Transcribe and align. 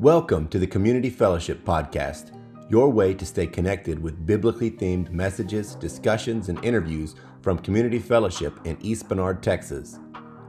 Welcome 0.00 0.48
to 0.48 0.58
the 0.58 0.66
Community 0.66 1.10
Fellowship 1.10 1.62
Podcast, 1.62 2.30
your 2.70 2.88
way 2.88 3.12
to 3.12 3.26
stay 3.26 3.46
connected 3.46 4.02
with 4.02 4.24
biblically 4.24 4.70
themed 4.70 5.10
messages, 5.10 5.74
discussions, 5.74 6.48
and 6.48 6.64
interviews 6.64 7.16
from 7.42 7.58
Community 7.58 7.98
Fellowship 7.98 8.58
in 8.64 8.78
East 8.80 9.10
Bernard, 9.10 9.42
Texas. 9.42 9.98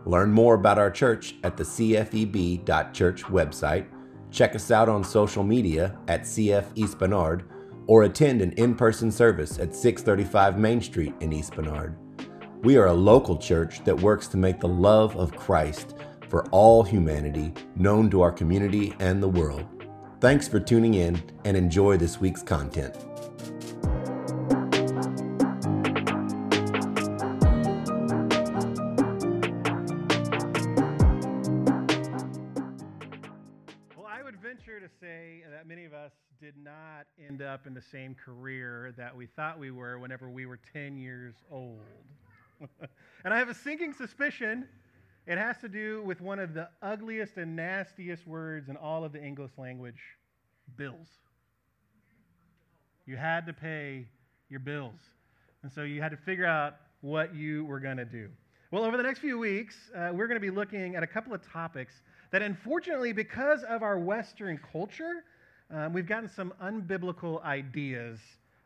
Learn 0.05 0.31
more 0.31 0.55
about 0.55 0.79
our 0.79 0.89
church 0.89 1.35
at 1.43 1.57
the 1.57 1.65
cfeb.church 1.65 3.23
website, 3.23 3.87
check 4.31 4.55
us 4.55 4.71
out 4.71 4.87
on 4.87 5.03
social 5.03 5.43
media 5.43 5.97
at 6.07 6.21
CF 6.21 6.67
East 6.75 6.97
Bernard, 6.97 7.43
or 7.87 8.03
attend 8.03 8.41
an 8.41 8.53
in 8.53 8.73
person 8.73 9.11
service 9.11 9.59
at 9.59 9.75
635 9.75 10.57
Main 10.57 10.79
Street 10.79 11.13
in 11.19 11.33
East 11.33 11.55
Bernard. 11.55 11.97
We 12.61 12.77
are 12.77 12.85
a 12.85 12.93
local 12.93 13.35
church 13.35 13.83
that 13.83 13.99
works 13.99 14.27
to 14.29 14.37
make 14.37 14.61
the 14.61 14.69
love 14.69 15.17
of 15.17 15.35
Christ 15.35 15.95
for 16.31 16.45
all 16.51 16.81
humanity 16.81 17.53
known 17.75 18.09
to 18.09 18.21
our 18.21 18.31
community 18.31 18.95
and 19.01 19.21
the 19.21 19.27
world. 19.27 19.65
Thanks 20.21 20.47
for 20.47 20.61
tuning 20.61 20.93
in 20.93 21.21
and 21.43 21.57
enjoy 21.57 21.97
this 21.97 22.21
week's 22.21 22.41
content. 22.41 22.95
Well, 33.97 34.07
I 34.07 34.23
would 34.23 34.37
venture 34.37 34.79
to 34.79 34.87
say 35.01 35.43
that 35.51 35.67
many 35.67 35.83
of 35.83 35.93
us 35.93 36.13
did 36.39 36.53
not 36.55 37.07
end 37.27 37.41
up 37.41 37.67
in 37.67 37.73
the 37.73 37.81
same 37.81 38.15
career 38.15 38.93
that 38.95 39.13
we 39.13 39.25
thought 39.25 39.59
we 39.59 39.71
were 39.71 39.99
whenever 39.99 40.29
we 40.29 40.45
were 40.45 40.59
10 40.71 40.95
years 40.95 41.35
old. 41.51 41.81
and 43.25 43.33
I 43.33 43.37
have 43.37 43.49
a 43.49 43.53
sinking 43.53 43.91
suspicion 43.91 44.65
it 45.31 45.37
has 45.37 45.57
to 45.59 45.69
do 45.69 46.03
with 46.03 46.19
one 46.19 46.39
of 46.39 46.53
the 46.53 46.67
ugliest 46.81 47.37
and 47.37 47.55
nastiest 47.55 48.27
words 48.27 48.67
in 48.67 48.75
all 48.75 49.05
of 49.05 49.13
the 49.13 49.23
English 49.23 49.51
language 49.57 50.01
bills. 50.75 51.07
You 53.05 53.15
had 53.15 53.45
to 53.45 53.53
pay 53.53 54.07
your 54.49 54.59
bills. 54.59 54.99
And 55.63 55.71
so 55.71 55.83
you 55.83 56.01
had 56.01 56.11
to 56.11 56.17
figure 56.17 56.45
out 56.45 56.75
what 56.99 57.33
you 57.33 57.63
were 57.63 57.79
going 57.79 57.95
to 57.95 58.03
do. 58.03 58.27
Well, 58.71 58.83
over 58.83 58.97
the 58.97 59.03
next 59.03 59.19
few 59.19 59.39
weeks, 59.39 59.75
uh, 59.95 60.09
we're 60.13 60.27
going 60.27 60.39
to 60.39 60.45
be 60.45 60.49
looking 60.49 60.97
at 60.97 61.03
a 61.03 61.07
couple 61.07 61.33
of 61.33 61.41
topics 61.49 61.93
that, 62.31 62.41
unfortunately, 62.41 63.13
because 63.13 63.63
of 63.63 63.83
our 63.83 63.97
Western 63.97 64.59
culture, 64.73 65.23
um, 65.73 65.93
we've 65.93 66.07
gotten 66.07 66.27
some 66.27 66.53
unbiblical 66.61 67.41
ideas. 67.45 68.19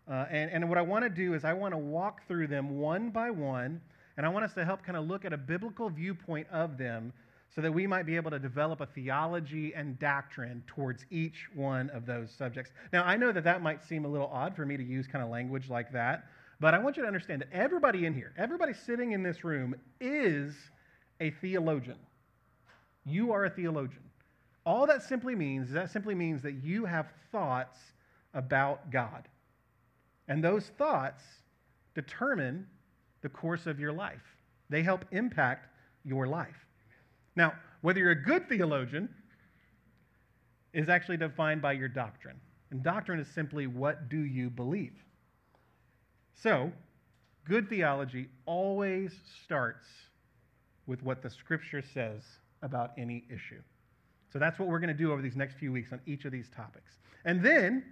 Uh, 0.09 0.25
and, 0.31 0.49
and 0.49 0.67
what 0.67 0.80
I 0.80 0.81
want 0.81 1.03
to 1.05 1.09
do 1.09 1.36
is 1.36 1.45
I 1.45 1.53
want 1.53 1.75
to 1.75 1.77
walk 1.77 2.27
through 2.27 2.47
them 2.47 2.80
one 2.80 3.11
by 3.11 3.30
one 3.30 3.81
and 4.17 4.25
I 4.25 4.30
want 4.30 4.45
us 4.45 4.53
to 4.53 4.66
help 4.66 4.83
kind 4.83 4.97
of 4.97 5.08
look 5.08 5.25
at 5.25 5.33
a 5.33 5.38
biblical 5.38 5.89
viewpoint 5.89 6.47
of 6.52 6.77
them 6.77 7.13
so 7.53 7.61
that 7.61 7.71
we 7.71 7.88
might 7.88 8.05
be 8.05 8.16
able 8.16 8.31
to 8.31 8.39
develop 8.39 8.81
a 8.81 8.85
theology 8.85 9.73
and 9.75 9.97
doctrine 9.99 10.63
towards 10.67 11.05
each 11.09 11.47
one 11.53 11.89
of 11.91 12.05
those 12.05 12.31
subjects. 12.31 12.71
Now, 12.91 13.03
I 13.03 13.16
know 13.16 13.31
that 13.31 13.43
that 13.45 13.61
might 13.61 13.83
seem 13.83 14.03
a 14.03 14.08
little 14.08 14.27
odd 14.27 14.55
for 14.55 14.66
me 14.66 14.77
to 14.77 14.83
use 14.83 15.08
kind 15.08 15.23
of 15.23 15.30
language 15.30 15.69
like 15.69 15.91
that, 15.93 16.25
but 16.59 16.73
I 16.73 16.80
want 16.80 16.97
you 16.97 17.03
to 17.03 17.08
understand 17.08 17.41
that 17.41 17.49
everybody 17.53 18.05
in 18.05 18.13
here, 18.13 18.33
everybody 18.38 18.73
sitting 18.73 19.11
in 19.11 19.23
this 19.23 19.43
room 19.43 19.75
is 20.02 20.53
a 21.21 21.31
theologian. 21.31 21.97
You 23.05 23.31
are 23.31 23.45
a 23.45 23.49
theologian. 23.49 24.03
All 24.66 24.88
that 24.88 25.03
simply 25.03 25.36
means 25.36 25.67
is 25.67 25.73
that 25.73 25.91
simply 25.91 26.16
means 26.16 26.41
that 26.41 26.63
you 26.63 26.86
have 26.86 27.08
thoughts 27.31 27.77
about 28.33 28.89
God. 28.91 29.27
And 30.27 30.43
those 30.43 30.71
thoughts 30.77 31.23
determine 31.93 32.67
the 33.25 33.29
course 33.29 33.65
of 33.65 33.79
your 33.79 33.91
life. 33.91 34.21
They 34.69 34.83
help 34.83 35.03
impact 35.09 35.67
your 36.03 36.27
life. 36.27 36.67
Now, 37.35 37.53
whether 37.81 37.99
you're 37.99 38.11
a 38.11 38.23
good 38.23 38.47
theologian 38.47 39.09
is 40.73 40.89
actually 40.89 41.17
defined 41.17 41.59
by 41.59 41.71
your 41.71 41.87
doctrine. 41.87 42.39
And 42.69 42.83
doctrine 42.83 43.19
is 43.19 43.27
simply 43.33 43.65
what 43.65 44.09
do 44.09 44.19
you 44.19 44.52
believe? 44.52 44.93
So, 46.35 46.71
good 47.45 47.67
theology 47.67 48.27
always 48.45 49.11
starts 49.43 49.87
with 50.85 51.02
what 51.02 51.23
the 51.23 51.30
scripture 51.31 51.81
says 51.81 52.21
about 52.61 52.91
any 52.95 53.23
issue. 53.27 53.61
So 54.31 54.37
that's 54.37 54.59
what 54.59 54.67
we're 54.67 54.80
going 54.80 54.95
to 54.95 55.03
do 55.03 55.11
over 55.11 55.23
these 55.23 55.35
next 55.35 55.55
few 55.55 55.71
weeks 55.71 55.91
on 55.91 55.99
each 56.05 56.25
of 56.25 56.31
these 56.31 56.52
topics. 56.55 56.91
And 57.23 57.43
then 57.43 57.85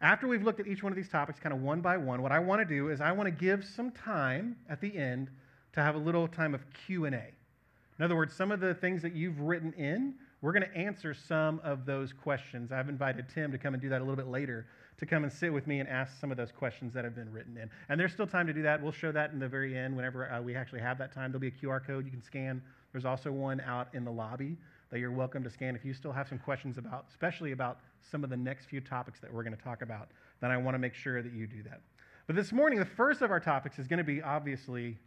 after 0.00 0.28
we've 0.28 0.42
looked 0.42 0.60
at 0.60 0.66
each 0.66 0.82
one 0.82 0.92
of 0.92 0.96
these 0.96 1.08
topics 1.08 1.40
kind 1.40 1.54
of 1.54 1.60
one 1.60 1.80
by 1.80 1.96
one, 1.96 2.22
what 2.22 2.32
I 2.32 2.38
want 2.38 2.60
to 2.60 2.64
do 2.64 2.90
is 2.90 3.00
I 3.00 3.12
want 3.12 3.26
to 3.26 3.30
give 3.30 3.64
some 3.64 3.90
time 3.90 4.56
at 4.68 4.80
the 4.80 4.96
end 4.96 5.30
to 5.72 5.82
have 5.82 5.94
a 5.94 5.98
little 5.98 6.28
time 6.28 6.54
of 6.54 6.62
Q&A. 6.86 7.08
In 7.08 8.04
other 8.04 8.16
words, 8.16 8.34
some 8.34 8.52
of 8.52 8.60
the 8.60 8.74
things 8.74 9.00
that 9.02 9.14
you've 9.14 9.40
written 9.40 9.72
in, 9.72 10.14
we're 10.42 10.52
going 10.52 10.68
to 10.70 10.76
answer 10.76 11.14
some 11.14 11.60
of 11.64 11.86
those 11.86 12.12
questions. 12.12 12.72
I've 12.72 12.90
invited 12.90 13.26
Tim 13.32 13.50
to 13.52 13.58
come 13.58 13.72
and 13.72 13.82
do 13.82 13.88
that 13.88 14.00
a 14.00 14.04
little 14.04 14.16
bit 14.16 14.26
later 14.26 14.66
to 14.98 15.06
come 15.06 15.24
and 15.24 15.32
sit 15.32 15.52
with 15.52 15.66
me 15.66 15.80
and 15.80 15.88
ask 15.88 16.18
some 16.20 16.30
of 16.30 16.36
those 16.36 16.52
questions 16.52 16.92
that 16.94 17.04
have 17.04 17.14
been 17.14 17.32
written 17.32 17.56
in. 17.56 17.70
And 17.88 17.98
there's 17.98 18.12
still 18.12 18.26
time 18.26 18.46
to 18.46 18.52
do 18.52 18.62
that. 18.62 18.82
We'll 18.82 18.92
show 18.92 19.12
that 19.12 19.32
in 19.32 19.38
the 19.38 19.48
very 19.48 19.76
end 19.76 19.96
whenever 19.96 20.30
uh, 20.30 20.40
we 20.40 20.54
actually 20.54 20.80
have 20.80 20.98
that 20.98 21.12
time. 21.12 21.32
There'll 21.32 21.40
be 21.40 21.48
a 21.48 21.50
QR 21.50 21.84
code 21.86 22.04
you 22.04 22.10
can 22.10 22.22
scan. 22.22 22.62
There's 22.92 23.04
also 23.04 23.30
one 23.32 23.60
out 23.60 23.88
in 23.94 24.04
the 24.04 24.12
lobby 24.12 24.56
that 24.90 25.00
you're 25.00 25.10
welcome 25.10 25.42
to 25.42 25.50
scan. 25.50 25.74
If 25.74 25.84
you 25.84 25.92
still 25.92 26.12
have 26.12 26.28
some 26.28 26.38
questions 26.38 26.78
about, 26.78 27.06
especially 27.10 27.52
about 27.52 27.80
some 28.10 28.22
of 28.22 28.30
the 28.30 28.36
next 28.36 28.66
few 28.66 28.80
topics 28.80 29.20
that 29.20 29.32
we're 29.32 29.42
going 29.42 29.56
to 29.56 29.62
talk 29.62 29.82
about, 29.82 30.08
then 30.40 30.50
I 30.50 30.56
want 30.56 30.74
to 30.74 30.78
make 30.78 30.94
sure 30.94 31.22
that 31.22 31.32
you 31.32 31.46
do 31.46 31.62
that. 31.64 31.80
But 32.26 32.36
this 32.36 32.52
morning, 32.52 32.78
the 32.78 32.84
first 32.84 33.22
of 33.22 33.30
our 33.30 33.40
topics 33.40 33.78
is 33.78 33.86
going 33.86 33.98
to 33.98 34.04
be 34.04 34.22
obviously 34.22 34.98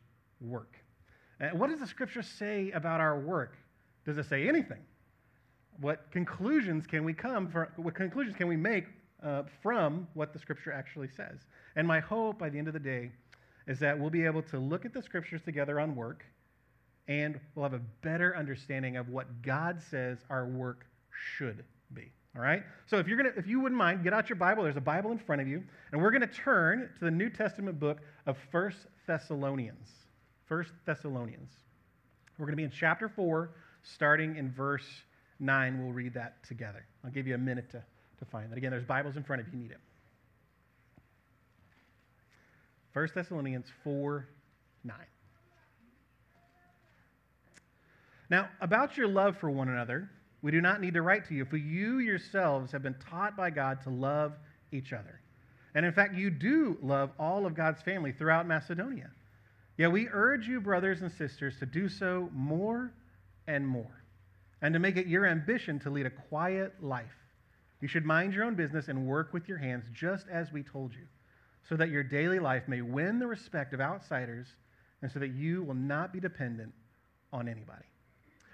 work. 0.41 0.77
And 1.39 1.57
what 1.59 1.69
does 1.69 1.79
the 1.79 1.87
scripture 1.87 2.21
say 2.21 2.71
about 2.71 2.99
our 2.99 3.19
work? 3.19 3.57
Does 4.05 4.17
it 4.17 4.25
say 4.25 4.47
anything? 4.47 4.79
What 5.79 6.11
conclusions 6.11 6.85
can 6.85 7.03
we 7.03 7.13
come 7.13 7.47
from, 7.47 7.67
what 7.77 7.95
conclusions 7.95 8.35
can 8.35 8.47
we 8.47 8.57
make 8.57 8.85
uh, 9.23 9.43
from 9.61 10.07
what 10.13 10.33
the 10.33 10.39
scripture 10.39 10.73
actually 10.73 11.07
says? 11.07 11.39
And 11.75 11.87
my 11.87 11.99
hope 11.99 12.37
by 12.37 12.49
the 12.49 12.57
end 12.57 12.67
of 12.67 12.73
the 12.73 12.79
day 12.79 13.11
is 13.67 13.79
that 13.79 13.97
we'll 13.97 14.09
be 14.09 14.25
able 14.25 14.41
to 14.41 14.59
look 14.59 14.83
at 14.83 14.93
the 14.93 15.01
scriptures 15.01 15.41
together 15.41 15.79
on 15.79 15.95
work 15.95 16.25
and 17.09 17.39
we'll 17.55 17.63
have 17.63 17.73
a 17.73 17.81
better 18.01 18.37
understanding 18.37 18.95
of 18.95 19.09
what 19.09 19.41
God 19.41 19.81
says 19.89 20.19
our 20.29 20.45
work 20.45 20.85
should 21.35 21.65
be. 21.93 22.11
All 22.35 22.41
right? 22.43 22.63
So 22.85 22.99
if 22.99 23.07
you're 23.07 23.17
gonna, 23.17 23.33
if 23.35 23.47
you 23.47 23.59
wouldn't 23.59 23.77
mind, 23.77 24.03
get 24.03 24.13
out 24.13 24.29
your 24.29 24.35
Bible. 24.35 24.63
There's 24.63 24.77
a 24.77 24.81
Bible 24.81 25.11
in 25.11 25.17
front 25.17 25.41
of 25.41 25.47
you, 25.47 25.63
and 25.91 26.01
we're 26.01 26.11
gonna 26.11 26.27
turn 26.27 26.87
to 26.99 27.05
the 27.05 27.11
New 27.11 27.29
Testament 27.29 27.79
book 27.79 27.97
of 28.27 28.37
First 28.51 28.77
Thessalonians. 29.07 29.89
First 30.45 30.71
Thessalonians. 30.85 31.51
We're 32.37 32.45
gonna 32.45 32.57
be 32.57 32.63
in 32.63 32.71
chapter 32.71 33.09
four, 33.09 33.55
starting 33.81 34.37
in 34.37 34.51
verse 34.51 34.85
nine. 35.39 35.83
We'll 35.83 35.93
read 35.93 36.13
that 36.13 36.43
together. 36.47 36.85
I'll 37.03 37.11
give 37.11 37.25
you 37.25 37.33
a 37.33 37.39
minute 37.39 37.71
to, 37.71 37.83
to 38.19 38.25
find 38.25 38.51
that. 38.51 38.57
Again, 38.57 38.69
there's 38.69 38.85
Bibles 38.85 39.17
in 39.17 39.23
front 39.23 39.41
of 39.41 39.47
you. 39.47 39.53
You 39.53 39.63
need 39.63 39.71
it. 39.71 39.79
First 42.93 43.15
Thessalonians 43.15 43.65
4 43.83 44.27
9. 44.83 44.95
Now, 48.29 48.49
about 48.61 48.97
your 48.97 49.07
love 49.07 49.37
for 49.37 49.49
one 49.49 49.69
another, 49.69 50.09
we 50.41 50.51
do 50.51 50.61
not 50.61 50.81
need 50.81 50.93
to 50.93 51.01
write 51.01 51.27
to 51.27 51.33
you, 51.33 51.45
for 51.45 51.57
you 51.57 51.99
yourselves 51.99 52.71
have 52.71 52.83
been 52.83 52.95
taught 53.09 53.35
by 53.35 53.49
God 53.49 53.81
to 53.83 53.89
love 53.89 54.33
each 54.71 54.93
other. 54.93 55.19
And 55.75 55.85
in 55.85 55.91
fact, 55.91 56.15
you 56.15 56.29
do 56.29 56.77
love 56.81 57.11
all 57.19 57.45
of 57.45 57.55
God's 57.55 57.81
family 57.81 58.11
throughout 58.11 58.47
Macedonia. 58.47 59.09
Yet 59.77 59.91
we 59.91 60.07
urge 60.11 60.47
you, 60.47 60.61
brothers 60.61 61.01
and 61.01 61.11
sisters, 61.11 61.57
to 61.59 61.65
do 61.65 61.89
so 61.89 62.29
more 62.33 62.93
and 63.47 63.67
more, 63.67 64.03
and 64.61 64.73
to 64.73 64.79
make 64.79 64.97
it 64.97 65.07
your 65.07 65.25
ambition 65.25 65.79
to 65.79 65.89
lead 65.89 66.05
a 66.05 66.11
quiet 66.11 66.73
life. 66.81 67.05
You 67.81 67.87
should 67.87 68.05
mind 68.05 68.33
your 68.33 68.43
own 68.43 68.55
business 68.55 68.89
and 68.89 69.07
work 69.07 69.33
with 69.33 69.47
your 69.47 69.57
hands, 69.57 69.85
just 69.93 70.27
as 70.29 70.51
we 70.51 70.63
told 70.63 70.93
you, 70.93 71.07
so 71.67 71.75
that 71.77 71.89
your 71.89 72.03
daily 72.03 72.39
life 72.39 72.67
may 72.67 72.81
win 72.81 73.19
the 73.19 73.27
respect 73.27 73.73
of 73.73 73.79
outsiders, 73.79 74.47
and 75.01 75.11
so 75.11 75.19
that 75.19 75.31
you 75.31 75.63
will 75.63 75.75
not 75.75 76.11
be 76.11 76.19
dependent 76.19 76.73
on 77.31 77.47
anybody. 77.47 77.85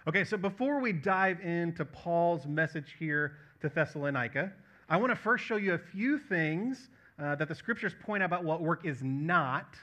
Okay, 0.08 0.24
so 0.24 0.38
before 0.38 0.80
we 0.80 0.92
dive 0.92 1.40
into 1.40 1.84
Paul's 1.84 2.46
message 2.46 2.96
here 3.00 3.38
to 3.60 3.70
Thessalonica, 3.70 4.54
I 4.88 4.98
want 4.98 5.10
to 5.10 5.16
first 5.16 5.44
show 5.44 5.56
you 5.56 5.74
a 5.74 5.80
few 5.80 6.20
things 6.20 6.90
uh, 7.18 7.34
that 7.34 7.48
the 7.48 7.56
scriptures 7.56 7.96
point 8.04 8.22
out 8.22 8.28
about 8.28 8.44
what 8.44 8.62
work 8.62 8.86
is 8.86 9.02
not 9.02 9.74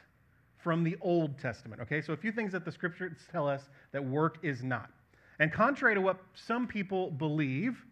from 0.58 0.84
the 0.84 0.96
Old 1.00 1.40
Testament. 1.40 1.82
Okay, 1.82 2.00
so 2.00 2.12
a 2.12 2.16
few 2.16 2.30
things 2.30 2.52
that 2.52 2.64
the 2.64 2.70
scriptures 2.70 3.16
tell 3.32 3.48
us 3.48 3.62
that 3.90 4.04
work 4.04 4.38
is 4.44 4.62
not. 4.62 4.90
And 5.40 5.52
contrary 5.52 5.96
to 5.96 6.00
what 6.00 6.20
some 6.34 6.68
people 6.68 7.10
believe 7.10 7.84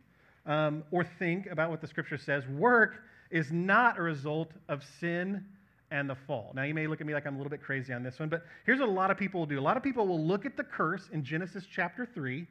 um, 0.47 0.85
or 0.93 1.03
think 1.03 1.47
about 1.47 1.69
what 1.69 1.81
the 1.81 1.89
scripture 1.89 2.17
says, 2.17 2.47
work 2.47 3.03
is 3.33 3.51
not 3.51 3.99
a 3.99 4.03
result 4.03 4.53
of 4.69 4.85
sin 5.01 5.45
and 5.91 6.09
the 6.09 6.15
fall. 6.15 6.53
Now, 6.55 6.63
you 6.63 6.75
may 6.75 6.87
look 6.87 7.01
at 7.01 7.07
me 7.07 7.15
like 7.15 7.27
I'm 7.27 7.35
a 7.35 7.39
little 7.39 7.51
bit 7.51 7.63
crazy 7.63 7.93
on 7.93 8.03
this 8.03 8.19
one, 8.19 8.29
but 8.29 8.45
here's 8.65 8.79
what 8.79 8.89
a 8.89 8.93
lot 8.93 9.11
of 9.11 9.19
people 9.19 9.41
will 9.41 9.47
do. 9.47 9.59
A 9.59 9.61
lot 9.61 9.77
of 9.77 9.83
people 9.83 10.07
will 10.07 10.25
look 10.25 10.47
at 10.47 10.57
the 10.57 10.65
curse 10.65 11.09
in 11.13 11.25
Genesis 11.25 11.65
chapter 11.73 12.07
3, 12.07 12.47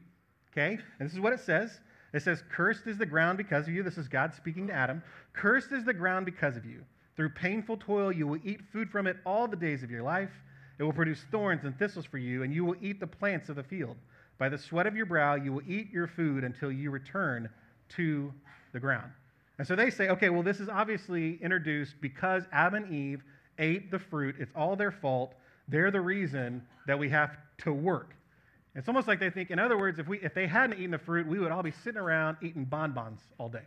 okay? 0.52 0.78
And 1.00 1.08
this 1.08 1.14
is 1.14 1.20
what 1.20 1.34
it 1.34 1.40
says. 1.40 1.80
It 2.14 2.24
says, 2.24 2.44
Cursed 2.52 2.88
is 2.88 2.98
the 2.98 3.06
ground 3.06 3.38
because 3.38 3.68
of 3.68 3.74
you. 3.74 3.84
This 3.84 3.98
is 3.98 4.08
God 4.08 4.34
speaking 4.34 4.68
to 4.68 4.74
Adam. 4.74 5.04
Cursed 5.34 5.72
is 5.72 5.86
the 5.86 5.94
ground 5.94 6.26
because 6.26 6.58
of 6.58 6.66
you. 6.66 6.84
Through 7.16 7.30
painful 7.30 7.78
toil, 7.78 8.12
you 8.12 8.28
will 8.28 8.40
eat 8.44 8.62
food 8.72 8.90
from 8.90 9.06
it 9.06 9.18
all 9.26 9.48
the 9.48 9.56
days 9.56 9.84
of 9.84 9.92
your 9.92 10.04
life. 10.04 10.32
It 10.80 10.84
will 10.84 10.94
produce 10.94 11.26
thorns 11.32 11.66
and 11.66 11.78
thistles 11.78 12.06
for 12.06 12.18
you, 12.18 12.44
and 12.44 12.54
you 12.54 12.66
will 12.66 12.76
eat 12.82 13.00
the 13.00 13.08
plants 13.08 13.50
of 13.50 13.58
the 13.58 13.64
field. 13.64 13.98
By 14.38 14.50
the 14.50 14.58
sweat 14.58 14.88
of 14.88 14.96
your 14.96 15.06
brow, 15.06 15.36
you 15.36 15.52
will 15.52 15.62
eat 15.68 15.92
your 15.92 16.08
food 16.08 16.44
until 16.44 16.72
you 16.72 16.90
return 16.90 17.50
to 17.90 18.34
the 18.72 18.80
ground. 18.80 19.12
And 19.60 19.68
so 19.68 19.76
they 19.76 19.90
say, 19.90 20.08
okay, 20.08 20.30
well, 20.30 20.42
this 20.42 20.62
is 20.62 20.70
obviously 20.70 21.38
introduced 21.44 21.96
because 22.00 22.44
Adam 22.54 22.86
and 22.86 22.94
Eve 22.94 23.22
ate 23.60 23.92
the 23.92 24.00
fruit. 24.00 24.36
It's 24.40 24.54
all 24.56 24.78
their 24.78 24.92
fault. 24.92 25.36
They're 25.68 25.92
the 25.92 26.02
reason 26.02 26.64
that 26.88 26.98
we 26.98 27.10
have 27.10 27.38
to 27.60 27.74
work. 27.74 28.16
It's 28.74 28.88
almost 28.88 29.08
like 29.08 29.20
they 29.20 29.30
think, 29.30 29.52
in 29.52 29.60
other 29.60 29.78
words, 29.78 30.00
if, 30.00 30.08
we, 30.08 30.20
if 30.22 30.34
they 30.34 30.48
hadn't 30.48 30.80
eaten 30.80 30.92
the 30.92 30.98
fruit, 30.98 31.28
we 31.28 31.40
would 31.40 31.52
all 31.52 31.62
be 31.62 31.74
sitting 31.84 32.00
around 32.00 32.38
eating 32.42 32.64
bonbons 32.64 33.20
all 33.38 33.50
day. 33.50 33.66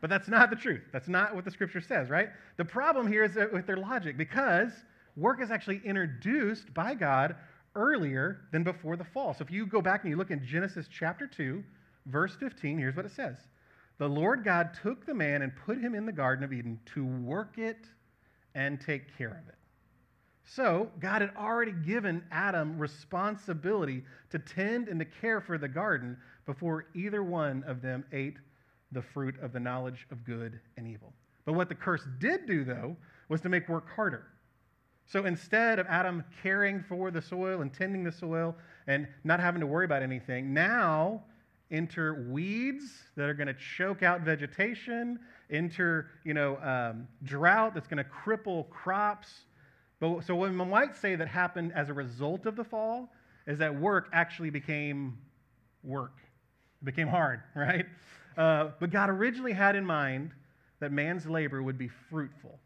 But 0.00 0.10
that's 0.10 0.26
not 0.26 0.50
the 0.50 0.56
truth. 0.56 0.82
That's 0.92 1.08
not 1.08 1.34
what 1.34 1.44
the 1.44 1.50
scripture 1.52 1.80
says, 1.80 2.10
right? 2.10 2.30
The 2.56 2.64
problem 2.64 3.06
here 3.06 3.22
is 3.22 3.36
with 3.52 3.66
their 3.66 3.76
logic 3.76 4.16
because 4.16 4.72
work 5.16 5.40
is 5.40 5.52
actually 5.52 5.80
introduced 5.84 6.74
by 6.74 6.94
God 6.94 7.36
earlier 7.76 8.40
than 8.50 8.64
before 8.64 8.96
the 8.96 9.04
fall. 9.04 9.32
So 9.32 9.44
if 9.44 9.50
you 9.50 9.64
go 9.64 9.80
back 9.80 10.02
and 10.02 10.10
you 10.10 10.16
look 10.16 10.32
in 10.32 10.44
Genesis 10.44 10.86
chapter 10.90 11.28
2, 11.28 11.62
verse 12.06 12.34
15, 12.40 12.78
here's 12.78 12.96
what 12.96 13.06
it 13.06 13.12
says 13.12 13.36
The 13.98 14.08
Lord 14.08 14.44
God 14.44 14.70
took 14.80 15.04
the 15.04 15.14
man 15.14 15.42
and 15.42 15.52
put 15.66 15.78
him 15.78 15.94
in 15.94 16.06
the 16.06 16.12
Garden 16.12 16.44
of 16.44 16.52
Eden 16.52 16.78
to 16.94 17.04
work 17.04 17.58
it 17.58 17.86
and 18.54 18.80
take 18.80 19.16
care 19.16 19.30
of 19.30 19.48
it. 19.48 19.56
So, 20.44 20.90
God 20.98 21.20
had 21.20 21.36
already 21.36 21.72
given 21.72 22.24
Adam 22.30 22.78
responsibility 22.78 24.04
to 24.30 24.38
tend 24.38 24.88
and 24.88 24.98
to 24.98 25.04
care 25.04 25.40
for 25.40 25.58
the 25.58 25.68
garden 25.68 26.16
before 26.46 26.86
either 26.94 27.22
one 27.22 27.62
of 27.64 27.82
them 27.82 28.04
ate 28.12 28.38
the 28.92 29.02
fruit 29.02 29.34
of 29.42 29.52
the 29.52 29.60
knowledge 29.60 30.06
of 30.10 30.24
good 30.24 30.58
and 30.78 30.88
evil. 30.88 31.12
But 31.44 31.52
what 31.52 31.68
the 31.68 31.74
curse 31.74 32.06
did 32.18 32.46
do, 32.46 32.64
though, 32.64 32.96
was 33.28 33.42
to 33.42 33.50
make 33.50 33.68
work 33.68 33.88
harder. 33.94 34.28
So 35.04 35.24
instead 35.24 35.78
of 35.78 35.86
Adam 35.86 36.24
caring 36.42 36.82
for 36.82 37.10
the 37.10 37.20
soil 37.20 37.60
and 37.60 37.72
tending 37.72 38.04
the 38.04 38.12
soil 38.12 38.56
and 38.86 39.08
not 39.24 39.40
having 39.40 39.60
to 39.60 39.66
worry 39.66 39.84
about 39.84 40.02
anything, 40.02 40.52
now 40.52 41.22
enter 41.70 42.26
weeds 42.30 42.84
that 43.16 43.28
are 43.28 43.34
going 43.34 43.46
to 43.48 43.54
choke 43.76 44.02
out 44.02 44.22
vegetation, 44.22 45.18
enter 45.50 46.10
you 46.24 46.34
know 46.34 46.56
um, 46.58 47.08
drought 47.24 47.74
that's 47.74 47.88
going 47.88 48.02
to 48.02 48.10
cripple 48.10 48.68
crops. 48.70 49.28
But 50.00 50.24
so 50.24 50.34
what 50.34 50.54
one 50.54 50.70
might 50.70 50.96
say 50.96 51.16
that 51.16 51.28
happened 51.28 51.72
as 51.74 51.88
a 51.88 51.94
result 51.94 52.46
of 52.46 52.56
the 52.56 52.64
fall 52.64 53.12
is 53.46 53.58
that 53.58 53.74
work 53.74 54.08
actually 54.12 54.50
became 54.50 55.18
work. 55.82 56.18
It 56.82 56.84
became 56.84 57.08
hard, 57.08 57.40
right? 57.54 57.86
Uh, 58.36 58.70
but 58.78 58.90
God 58.90 59.10
originally 59.10 59.52
had 59.52 59.74
in 59.74 59.84
mind 59.84 60.32
that 60.80 60.92
man's 60.92 61.26
labor 61.26 61.62
would 61.62 61.78
be 61.78 61.88
fruitful. 61.88 62.60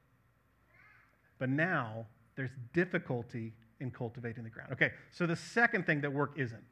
But 1.38 1.48
now 1.48 2.06
there's 2.36 2.50
difficulty 2.72 3.52
in 3.80 3.90
cultivating 3.90 4.44
the 4.44 4.50
ground. 4.50 4.72
Okay, 4.72 4.90
so 5.10 5.26
the 5.26 5.36
second 5.36 5.86
thing 5.86 6.00
that 6.02 6.12
work 6.12 6.34
isn't 6.36 6.62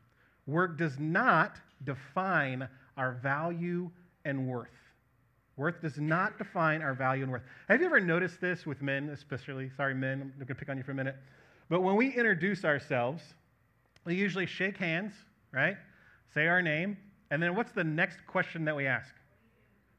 work 0.47 0.77
does 0.77 0.99
not 0.99 1.61
define 1.85 2.69
our 2.97 3.13
value 3.23 3.91
and 4.25 4.47
worth. 4.47 4.69
Worth 5.57 5.83
does 5.83 5.99
not 5.99 6.39
define 6.39 6.81
our 6.83 6.95
value 6.95 7.23
and 7.23 7.33
worth. 7.33 7.43
Have 7.69 7.81
you 7.81 7.87
ever 7.87 8.01
noticed 8.01 8.41
this 8.41 8.65
with 8.65 8.81
men, 8.81 9.11
especially? 9.11 9.71
Sorry, 9.77 9.95
men, 9.95 10.23
I'm 10.23 10.33
going 10.37 10.47
to 10.47 10.55
pick 10.55 10.69
on 10.69 10.79
you 10.79 10.83
for 10.83 10.93
a 10.93 10.95
minute. 10.95 11.17
But 11.69 11.83
when 11.83 11.97
we 11.97 12.09
introduce 12.09 12.65
ourselves, 12.65 13.23
we 14.05 14.15
usually 14.15 14.47
shake 14.47 14.77
hands, 14.77 15.13
right? 15.53 15.77
Say 16.33 16.47
our 16.47 16.63
name, 16.63 16.97
and 17.31 17.43
then 17.43 17.55
what's 17.55 17.73
the 17.73 17.85
next 17.85 18.27
question 18.27 18.65
that 18.65 18.75
we 18.75 18.87
ask? 18.87 19.15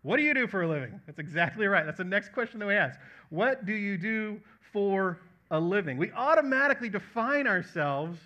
What 0.02 0.18
do 0.18 0.24
you 0.24 0.34
do 0.34 0.48
for 0.48 0.64
a 0.64 0.68
living? 0.68 1.00
That's 1.06 1.20
exactly 1.20 1.68
right. 1.68 1.86
That's 1.86 2.00
the 2.00 2.04
next 2.04 2.34
question 2.34 2.60
that 2.60 2.66
we 2.66 2.74
ask. 2.74 3.00
What 3.30 3.66
do 3.66 3.74
you 3.74 3.98
do 3.98 4.42
for 4.74 5.20
a 5.52 5.60
living? 5.60 5.98
We 5.98 6.12
automatically 6.12 6.90
define 6.90 7.46
ourselves 7.46 8.20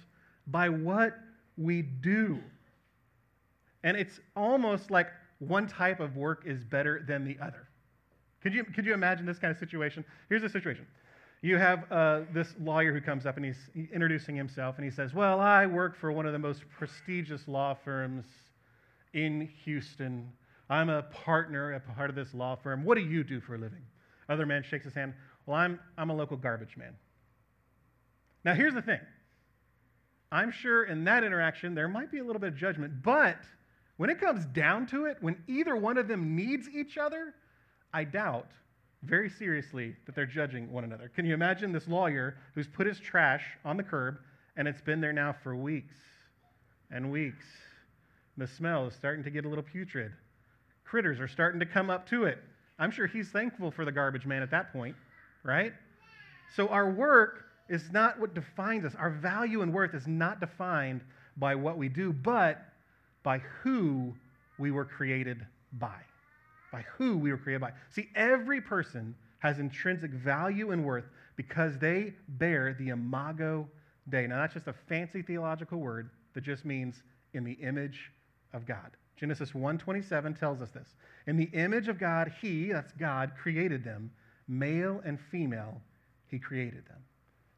by 0.48 0.70
what 0.70 1.18
we 1.58 1.82
do. 1.82 2.40
And 3.86 3.96
it's 3.96 4.20
almost 4.36 4.90
like 4.92 5.08
one 5.38 5.68
type 5.68 6.00
of 6.00 6.18
work 6.18 6.44
is 6.46 6.64
better 6.64 7.06
than 7.08 7.24
the 7.24 7.38
other. 7.40 7.68
Could 8.42 8.54
you, 8.54 8.64
could 8.64 8.86
you 8.86 8.94
imagine 8.94 9.26
this 9.26 9.38
kind 9.38 9.52
of 9.52 9.58
situation? 9.58 10.04
Here's 10.28 10.42
the 10.42 10.50
situation. 10.50 10.88
You 11.42 11.58
have 11.58 11.90
uh, 11.92 12.22
this 12.34 12.56
lawyer 12.60 12.92
who 12.92 13.00
comes 13.00 13.28
up 13.28 13.38
and 13.38 13.46
he's 13.46 13.70
introducing 13.94 14.36
himself 14.36 14.76
and 14.78 14.86
he 14.86 14.90
says, 14.90 15.14
Well, 15.14 15.40
I 15.40 15.68
work 15.68 15.96
for 15.96 16.12
one 16.12 16.26
of 16.26 16.34
the 16.34 16.40
most 16.40 16.64
prestigious 16.78 17.48
law 17.48 17.78
firms 17.86 18.26
in 19.14 19.50
Houston. 19.64 20.32
I'm 20.68 20.90
a 20.90 21.04
partner, 21.04 21.74
a 21.74 21.80
part 21.80 22.10
of 22.10 22.16
this 22.16 22.34
law 22.34 22.56
firm. 22.56 22.84
What 22.84 22.98
do 22.98 23.04
you 23.04 23.24
do 23.24 23.40
for 23.40 23.54
a 23.54 23.60
living? 23.60 23.84
Other 24.30 24.48
man 24.48 24.64
shakes 24.64 24.86
his 24.86 24.96
hand. 24.96 25.14
Well, 25.46 25.58
I'm, 25.58 25.80
I'm 25.98 26.10
a 26.10 26.16
local 26.16 26.38
garbage 26.38 26.76
man. 26.76 26.96
Now, 28.44 28.56
here's 28.56 28.74
the 28.74 28.82
thing 28.82 29.00
I'm 30.32 30.52
sure 30.52 30.86
in 30.86 31.04
that 31.04 31.24
interaction 31.24 31.76
there 31.76 31.88
might 31.88 32.12
be 32.12 32.18
a 32.18 32.24
little 32.24 32.40
bit 32.40 32.50
of 32.50 32.56
judgment, 32.58 33.04
but 33.04 33.38
when 33.98 34.10
it 34.10 34.20
comes 34.20 34.46
down 34.48 34.88
to 34.88 35.06
it, 35.06 35.18
when 35.22 35.38
either 35.48 35.76
one 35.76 35.98
of 35.98 36.08
them 36.08 36.36
needs 36.36 36.68
each 36.70 36.98
other, 36.98 37.34
I 37.94 38.04
doubt 38.04 38.50
very 39.04 39.30
seriously 39.30 39.96
that 40.06 40.16
they're 40.16 40.26
judging 40.26 40.72
one 40.72 40.84
another. 40.84 41.10
Can 41.16 41.26
you 41.26 41.34
imagine 41.34 41.72
this 41.72 41.88
lawyer 41.88 42.38
who's 42.54 42.68
put 42.68 42.88
his 42.88 43.00
trash 43.00 43.44
on 43.64 43.78
the 43.78 43.84
curb 43.84 44.18
and 44.58 44.68
it's 44.68 44.82
been 44.82 45.00
there 45.00 45.14
now 45.14 45.36
for 45.44 45.56
weeks 45.56 45.96
and 46.92 47.12
weeks 47.12 47.46
the 48.38 48.48
smell 48.48 48.88
is 48.88 48.94
starting 48.94 49.24
to 49.24 49.30
get 49.30 49.46
a 49.46 49.50
little 49.50 49.64
putrid. 49.64 50.12
Critters 50.84 51.20
are 51.20 51.28
starting 51.28 51.60
to 51.60 51.66
come 51.66 51.90
up 51.90 52.08
to 52.10 52.26
it. 52.26 52.40
I'm 52.78 52.92
sure 52.92 53.08
he's 53.08 53.30
thankful 53.30 53.72
for 53.72 53.86
the 53.86 53.92
garbage 53.92 54.26
man 54.26 54.42
at 54.42 54.52
that 54.52 54.74
point, 54.74 54.96
right? 55.44 55.74
So 56.56 56.68
our 56.68 56.90
work 56.90 57.46
is 57.70 57.90
not 57.92 58.20
what 58.20 58.34
defines 58.34 58.84
us. 58.84 58.94
Our 58.96 59.10
value 59.10 59.62
and 59.62 59.74
worth 59.74 59.94
is 59.94 60.06
not 60.06 60.40
defined 60.40 61.02
by 61.38 61.56
what 61.56 61.78
we 61.78 61.90
do, 61.90 62.12
but 62.12 62.66
by 63.26 63.40
who 63.62 64.14
we 64.58 64.72
were 64.72 64.86
created 64.86 65.46
by. 65.74 66.00
By 66.72 66.86
who 66.98 67.18
we 67.18 67.32
were 67.32 67.38
created 67.38 67.60
by. 67.60 67.74
See, 67.90 68.08
every 68.16 68.62
person 68.62 69.14
has 69.40 69.60
intrinsic 69.60 70.12
value 70.12 70.72
and 70.72 70.86
worth 70.86 71.06
because 71.36 71.78
they 71.78 72.14
bear 72.30 72.74
the 72.80 72.90
imago 72.90 73.68
Dei. 74.10 74.28
Now, 74.28 74.38
that's 74.38 74.54
just 74.54 74.68
a 74.68 74.74
fancy 74.88 75.22
theological 75.22 75.80
word 75.80 76.10
that 76.34 76.42
just 76.44 76.64
means 76.64 77.02
in 77.34 77.44
the 77.44 77.54
image 77.54 78.12
of 78.54 78.66
God. 78.66 78.92
Genesis 79.16 79.52
1:27 79.54 80.38
tells 80.38 80.62
us 80.62 80.72
this. 80.72 80.96
In 81.26 81.38
the 81.38 81.50
image 81.54 81.88
of 81.88 81.98
God, 81.98 82.32
he, 82.42 82.72
that's 82.72 82.92
God, 82.94 83.32
created 83.36 83.84
them, 83.84 84.12
male 84.48 85.02
and 85.06 85.20
female, 85.20 85.82
he 86.28 86.38
created 86.38 86.86
them. 86.86 87.04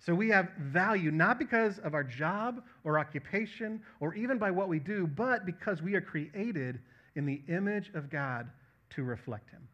So 0.07 0.15
we 0.15 0.30
have 0.30 0.51
value 0.57 1.12
not 1.12 1.38
because 1.38 1.80
of 1.80 1.94
our 1.94 2.04
job 2.06 2.64
or 2.85 2.97
occupation 2.97 3.81
or 3.99 4.14
even 4.14 4.37
by 4.37 4.52
what 4.52 4.69
we 4.69 4.80
do, 4.80 5.06
but 5.06 5.45
because 5.45 5.81
we 5.81 5.95
are 5.95 6.02
created 6.02 6.80
in 7.18 7.26
the 7.26 7.42
image 7.49 7.92
of 7.94 8.09
God 8.09 8.47
to 8.92 9.04
reflect 9.04 9.49
him. 9.49 9.68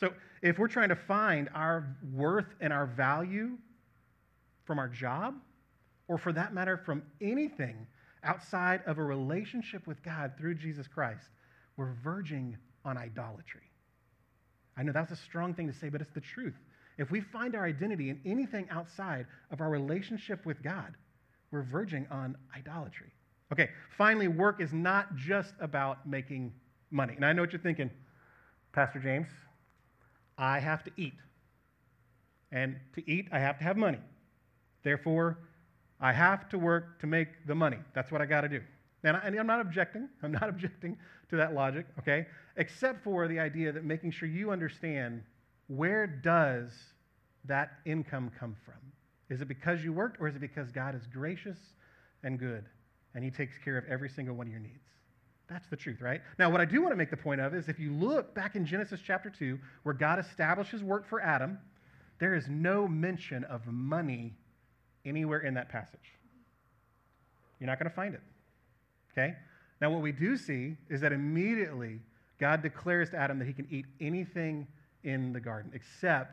So 0.00 0.12
if 0.42 0.58
we're 0.58 0.66
trying 0.66 0.88
to 0.88 0.96
find 0.96 1.48
our 1.54 1.96
worth 2.12 2.56
and 2.60 2.72
our 2.72 2.86
value 2.86 3.56
from 4.64 4.80
our 4.80 4.88
job, 4.88 5.36
or 6.08 6.18
for 6.18 6.32
that 6.32 6.52
matter, 6.52 6.76
from 6.76 7.04
anything 7.20 7.86
outside 8.24 8.80
of 8.86 8.98
a 8.98 9.04
relationship 9.04 9.86
with 9.86 10.02
God 10.02 10.32
through 10.36 10.56
Jesus 10.56 10.88
Christ, 10.88 11.28
we're 11.76 11.92
verging 12.02 12.56
on 12.84 12.98
idolatry. 12.98 13.70
I 14.76 14.82
know 14.82 14.90
that's 14.90 15.12
a 15.12 15.16
strong 15.16 15.54
thing 15.54 15.68
to 15.68 15.72
say, 15.72 15.88
but 15.88 16.00
it's 16.00 16.14
the 16.14 16.20
truth. 16.20 16.56
If 16.98 17.10
we 17.10 17.20
find 17.20 17.54
our 17.54 17.64
identity 17.64 18.10
in 18.10 18.20
anything 18.24 18.68
outside 18.70 19.26
of 19.50 19.60
our 19.60 19.70
relationship 19.70 20.44
with 20.44 20.62
God, 20.62 20.94
we're 21.50 21.62
verging 21.62 22.06
on 22.10 22.36
idolatry. 22.56 23.12
Okay, 23.52 23.70
finally, 23.96 24.28
work 24.28 24.60
is 24.60 24.72
not 24.72 25.14
just 25.14 25.54
about 25.60 26.08
making 26.08 26.52
money. 26.90 27.14
And 27.14 27.24
I 27.24 27.32
know 27.32 27.42
what 27.42 27.52
you're 27.52 27.60
thinking, 27.60 27.90
Pastor 28.72 28.98
James, 28.98 29.28
I 30.38 30.58
have 30.58 30.82
to 30.84 30.90
eat. 30.96 31.14
And 32.50 32.76
to 32.94 33.10
eat, 33.10 33.28
I 33.32 33.38
have 33.38 33.58
to 33.58 33.64
have 33.64 33.76
money. 33.76 33.98
Therefore, 34.82 35.38
I 36.00 36.12
have 36.12 36.48
to 36.50 36.58
work 36.58 37.00
to 37.00 37.06
make 37.06 37.46
the 37.46 37.54
money. 37.54 37.78
That's 37.94 38.10
what 38.10 38.20
I 38.20 38.26
got 38.26 38.42
to 38.42 38.48
do. 38.48 38.60
And, 39.04 39.16
I, 39.16 39.26
am 39.26 39.46
not 39.46 39.60
objecting. 39.60 40.08
I'm 40.22 40.32
not 40.32 40.48
objecting 40.48 40.96
to 41.30 41.36
that 41.36 41.54
logic, 41.54 41.86
okay? 41.98 42.26
Except 42.56 43.02
for 43.04 43.28
the 43.28 43.38
idea 43.38 43.72
that 43.72 43.84
making 43.84 44.10
sure 44.12 44.28
you 44.28 44.50
understand 44.50 45.22
where 45.68 46.06
does 46.06 46.72
that 47.44 47.72
income 47.84 48.30
come 48.38 48.56
from? 48.64 48.74
Is 49.28 49.40
it 49.40 49.48
because 49.48 49.82
you 49.82 49.92
worked 49.92 50.20
or 50.20 50.28
is 50.28 50.36
it 50.36 50.40
because 50.40 50.70
God 50.70 50.94
is 50.94 51.06
gracious 51.06 51.58
and 52.22 52.38
good 52.38 52.64
and 53.14 53.24
he 53.24 53.30
takes 53.30 53.56
care 53.58 53.78
of 53.78 53.84
every 53.88 54.08
single 54.08 54.36
one 54.36 54.46
of 54.46 54.52
your 54.52 54.60
needs? 54.60 54.78
That's 55.48 55.68
the 55.68 55.76
truth, 55.76 56.00
right? 56.00 56.20
Now, 56.38 56.50
what 56.50 56.60
I 56.60 56.64
do 56.64 56.80
want 56.80 56.92
to 56.92 56.96
make 56.96 57.10
the 57.10 57.16
point 57.16 57.40
of 57.40 57.54
is 57.54 57.68
if 57.68 57.78
you 57.78 57.92
look 57.92 58.34
back 58.34 58.56
in 58.56 58.64
Genesis 58.64 59.00
chapter 59.04 59.28
2, 59.28 59.58
where 59.82 59.94
God 59.94 60.18
establishes 60.18 60.82
work 60.82 61.06
for 61.06 61.20
Adam, 61.20 61.58
there 62.18 62.34
is 62.34 62.48
no 62.48 62.86
mention 62.88 63.44
of 63.44 63.66
money 63.66 64.34
anywhere 65.04 65.40
in 65.40 65.54
that 65.54 65.68
passage. 65.68 66.16
You're 67.58 67.66
not 67.66 67.78
going 67.78 67.90
to 67.90 67.94
find 67.94 68.14
it. 68.14 68.22
Okay? 69.12 69.34
Now, 69.80 69.90
what 69.90 70.00
we 70.00 70.12
do 70.12 70.36
see 70.36 70.76
is 70.88 71.00
that 71.00 71.12
immediately 71.12 72.00
God 72.38 72.62
declares 72.62 73.10
to 73.10 73.16
Adam 73.16 73.38
that 73.38 73.46
he 73.46 73.52
can 73.52 73.66
eat 73.70 73.84
anything 74.00 74.66
in 75.04 75.32
the 75.32 75.40
garden 75.40 75.70
except 75.74 76.32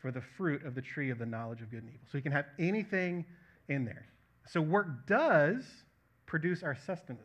for 0.00 0.10
the 0.10 0.20
fruit 0.36 0.64
of 0.64 0.74
the 0.74 0.82
tree 0.82 1.10
of 1.10 1.18
the 1.18 1.26
knowledge 1.26 1.60
of 1.62 1.70
good 1.70 1.82
and 1.82 1.88
evil. 1.88 2.06
So 2.10 2.18
he 2.18 2.22
can 2.22 2.32
have 2.32 2.46
anything 2.58 3.24
in 3.68 3.84
there. 3.84 4.06
So 4.46 4.60
work 4.60 5.06
does 5.06 5.64
produce 6.26 6.62
our 6.62 6.76
sustenance. 6.76 7.20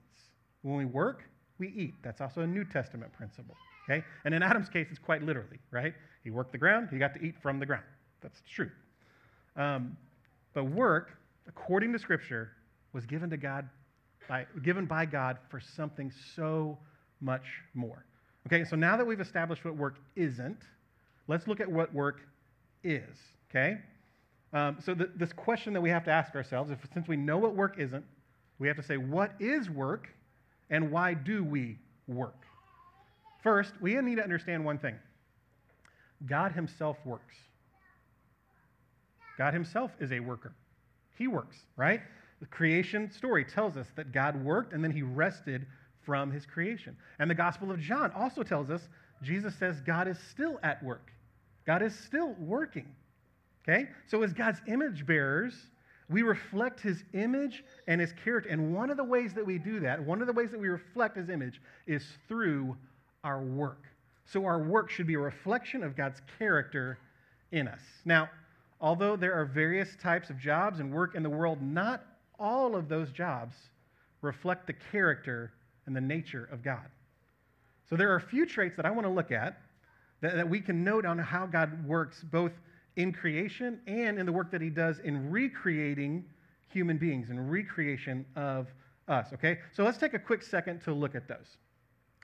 When 0.62 0.78
we 0.78 0.86
work, 0.86 1.24
we 1.60 1.70
eat. 1.70 1.96
That's 2.04 2.22
also 2.22 2.42
a 2.42 2.48
New 2.48 2.66
Testament 2.66 3.14
principle. 3.14 3.56
Okay? 3.90 4.04
And 4.26 4.34
in 4.34 4.42
Adam's 4.44 4.70
case, 4.70 4.88
it's 4.90 5.00
quite 5.00 5.24
literally, 5.24 5.60
right? 5.72 5.94
He 6.24 6.30
worked 6.30 6.52
the 6.52 6.58
ground, 6.58 6.90
he 6.92 6.98
got 6.98 7.14
to 7.16 7.22
eat 7.22 7.36
from 7.42 7.60
the 7.60 7.66
ground. 7.66 7.84
That's 8.22 8.42
true. 8.54 8.70
Um, 9.56 9.98
but 10.54 10.66
work, 10.66 11.18
according 11.48 11.94
to 11.94 12.00
Scripture, 12.00 12.52
was 12.94 13.06
given 13.06 13.30
to 13.30 13.38
God 13.38 13.68
by, 14.28 14.46
given 14.64 14.86
by 14.86 15.06
God 15.06 15.38
for 15.50 15.60
something 15.60 16.12
so 16.36 16.78
much 17.20 17.46
more. 17.74 18.06
Okay, 18.48 18.64
so 18.66 18.76
now 18.76 18.98
that 18.98 19.06
we've 19.06 19.22
established 19.22 19.64
what 19.64 19.76
work 19.76 19.98
isn't, 20.16 20.64
let's 21.28 21.48
look 21.48 21.60
at 21.60 21.72
what 21.72 21.94
work 21.94 22.22
is. 22.84 23.18
Okay? 23.50 23.78
Um, 24.54 24.78
so 24.84 24.94
the, 24.94 25.10
this 25.16 25.32
question 25.32 25.74
that 25.74 25.82
we 25.82 25.90
have 25.90 26.04
to 26.06 26.12
ask 26.12 26.36
ourselves, 26.36 26.72
if, 26.72 26.80
since 26.94 27.08
we 27.08 27.16
know 27.16 27.38
what 27.38 27.56
work 27.56 27.76
isn't, 27.78 28.04
we 28.60 28.68
have 28.68 28.78
to 28.78 28.84
say, 28.84 28.98
what 28.98 29.34
is 29.40 29.70
work 29.70 30.10
and 30.70 30.92
why 30.92 31.14
do 31.14 31.44
we 31.44 31.78
work? 32.08 32.46
First, 33.44 33.74
we 33.82 33.96
need 33.96 34.16
to 34.16 34.24
understand 34.24 34.64
one 34.64 34.78
thing 34.78 34.96
God 36.26 36.52
Himself 36.52 36.98
works. 37.06 37.36
God 39.38 39.54
Himself 39.54 39.92
is 40.00 40.12
a 40.12 40.20
worker. 40.20 40.54
He 41.18 41.28
works, 41.28 41.58
right? 41.76 42.02
The 42.40 42.46
creation 42.48 43.12
story 43.12 43.46
tells 43.46 43.78
us 43.78 43.88
that 43.96 44.12
God 44.12 44.44
worked 44.44 44.74
and 44.74 44.84
then 44.84 44.92
He 44.92 45.02
rested 45.02 45.66
from 46.06 46.32
His 46.32 46.46
creation. 46.46 46.96
And 47.20 47.30
the 47.30 47.36
Gospel 47.36 47.72
of 47.72 47.80
John 47.80 48.12
also 48.16 48.44
tells 48.44 48.70
us 48.70 48.88
Jesus 49.22 49.56
says 49.56 49.82
God 49.82 50.08
is 50.08 50.18
still 50.32 50.60
at 50.64 50.82
work, 50.84 51.12
God 51.66 51.82
is 51.82 51.98
still 51.98 52.36
working. 52.40 52.88
Okay? 53.68 53.88
So, 54.08 54.24
as 54.24 54.34
God's 54.34 54.60
image 54.68 55.06
bearers, 55.06 55.54
we 56.10 56.24
reflect 56.24 56.80
his 56.82 57.04
image 57.14 57.64
and 57.88 58.02
his 58.02 58.14
character. 58.24 58.50
And 58.50 58.74
one 58.76 58.90
of 58.90 58.98
the 58.98 59.04
ways 59.04 59.34
that 59.34 59.46
we 59.46 59.58
do 59.58 59.80
that, 59.82 60.04
one 60.04 60.20
of 60.20 60.28
the 60.28 60.34
ways 60.34 60.52
that 60.52 60.60
we 60.60 60.68
reflect 60.68 61.16
his 61.16 61.30
image, 61.30 61.62
is 61.88 62.04
through 62.28 62.76
our 63.24 63.42
work. 63.42 63.84
So, 64.26 64.46
our 64.46 64.62
work 64.64 64.90
should 64.90 65.08
be 65.08 65.14
a 65.14 65.20
reflection 65.20 65.84
of 65.84 65.96
God's 65.96 66.22
character 66.40 66.98
in 67.52 67.68
us. 67.68 67.82
Now, 68.06 68.30
although 68.80 69.16
there 69.16 69.34
are 69.34 69.46
various 69.46 69.96
types 70.02 70.30
of 70.30 70.40
jobs 70.40 70.80
and 70.80 70.92
work 70.92 71.16
in 71.16 71.24
the 71.24 71.30
world, 71.30 71.62
not 71.62 72.04
all 72.40 72.76
of 72.76 72.90
those 72.90 73.12
jobs 73.12 73.54
reflect 74.22 74.68
the 74.68 74.74
character 74.92 75.54
and 75.86 75.96
the 75.96 76.02
nature 76.02 76.48
of 76.52 76.64
God. 76.64 76.86
So, 77.90 77.96
there 77.96 78.12
are 78.12 78.16
a 78.16 78.22
few 78.22 78.46
traits 78.46 78.76
that 78.78 78.86
I 78.86 78.92
want 78.92 79.06
to 79.06 79.12
look 79.12 79.32
at 79.32 79.62
that, 80.22 80.36
that 80.36 80.50
we 80.50 80.62
can 80.62 80.84
note 80.84 81.06
on 81.06 81.18
how 81.18 81.46
God 81.46 81.86
works 81.86 82.24
both 82.24 82.52
in 82.96 83.12
creation 83.12 83.80
and 83.88 84.20
in 84.20 84.26
the 84.26 84.32
work 84.32 84.52
that 84.52 84.62
he 84.62 84.70
does 84.70 85.00
in 85.00 85.32
recreating 85.32 86.26
human 86.70 86.98
beings 86.98 87.30
and 87.30 87.52
recreation 87.52 88.26
of 88.36 88.68
us. 89.08 89.28
Okay? 89.34 89.60
So 89.74 89.84
let's 89.84 89.98
take 89.98 90.14
a 90.14 90.20
quick 90.20 90.42
second 90.42 90.82
to 90.84 90.94
look 90.94 91.16
at 91.16 91.28
those. 91.28 91.58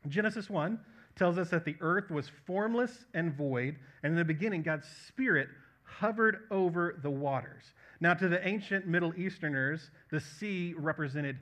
Genesis 0.08 0.50
1 0.50 0.80
tells 1.16 1.38
us 1.38 1.50
that 1.50 1.66
the 1.66 1.76
earth 1.82 2.12
was 2.12 2.30
formless 2.46 3.06
and 3.14 3.34
void, 3.34 3.78
and 4.04 4.12
in 4.12 4.18
the 4.18 4.26
beginning, 4.26 4.62
God's 4.62 4.88
Spirit 5.08 5.50
hovered 5.84 6.44
over 6.52 7.00
the 7.02 7.10
waters. 7.10 7.64
Now, 8.00 8.14
to 8.14 8.30
the 8.30 8.46
ancient 8.48 8.86
Middle 8.86 9.14
Easterners, 9.18 9.90
the 10.12 10.20
sea 10.20 10.76
represented 10.78 11.40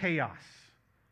chaos, 0.00 0.38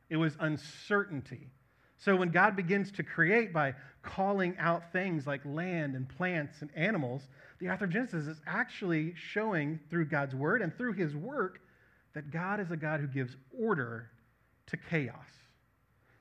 it 0.08 0.16
was 0.16 0.36
uncertainty. 0.40 1.50
So 1.98 2.14
when 2.16 2.30
God 2.30 2.56
begins 2.56 2.92
to 2.92 3.02
create 3.02 3.52
by 3.52 3.74
calling 4.02 4.56
out 4.58 4.92
things 4.92 5.26
like 5.26 5.40
land 5.44 5.94
and 5.94 6.08
plants 6.08 6.60
and 6.60 6.70
animals, 6.76 7.28
the 7.58 7.70
author 7.70 7.86
of 7.86 7.90
Genesis 7.90 8.26
is 8.26 8.40
actually 8.46 9.14
showing 9.16 9.80
through 9.90 10.06
God's 10.06 10.34
word 10.34 10.62
and 10.62 10.76
through 10.76 10.92
his 10.92 11.16
work 11.16 11.60
that 12.14 12.30
God 12.30 12.60
is 12.60 12.70
a 12.70 12.76
God 12.76 13.00
who 13.00 13.06
gives 13.06 13.36
order 13.58 14.10
to 14.66 14.76
chaos. 14.76 15.26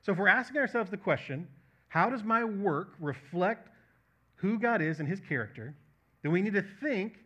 So 0.02 0.12
if 0.12 0.18
we're 0.18 0.28
asking 0.28 0.58
ourselves 0.58 0.90
the 0.90 0.96
question, 0.96 1.46
how 1.88 2.10
does 2.10 2.22
my 2.22 2.44
work 2.44 2.94
reflect 3.00 3.68
who 4.36 4.58
God 4.58 4.82
is 4.82 5.00
and 5.00 5.08
his 5.08 5.20
character? 5.20 5.74
Then 6.22 6.32
we 6.32 6.42
need 6.42 6.54
to 6.54 6.64
think, 6.80 7.18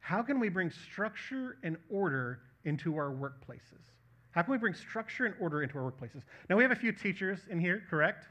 how 0.00 0.22
can 0.22 0.38
we 0.38 0.48
bring 0.48 0.70
structure 0.70 1.58
and 1.62 1.76
order 1.88 2.40
into 2.64 2.96
our 2.96 3.10
workplaces? 3.10 3.95
How 4.36 4.42
can 4.42 4.52
we 4.52 4.58
bring 4.58 4.74
structure 4.74 5.24
and 5.24 5.34
order 5.40 5.62
into 5.62 5.78
our 5.78 5.90
workplaces? 5.90 6.20
Now, 6.50 6.56
we 6.56 6.62
have 6.62 6.70
a 6.70 6.76
few 6.76 6.92
teachers 6.92 7.40
in 7.48 7.58
here, 7.58 7.82
correct? 7.88 8.26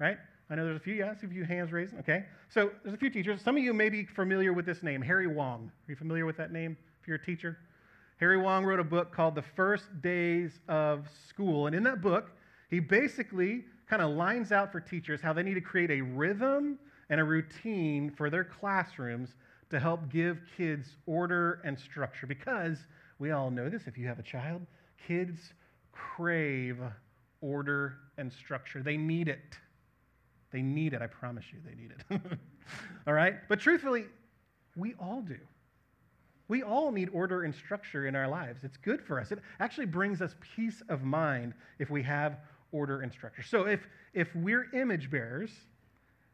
Right? 0.00 0.18
I 0.50 0.56
know 0.56 0.64
there's 0.64 0.76
a 0.76 0.80
few, 0.80 0.94
yes, 0.94 1.22
a 1.22 1.28
few 1.28 1.44
hands 1.44 1.70
raised. 1.70 1.94
Okay. 2.00 2.24
So 2.48 2.72
there's 2.82 2.94
a 2.94 2.98
few 2.98 3.08
teachers. 3.08 3.40
Some 3.40 3.56
of 3.56 3.62
you 3.62 3.72
may 3.72 3.88
be 3.88 4.04
familiar 4.04 4.52
with 4.52 4.66
this 4.66 4.82
name, 4.82 5.00
Harry 5.00 5.28
Wong. 5.28 5.70
Are 5.70 5.90
you 5.92 5.94
familiar 5.94 6.26
with 6.26 6.36
that 6.38 6.50
name 6.50 6.76
if 7.00 7.06
you're 7.06 7.18
a 7.18 7.24
teacher? 7.24 7.56
Harry 8.18 8.36
Wong 8.36 8.64
wrote 8.64 8.80
a 8.80 8.84
book 8.84 9.14
called 9.14 9.36
The 9.36 9.44
First 9.54 10.02
Days 10.02 10.58
of 10.66 11.06
School. 11.28 11.68
And 11.68 11.76
in 11.76 11.84
that 11.84 12.02
book, 12.02 12.32
he 12.68 12.80
basically 12.80 13.64
kind 13.88 14.02
of 14.02 14.10
lines 14.10 14.50
out 14.50 14.72
for 14.72 14.80
teachers 14.80 15.20
how 15.20 15.32
they 15.32 15.44
need 15.44 15.54
to 15.54 15.60
create 15.60 15.92
a 15.92 16.00
rhythm 16.00 16.80
and 17.10 17.20
a 17.20 17.24
routine 17.24 18.10
for 18.10 18.28
their 18.28 18.42
classrooms 18.42 19.36
to 19.70 19.78
help 19.78 20.10
give 20.10 20.40
kids 20.56 20.96
order 21.06 21.60
and 21.64 21.78
structure. 21.78 22.26
Because 22.26 22.78
we 23.20 23.30
all 23.30 23.52
know 23.52 23.68
this 23.68 23.82
if 23.86 23.96
you 23.96 24.08
have 24.08 24.18
a 24.18 24.24
child, 24.24 24.66
kids 25.06 25.52
crave 25.92 26.78
order 27.40 27.96
and 28.16 28.32
structure, 28.32 28.82
they 28.82 28.96
need 28.96 29.28
it. 29.28 29.56
They 30.50 30.62
need 30.62 30.94
it. 30.94 31.02
I 31.02 31.06
promise 31.06 31.44
you, 31.52 31.58
they 31.64 31.74
need 31.80 31.92
it. 31.92 32.20
all 33.06 33.14
right? 33.14 33.36
But 33.48 33.60
truthfully, 33.60 34.06
we 34.76 34.94
all 34.98 35.22
do. 35.22 35.38
We 36.48 36.62
all 36.62 36.90
need 36.90 37.10
order 37.12 37.42
and 37.42 37.54
structure 37.54 38.06
in 38.06 38.16
our 38.16 38.26
lives. 38.26 38.64
It's 38.64 38.78
good 38.78 39.02
for 39.02 39.20
us. 39.20 39.30
It 39.30 39.38
actually 39.60 39.86
brings 39.86 40.22
us 40.22 40.34
peace 40.56 40.82
of 40.88 41.02
mind 41.02 41.52
if 41.78 41.90
we 41.90 42.02
have 42.04 42.38
order 42.72 43.02
and 43.02 43.12
structure. 43.12 43.42
So 43.42 43.66
if, 43.66 43.86
if 44.14 44.34
we're 44.34 44.68
image 44.72 45.10
bearers, 45.10 45.50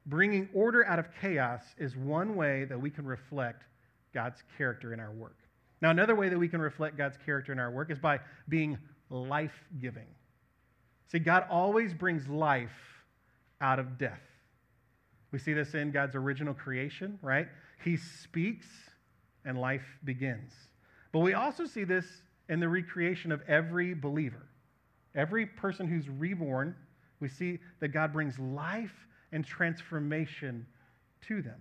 bringing 0.06 0.48
order 0.54 0.86
out 0.86 1.00
of 1.00 1.08
chaos 1.20 1.62
is 1.78 1.96
one 1.96 2.36
way 2.36 2.64
that 2.64 2.80
we 2.80 2.90
can 2.90 3.04
reflect 3.04 3.64
God's 4.12 4.42
character 4.56 4.92
in 4.92 5.00
our 5.00 5.10
work. 5.10 5.36
Now, 5.84 5.90
another 5.90 6.14
way 6.14 6.30
that 6.30 6.38
we 6.38 6.48
can 6.48 6.62
reflect 6.62 6.96
God's 6.96 7.18
character 7.26 7.52
in 7.52 7.58
our 7.58 7.70
work 7.70 7.90
is 7.90 7.98
by 7.98 8.20
being 8.48 8.78
life 9.10 9.52
giving. 9.82 10.06
See, 11.08 11.18
God 11.18 11.44
always 11.50 11.92
brings 11.92 12.26
life 12.26 12.70
out 13.60 13.78
of 13.78 13.98
death. 13.98 14.22
We 15.30 15.38
see 15.38 15.52
this 15.52 15.74
in 15.74 15.90
God's 15.90 16.14
original 16.14 16.54
creation, 16.54 17.18
right? 17.20 17.48
He 17.84 17.98
speaks 17.98 18.66
and 19.44 19.60
life 19.60 19.84
begins. 20.04 20.54
But 21.12 21.18
we 21.18 21.34
also 21.34 21.66
see 21.66 21.84
this 21.84 22.06
in 22.48 22.60
the 22.60 22.68
recreation 22.70 23.30
of 23.30 23.42
every 23.46 23.92
believer. 23.92 24.46
Every 25.14 25.44
person 25.44 25.86
who's 25.86 26.08
reborn, 26.08 26.74
we 27.20 27.28
see 27.28 27.58
that 27.80 27.88
God 27.88 28.10
brings 28.10 28.38
life 28.38 29.06
and 29.32 29.44
transformation 29.44 30.66
to 31.28 31.42
them. 31.42 31.60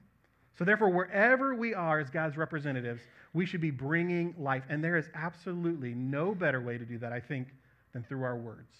So, 0.57 0.63
therefore, 0.63 0.89
wherever 0.89 1.55
we 1.55 1.73
are 1.73 1.99
as 1.99 2.09
God's 2.09 2.37
representatives, 2.37 3.01
we 3.33 3.45
should 3.45 3.61
be 3.61 3.71
bringing 3.71 4.35
life. 4.37 4.63
And 4.69 4.83
there 4.83 4.97
is 4.97 5.09
absolutely 5.15 5.95
no 5.95 6.35
better 6.35 6.61
way 6.61 6.77
to 6.77 6.85
do 6.85 6.99
that, 6.99 7.11
I 7.11 7.19
think, 7.19 7.47
than 7.91 8.03
through 8.03 8.23
our 8.23 8.37
words. 8.37 8.71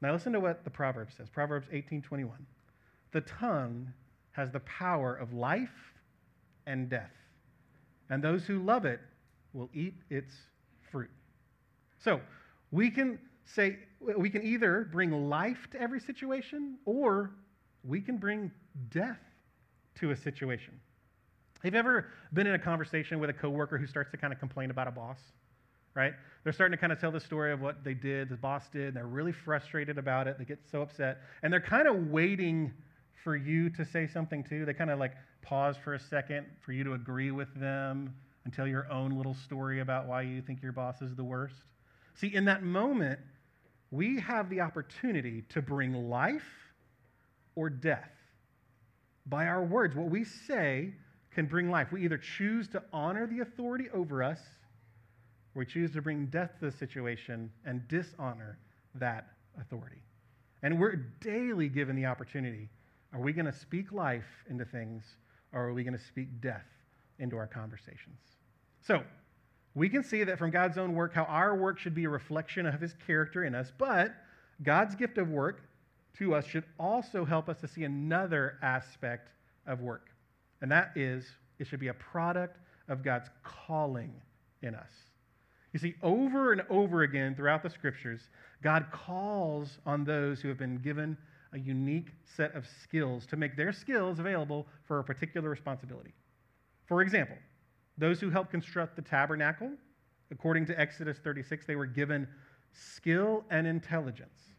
Now 0.00 0.12
listen 0.12 0.32
to 0.32 0.40
what 0.40 0.64
the 0.64 0.70
proverb 0.70 1.10
says. 1.16 1.28
Proverbs 1.28 1.66
18:21. 1.72 2.46
The 3.12 3.20
tongue 3.22 3.92
has 4.32 4.50
the 4.52 4.60
power 4.60 5.14
of 5.14 5.32
life 5.32 5.94
and 6.66 6.88
death, 6.88 7.12
and 8.08 8.22
those 8.22 8.46
who 8.46 8.60
love 8.60 8.84
it 8.84 9.00
will 9.52 9.68
eat 9.74 9.94
its 10.10 10.32
fruit. 10.90 11.10
So, 11.98 12.20
we 12.70 12.88
can 12.88 13.18
say 13.44 13.80
we 14.00 14.30
can 14.30 14.44
either 14.44 14.88
bring 14.92 15.10
life 15.28 15.68
to 15.72 15.80
every 15.80 16.00
situation 16.00 16.78
or 16.84 17.32
we 17.82 18.00
can 18.00 18.16
bring 18.16 18.52
death 18.90 19.18
to 20.00 20.10
a 20.10 20.16
situation. 20.16 20.74
Have 21.62 21.74
you 21.74 21.78
ever 21.78 22.06
been 22.32 22.46
in 22.46 22.54
a 22.54 22.58
conversation 22.58 23.20
with 23.20 23.30
a 23.30 23.34
coworker 23.34 23.78
who 23.78 23.86
starts 23.86 24.10
to 24.10 24.16
kind 24.16 24.32
of 24.32 24.38
complain 24.38 24.70
about 24.70 24.88
a 24.88 24.90
boss? 24.90 25.18
right? 25.94 26.12
They're 26.44 26.52
starting 26.52 26.76
to 26.76 26.80
kind 26.80 26.92
of 26.92 27.00
tell 27.00 27.10
the 27.10 27.20
story 27.20 27.52
of 27.52 27.60
what 27.60 27.84
they 27.84 27.94
did, 27.94 28.28
the 28.28 28.36
boss 28.36 28.68
did, 28.72 28.88
and 28.88 28.96
they're 28.96 29.06
really 29.06 29.32
frustrated 29.32 29.98
about 29.98 30.28
it. 30.28 30.38
They 30.38 30.44
get 30.44 30.60
so 30.70 30.82
upset. 30.82 31.18
And 31.42 31.52
they're 31.52 31.60
kind 31.60 31.88
of 31.88 32.08
waiting 32.08 32.72
for 33.24 33.36
you 33.36 33.70
to 33.70 33.84
say 33.84 34.06
something 34.06 34.44
too. 34.44 34.64
They 34.64 34.72
kind 34.72 34.90
of 34.90 34.98
like 34.98 35.12
pause 35.42 35.76
for 35.82 35.94
a 35.94 36.00
second 36.00 36.46
for 36.64 36.72
you 36.72 36.84
to 36.84 36.94
agree 36.94 37.30
with 37.30 37.52
them 37.54 38.14
and 38.44 38.54
tell 38.54 38.66
your 38.66 38.90
own 38.90 39.16
little 39.16 39.34
story 39.34 39.80
about 39.80 40.06
why 40.06 40.22
you 40.22 40.40
think 40.40 40.62
your 40.62 40.72
boss 40.72 41.02
is 41.02 41.14
the 41.14 41.24
worst. 41.24 41.56
See, 42.14 42.34
in 42.34 42.44
that 42.46 42.62
moment, 42.62 43.20
we 43.90 44.20
have 44.20 44.48
the 44.48 44.60
opportunity 44.60 45.42
to 45.50 45.60
bring 45.60 45.92
life 45.92 46.48
or 47.56 47.68
death 47.68 48.10
by 49.26 49.46
our 49.46 49.64
words. 49.64 49.94
What 49.94 50.10
we 50.10 50.24
say 50.24 50.94
can 51.30 51.46
bring 51.46 51.70
life. 51.70 51.92
We 51.92 52.04
either 52.04 52.18
choose 52.18 52.68
to 52.68 52.82
honor 52.92 53.26
the 53.26 53.40
authority 53.40 53.88
over 53.94 54.22
us 54.22 54.40
or 55.54 55.60
we 55.60 55.66
choose 55.66 55.92
to 55.92 56.02
bring 56.02 56.26
death 56.26 56.58
to 56.60 56.70
the 56.70 56.76
situation 56.76 57.50
and 57.64 57.86
dishonor 57.88 58.58
that 58.96 59.28
authority. 59.60 60.02
And 60.62 60.78
we're 60.78 60.96
daily 61.20 61.68
given 61.68 61.96
the 61.96 62.06
opportunity. 62.06 62.68
Are 63.12 63.20
we 63.20 63.32
going 63.32 63.46
to 63.46 63.52
speak 63.52 63.92
life 63.92 64.44
into 64.48 64.64
things 64.64 65.04
or 65.52 65.68
are 65.68 65.72
we 65.72 65.82
going 65.84 65.96
to 65.96 66.04
speak 66.04 66.40
death 66.40 66.66
into 67.18 67.36
our 67.36 67.46
conversations? 67.46 68.18
So, 68.80 69.02
we 69.74 69.88
can 69.88 70.02
see 70.02 70.24
that 70.24 70.36
from 70.36 70.50
God's 70.50 70.78
own 70.78 70.94
work 70.94 71.14
how 71.14 71.24
our 71.24 71.54
work 71.56 71.78
should 71.78 71.94
be 71.94 72.04
a 72.04 72.08
reflection 72.08 72.66
of 72.66 72.80
his 72.80 72.94
character 73.06 73.44
in 73.44 73.54
us, 73.54 73.72
but 73.76 74.12
God's 74.62 74.96
gift 74.96 75.16
of 75.16 75.30
work 75.30 75.62
to 76.18 76.34
us 76.34 76.46
should 76.46 76.64
also 76.78 77.24
help 77.24 77.48
us 77.48 77.60
to 77.60 77.68
see 77.68 77.84
another 77.84 78.58
aspect 78.62 79.30
of 79.66 79.80
work, 79.80 80.08
and 80.60 80.70
that 80.70 80.92
is 80.96 81.24
it 81.58 81.66
should 81.66 81.80
be 81.80 81.88
a 81.88 81.94
product 81.94 82.58
of 82.88 83.02
God's 83.02 83.28
calling 83.42 84.12
in 84.62 84.74
us. 84.74 84.90
You 85.72 85.78
see, 85.78 85.94
over 86.02 86.52
and 86.52 86.62
over 86.68 87.02
again 87.02 87.34
throughout 87.34 87.62
the 87.62 87.70
scriptures, 87.70 88.28
God 88.62 88.86
calls 88.90 89.78
on 89.86 90.04
those 90.04 90.40
who 90.40 90.48
have 90.48 90.58
been 90.58 90.78
given 90.78 91.16
a 91.52 91.58
unique 91.58 92.08
set 92.24 92.54
of 92.54 92.66
skills 92.82 93.26
to 93.26 93.36
make 93.36 93.56
their 93.56 93.72
skills 93.72 94.18
available 94.18 94.66
for 94.84 94.98
a 94.98 95.04
particular 95.04 95.48
responsibility. 95.48 96.12
For 96.86 97.02
example, 97.02 97.36
those 97.98 98.20
who 98.20 98.30
helped 98.30 98.50
construct 98.50 98.96
the 98.96 99.02
tabernacle, 99.02 99.70
according 100.30 100.66
to 100.66 100.80
Exodus 100.80 101.18
36, 101.18 101.66
they 101.66 101.76
were 101.76 101.86
given 101.86 102.26
skill 102.72 103.44
and 103.50 103.66
intelligence. 103.66 104.49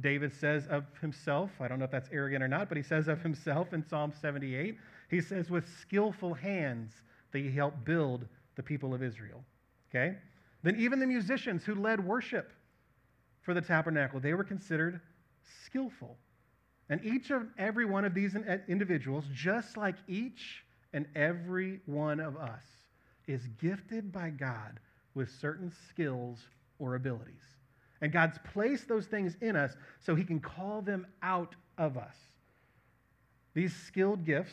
David 0.00 0.32
says 0.32 0.66
of 0.68 0.84
himself, 1.00 1.50
I 1.60 1.68
don't 1.68 1.78
know 1.78 1.84
if 1.84 1.90
that's 1.90 2.08
arrogant 2.12 2.42
or 2.42 2.48
not, 2.48 2.68
but 2.68 2.76
he 2.76 2.82
says 2.82 3.08
of 3.08 3.20
himself 3.20 3.72
in 3.72 3.86
Psalm 3.86 4.12
78, 4.20 4.78
he 5.10 5.20
says, 5.20 5.50
with 5.50 5.68
skillful 5.80 6.34
hands 6.34 6.92
that 7.32 7.40
he 7.40 7.50
helped 7.50 7.84
build 7.84 8.26
the 8.56 8.62
people 8.62 8.94
of 8.94 9.02
Israel. 9.02 9.44
Okay? 9.90 10.16
Then 10.62 10.76
even 10.78 10.98
the 10.98 11.06
musicians 11.06 11.64
who 11.64 11.74
led 11.74 12.04
worship 12.04 12.52
for 13.42 13.52
the 13.54 13.60
tabernacle, 13.60 14.20
they 14.20 14.34
were 14.34 14.44
considered 14.44 15.00
skillful. 15.64 16.16
And 16.88 17.04
each 17.04 17.30
of 17.30 17.46
every 17.58 17.84
one 17.84 18.04
of 18.04 18.14
these 18.14 18.36
eh, 18.36 18.58
individuals, 18.68 19.24
just 19.32 19.76
like 19.76 19.96
each 20.08 20.64
and 20.92 21.06
every 21.14 21.80
one 21.86 22.20
of 22.20 22.36
us, 22.36 22.62
is 23.26 23.46
gifted 23.60 24.12
by 24.12 24.30
God 24.30 24.80
with 25.14 25.30
certain 25.30 25.72
skills 25.88 26.38
or 26.78 26.94
abilities. 26.94 27.42
And 28.02 28.12
God's 28.12 28.36
placed 28.52 28.88
those 28.88 29.06
things 29.06 29.36
in 29.40 29.54
us 29.54 29.74
so 30.00 30.14
he 30.14 30.24
can 30.24 30.40
call 30.40 30.82
them 30.82 31.06
out 31.22 31.54
of 31.78 31.96
us. 31.96 32.16
These 33.54 33.74
skilled 33.86 34.26
gifts, 34.26 34.52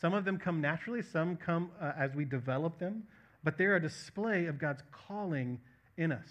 some 0.00 0.12
of 0.12 0.24
them 0.24 0.36
come 0.36 0.60
naturally, 0.60 1.00
some 1.00 1.36
come 1.36 1.70
uh, 1.80 1.92
as 1.96 2.12
we 2.14 2.24
develop 2.24 2.78
them, 2.78 3.04
but 3.44 3.56
they're 3.56 3.76
a 3.76 3.80
display 3.80 4.46
of 4.46 4.58
God's 4.58 4.82
calling 4.90 5.60
in 5.96 6.10
us. 6.10 6.28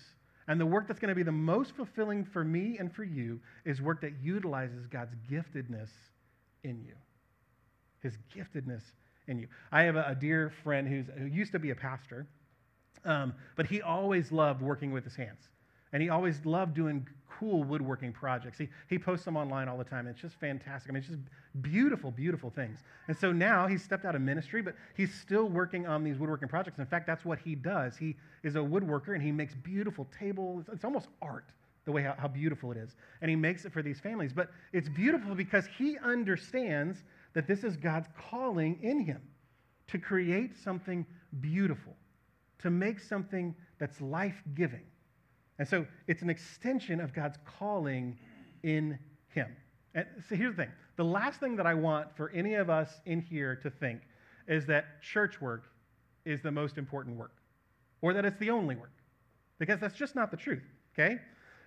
And 0.48 0.60
the 0.60 0.66
work 0.66 0.88
that's 0.88 1.00
going 1.00 1.10
to 1.10 1.16
be 1.16 1.24
the 1.24 1.32
most 1.32 1.72
fulfilling 1.76 2.26
for 2.26 2.44
me 2.44 2.78
and 2.80 2.94
for 2.94 3.06
you 3.06 3.40
is 3.64 3.82
work 3.82 4.02
that 4.02 4.12
utilizes 4.22 4.86
God's 4.88 5.16
giftedness 5.32 5.90
in 6.64 6.84
you. 6.86 6.94
His 8.02 8.18
giftedness 8.36 8.82
in 9.28 9.40
you. 9.40 9.48
I 9.72 9.84
have 9.84 9.96
a, 9.96 10.06
a 10.10 10.16
dear 10.16 10.52
friend 10.64 10.88
who's, 10.88 11.06
who 11.18 11.26
used 11.26 11.54
to 11.54 11.60
be 11.60 11.72
a 11.72 11.76
pastor, 11.76 12.28
um, 13.06 13.34
but 13.56 13.68
he 13.68 13.82
always 13.82 14.32
loved 14.34 14.62
working 14.62 14.92
with 14.92 15.06
his 15.06 15.16
hands. 15.16 15.40
And 15.96 16.02
he 16.02 16.10
always 16.10 16.46
loved 16.46 16.74
doing 16.74 17.08
cool 17.30 17.64
woodworking 17.64 18.12
projects. 18.12 18.58
He, 18.58 18.68
he 18.90 19.00
posts 19.00 19.24
them 19.24 19.38
online 19.38 19.70
all 19.70 19.78
the 19.78 19.86
time. 19.86 20.08
It's 20.08 20.20
just 20.20 20.38
fantastic. 20.38 20.92
I 20.92 20.94
mean, 20.94 21.00
it's 21.00 21.08
just 21.08 21.22
beautiful, 21.62 22.12
beautiful 22.12 22.50
things. 22.50 22.80
And 23.08 23.18
so 23.18 23.32
now 23.32 23.66
he's 23.66 23.82
stepped 23.82 24.04
out 24.04 24.14
of 24.14 24.22
ministry, 24.22 24.62
but 24.62 24.76
he's 24.98 25.14
still 25.14 25.48
working 25.48 25.88
on 25.88 26.04
these 26.04 26.18
woodworking 26.18 26.50
projects. 26.50 26.80
In 26.80 26.86
fact, 26.86 27.08
that's 27.08 27.24
what 27.24 27.40
he 27.40 27.56
does. 27.56 27.96
He 27.96 28.18
is 28.44 28.58
a 28.58 28.60
woodworker 28.60 29.14
and 29.14 29.24
he 29.24 29.32
makes 29.32 29.56
beautiful 29.56 30.06
tables. 30.20 30.66
It's 30.70 30.84
almost 30.84 31.08
art, 31.22 31.46
the 31.86 31.94
way 31.94 32.04
how, 32.04 32.16
how 32.18 32.28
beautiful 32.28 32.74
it 32.74 32.78
is. 32.78 32.98
And 33.22 33.30
he 33.30 33.38
makes 33.38 33.64
it 33.64 33.72
for 33.72 33.82
these 33.82 34.02
families. 34.02 34.34
But 34.34 34.50
it's 34.74 34.90
beautiful 34.90 35.34
because 35.34 35.64
he 35.78 35.98
understands 36.00 37.06
that 37.36 37.48
this 37.48 37.64
is 37.64 37.78
God's 37.78 38.10
calling 38.30 38.80
in 38.82 39.00
him 39.00 39.22
to 39.88 39.98
create 39.98 40.58
something 40.62 41.06
beautiful, 41.40 41.96
to 42.60 42.70
make 42.70 43.00
something 43.00 43.56
that's 43.80 44.02
life 44.02 44.44
giving. 44.56 44.84
And 45.60 45.68
so 45.68 45.86
it's 46.08 46.22
an 46.22 46.30
extension 46.30 47.00
of 47.00 47.14
God's 47.14 47.38
calling 47.60 48.18
in 48.64 49.00
him. 49.30 49.48
And 49.94 50.06
so 50.28 50.36
here's 50.36 50.56
the 50.56 50.64
thing 50.64 50.72
the 50.98 51.06
last 51.06 51.40
thing 51.40 51.56
that 51.58 51.66
I 51.66 51.74
want 51.74 52.16
for 52.16 52.30
any 52.32 52.56
of 52.56 52.70
us 52.70 52.90
in 53.06 53.22
here 53.22 53.56
to 53.58 53.70
think 53.70 54.02
is 54.48 54.66
that 54.68 55.02
church 55.02 55.42
work 55.42 55.66
is 56.26 56.42
the 56.42 56.52
most 56.52 56.78
important 56.78 57.18
work 57.18 57.34
or 58.02 58.14
that 58.14 58.26
it's 58.26 58.38
the 58.40 58.50
only 58.50 58.76
work, 58.76 58.94
because 59.60 59.80
that's 59.80 59.96
just 59.96 60.16
not 60.16 60.32
the 60.32 60.38
truth, 60.38 60.64
okay? 60.94 61.18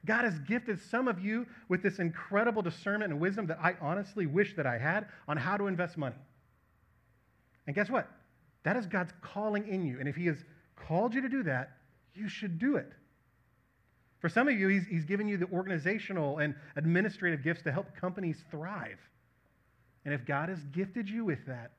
God 0.07 0.25
has 0.25 0.39
gifted 0.41 0.81
some 0.81 1.09
of 1.09 1.19
you 1.19 1.47
with 1.69 1.83
this 1.83 1.99
incredible 1.99 2.63
discernment 2.63 3.13
and 3.13 3.21
wisdom 3.21 3.47
that 3.49 3.59
I 3.61 3.75
honestly 3.81 4.27
wish 4.27 4.55
that 4.57 4.67
I 4.67 4.79
had 4.79 5.07
on 5.27 5.37
how 5.37 5.57
to 5.57 5.67
invest 5.67 5.99
money. 5.99 6.15
And 7.67 7.75
guess 7.75 7.91
what? 7.91 8.09
That 8.63 8.77
is 8.77 8.87
God's 8.87 9.13
calling 9.21 9.67
in 9.69 9.85
you. 9.85 9.99
And 9.99 10.09
if 10.09 10.15
He 10.15 10.27
has 10.27 10.45
called 10.77 11.15
you 11.15 11.21
to 11.21 11.29
do 11.29 11.43
that, 11.45 11.73
you 12.15 12.29
should 12.29 12.59
do 12.59 12.77
it. 12.77 12.93
For 14.21 14.29
some 14.29 14.49
of 14.49 14.59
you, 14.59 14.69
he's, 14.69 14.87
he's 14.87 15.05
given 15.05 15.29
you 15.29 15.37
the 15.37 15.49
organizational 15.53 16.39
and 16.39 16.55
administrative 16.77 17.45
gifts 17.45 17.63
to 17.63 17.73
help 17.73 17.95
companies 17.97 18.43
thrive. 18.51 18.99
And 20.05 20.13
if 20.13 20.27
God 20.27 20.49
has 20.49 20.59
gifted 20.73 21.09
you 21.09 21.25
with 21.25 21.47
that, 21.47 21.73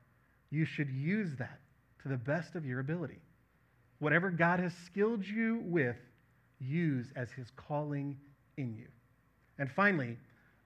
you 0.50 0.64
should 0.64 0.88
use 0.90 1.36
that 1.38 1.60
to 2.02 2.08
the 2.08 2.16
best 2.16 2.54
of 2.54 2.64
your 2.64 2.80
ability. 2.80 3.20
Whatever 3.98 4.30
God 4.30 4.60
has 4.60 4.72
skilled 4.86 5.26
you 5.26 5.60
with, 5.64 5.96
use 6.58 7.06
as 7.16 7.30
his 7.32 7.50
calling 7.56 8.16
in 8.56 8.74
you. 8.74 8.86
And 9.58 9.70
finally, 9.70 10.16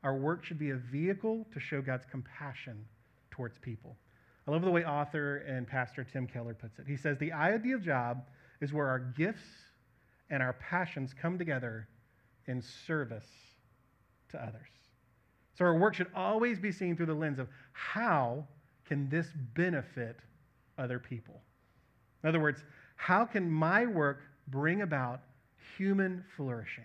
our 0.05 0.15
work 0.15 0.45
should 0.45 0.59
be 0.59 0.71
a 0.71 0.77
vehicle 0.77 1.47
to 1.53 1.61
show 1.61 1.83
God's 1.83 2.05
compassion 2.11 2.85
towards 3.31 3.59
people. 3.59 3.97
I 4.47 4.51
love 4.51 4.63
the 4.63 4.71
way 4.71 4.85
author 4.85 5.39
and 5.39 5.67
pastor 5.67 6.05
Tim 6.05 6.27
Keller 6.27 6.55
puts 6.55 6.79
it. 6.79 6.85
He 6.87 6.97
says, 6.97 7.19
The 7.19 7.33
ideal 7.33 7.79
job 7.79 8.25
is 8.61 8.73
where 8.73 8.87
our 8.87 8.99
gifts 8.99 9.43
and 10.31 10.43
our 10.43 10.55
passions 10.55 11.15
come 11.15 11.39
together 11.39 11.89
in 12.47 12.63
service 12.63 13.27
to 14.31 14.43
others. 14.43 14.69
So 15.57 15.65
our 15.65 15.79
work 15.79 15.95
should 15.95 16.11
always 16.15 16.59
be 16.59 16.73
seen 16.73 16.97
through 16.97 17.07
the 17.07 17.15
lens 17.15 17.39
of 17.39 17.49
how 17.73 18.47
can 18.87 19.09
this 19.09 19.29
benefit 19.55 20.19
other 20.79 20.99
people? 20.99 21.41
In 22.23 22.29
other 22.29 22.41
words, 22.41 22.65
how 22.97 23.25
can 23.25 23.51
my 23.51 23.87
work 23.87 24.23
bring 24.49 24.83
about 24.83 25.21
human 25.77 26.25
flourishing? 26.37 26.85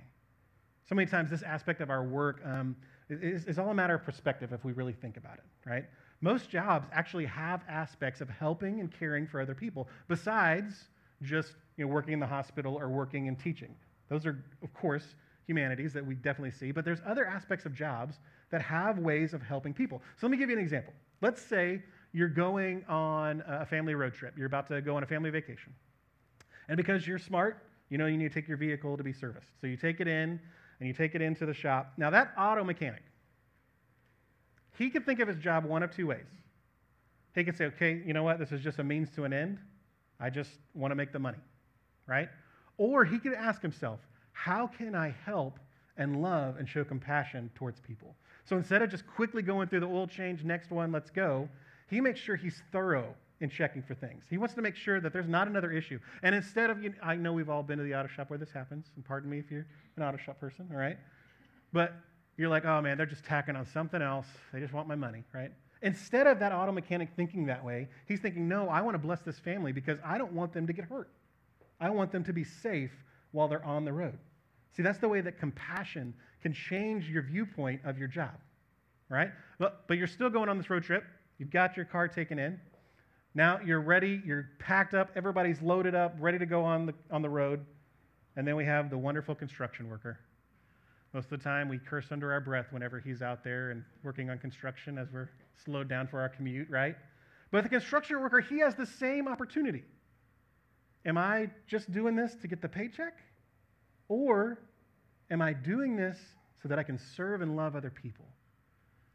So 0.87 0.95
many 0.95 1.09
times, 1.09 1.29
this 1.29 1.43
aspect 1.43 1.81
of 1.81 1.89
our 1.89 2.03
work 2.03 2.41
um, 2.45 2.75
is, 3.09 3.45
is 3.45 3.59
all 3.59 3.69
a 3.69 3.73
matter 3.73 3.95
of 3.95 4.03
perspective 4.03 4.53
if 4.53 4.63
we 4.63 4.71
really 4.71 4.93
think 4.93 5.17
about 5.17 5.35
it, 5.35 5.69
right? 5.69 5.85
Most 6.21 6.49
jobs 6.49 6.87
actually 6.91 7.25
have 7.25 7.61
aspects 7.69 8.21
of 8.21 8.29
helping 8.29 8.79
and 8.79 8.91
caring 8.91 9.25
for 9.27 9.39
other 9.39 9.55
people 9.55 9.87
besides 10.07 10.89
just 11.21 11.55
you 11.79 11.85
know, 11.85 11.91
working 11.91 12.13
in 12.13 12.19
the 12.19 12.27
hospital 12.27 12.75
or 12.75 12.89
working 12.89 13.27
in 13.27 13.37
teaching. 13.37 13.73
Those 14.09 14.25
are, 14.25 14.43
of 14.61 14.73
course, 14.73 15.15
humanities 15.47 15.93
that 15.93 16.05
we 16.05 16.13
definitely 16.13 16.51
see, 16.51 16.71
but 16.71 16.83
there's 16.83 16.99
other 17.07 17.25
aspects 17.25 17.65
of 17.65 17.73
jobs 17.73 18.19
that 18.51 18.61
have 18.61 18.99
ways 18.99 19.33
of 19.33 19.41
helping 19.41 19.73
people. 19.73 20.01
So 20.17 20.27
let 20.27 20.31
me 20.31 20.37
give 20.37 20.49
you 20.49 20.57
an 20.57 20.61
example. 20.61 20.93
Let's 21.21 21.41
say 21.41 21.81
you're 22.11 22.27
going 22.27 22.83
on 22.89 23.43
a 23.47 23.65
family 23.65 23.95
road 23.95 24.13
trip. 24.13 24.33
You're 24.37 24.47
about 24.47 24.67
to 24.67 24.81
go 24.81 24.97
on 24.97 25.03
a 25.03 25.05
family 25.05 25.29
vacation. 25.29 25.73
And 26.67 26.75
because 26.75 27.07
you're 27.07 27.17
smart, 27.17 27.63
you 27.89 27.97
know 27.97 28.07
you 28.07 28.17
need 28.17 28.27
to 28.27 28.33
take 28.33 28.47
your 28.47 28.57
vehicle 28.57 28.97
to 28.97 29.03
be 29.03 29.13
serviced. 29.13 29.47
So 29.61 29.67
you 29.67 29.77
take 29.77 30.01
it 30.01 30.07
in 30.07 30.39
and 30.79 30.87
you 30.87 30.93
take 30.93 31.15
it 31.15 31.21
into 31.21 31.45
the 31.45 31.53
shop. 31.53 31.93
Now, 31.97 32.09
that 32.09 32.33
auto 32.37 32.63
mechanic, 32.65 33.03
he 34.77 34.89
could 34.89 35.05
think 35.05 35.19
of 35.21 35.29
his 35.29 35.37
job 35.37 35.63
one 35.63 35.81
of 35.81 35.95
two 35.95 36.07
ways. 36.07 36.27
He 37.35 37.43
could 37.45 37.57
say, 37.57 37.65
okay, 37.65 38.01
you 38.05 38.13
know 38.13 38.23
what? 38.23 38.37
This 38.37 38.51
is 38.51 38.61
just 38.61 38.79
a 38.79 38.83
means 38.83 39.09
to 39.11 39.23
an 39.23 39.31
end. 39.31 39.59
I 40.19 40.29
just 40.29 40.51
want 40.73 40.91
to 40.91 40.95
make 40.95 41.13
the 41.13 41.19
money, 41.19 41.37
right? 42.09 42.29
Or 42.77 43.05
he 43.05 43.19
could 43.19 43.33
ask 43.33 43.61
himself, 43.61 43.99
how 44.31 44.67
can 44.67 44.95
I 44.95 45.15
help 45.25 45.59
and 45.97 46.21
love 46.21 46.57
and 46.57 46.67
show 46.67 46.83
compassion 46.83 47.49
towards 47.55 47.79
people? 47.79 48.15
So 48.45 48.57
instead 48.57 48.81
of 48.81 48.89
just 48.89 49.05
quickly 49.05 49.41
going 49.41 49.67
through 49.67 49.81
the 49.81 49.87
oil 49.87 50.07
change, 50.07 50.43
next 50.43 50.71
one, 50.71 50.91
let's 50.91 51.11
go, 51.11 51.47
he 51.89 52.01
makes 52.01 52.19
sure 52.19 52.35
he's 52.35 52.61
thorough 52.71 53.13
in 53.41 53.49
checking 53.49 53.81
for 53.81 53.93
things. 53.93 54.23
He 54.29 54.37
wants 54.37 54.55
to 54.55 54.61
make 54.61 54.75
sure 54.75 54.99
that 54.99 55.13
there's 55.13 55.27
not 55.27 55.47
another 55.47 55.71
issue. 55.71 55.99
And 56.23 56.35
instead 56.35 56.69
of, 56.69 56.83
you 56.83 56.89
know, 56.89 56.95
I 57.03 57.15
know 57.15 57.31
we've 57.31 57.49
all 57.49 57.63
been 57.63 57.77
to 57.77 57.83
the 57.83 57.95
auto 57.95 58.07
shop 58.07 58.29
where 58.29 58.39
this 58.39 58.51
happens, 58.51 58.87
and 58.95 59.05
pardon 59.05 59.29
me 59.29 59.39
if 59.39 59.49
you're 59.51 59.65
an 59.97 60.03
auto 60.03 60.17
shop 60.17 60.39
person, 60.39 60.67
all 60.71 60.77
right? 60.77 60.97
But 61.71 61.93
you're 62.37 62.49
like, 62.49 62.65
oh 62.65 62.81
man, 62.81 62.97
they're 62.97 63.05
just 63.05 63.23
tacking 63.23 63.55
on 63.55 63.65
something 63.65 64.01
else. 64.01 64.27
They 64.51 64.59
just 64.59 64.73
want 64.73 64.87
my 64.87 64.95
money, 64.95 65.23
right? 65.33 65.51
Instead 65.81 66.27
of 66.27 66.39
that 66.39 66.51
auto 66.51 66.71
mechanic 66.71 67.09
thinking 67.15 67.45
that 67.45 67.63
way, 67.63 67.87
he's 68.07 68.19
thinking, 68.19 68.47
no, 68.47 68.67
I 68.67 68.81
want 68.81 68.95
to 68.95 68.99
bless 68.99 69.21
this 69.21 69.39
family 69.39 69.71
because 69.71 69.97
I 70.03 70.17
don't 70.17 70.33
want 70.33 70.53
them 70.53 70.67
to 70.67 70.73
get 70.73 70.85
hurt. 70.85 71.09
I 71.79 71.89
want 71.89 72.11
them 72.11 72.23
to 72.25 72.33
be 72.33 72.43
safe 72.43 72.91
while 73.31 73.47
they're 73.47 73.65
on 73.65 73.85
the 73.85 73.93
road. 73.93 74.17
See, 74.75 74.83
that's 74.83 74.99
the 74.99 75.09
way 75.09 75.21
that 75.21 75.39
compassion 75.39 76.13
can 76.41 76.53
change 76.53 77.09
your 77.09 77.23
viewpoint 77.23 77.81
of 77.83 77.97
your 77.97 78.07
job, 78.07 78.35
right? 79.09 79.31
But, 79.57 79.87
but 79.87 79.97
you're 79.97 80.07
still 80.07 80.29
going 80.29 80.49
on 80.49 80.57
this 80.57 80.69
road 80.69 80.83
trip. 80.83 81.03
You've 81.37 81.51
got 81.51 81.75
your 81.75 81.85
car 81.85 82.07
taken 82.07 82.39
in. 82.39 82.59
Now 83.35 83.59
you're 83.63 83.81
ready, 83.81 84.21
you're 84.25 84.49
packed 84.59 84.93
up, 84.93 85.11
everybody's 85.15 85.61
loaded 85.61 85.95
up, 85.95 86.15
ready 86.19 86.39
to 86.39 86.45
go 86.45 86.63
on 86.63 86.85
the, 86.85 86.93
on 87.11 87.21
the 87.21 87.29
road. 87.29 87.65
And 88.35 88.47
then 88.47 88.55
we 88.55 88.65
have 88.65 88.89
the 88.89 88.97
wonderful 88.97 89.35
construction 89.35 89.89
worker 89.89 90.19
most 91.13 91.25
of 91.25 91.31
the 91.31 91.43
time, 91.43 91.69
we 91.69 91.79
curse 91.79 92.11
under 92.11 92.31
our 92.31 92.39
breath 92.39 92.67
whenever 92.71 92.99
he's 92.99 93.21
out 93.21 93.43
there 93.43 93.71
and 93.71 93.83
working 94.03 94.29
on 94.29 94.37
construction 94.37 94.97
as 94.97 95.07
we're 95.11 95.29
slowed 95.65 95.89
down 95.89 96.07
for 96.07 96.19
our 96.19 96.29
commute, 96.29 96.69
right? 96.69 96.95
But 97.51 97.63
the 97.63 97.69
construction 97.69 98.19
worker, 98.19 98.41
he 98.41 98.59
has 98.59 98.75
the 98.75 98.85
same 98.85 99.27
opportunity. 99.27 99.83
Am 101.09 101.17
I 101.17 101.49
just 101.67 101.91
doing 101.91 102.15
this 102.15 102.35
to 102.41 102.47
get 102.47 102.61
the 102.61 102.69
paycheck? 102.69 103.17
Or 104.07 104.59
am 105.29 105.41
I 105.41 105.51
doing 105.51 105.97
this 105.97 106.17
so 106.61 106.67
that 106.67 106.79
I 106.79 106.83
can 106.83 106.97
serve 106.97 107.41
and 107.41 107.55
love 107.55 107.75
other 107.75 107.89
people. 107.89 108.25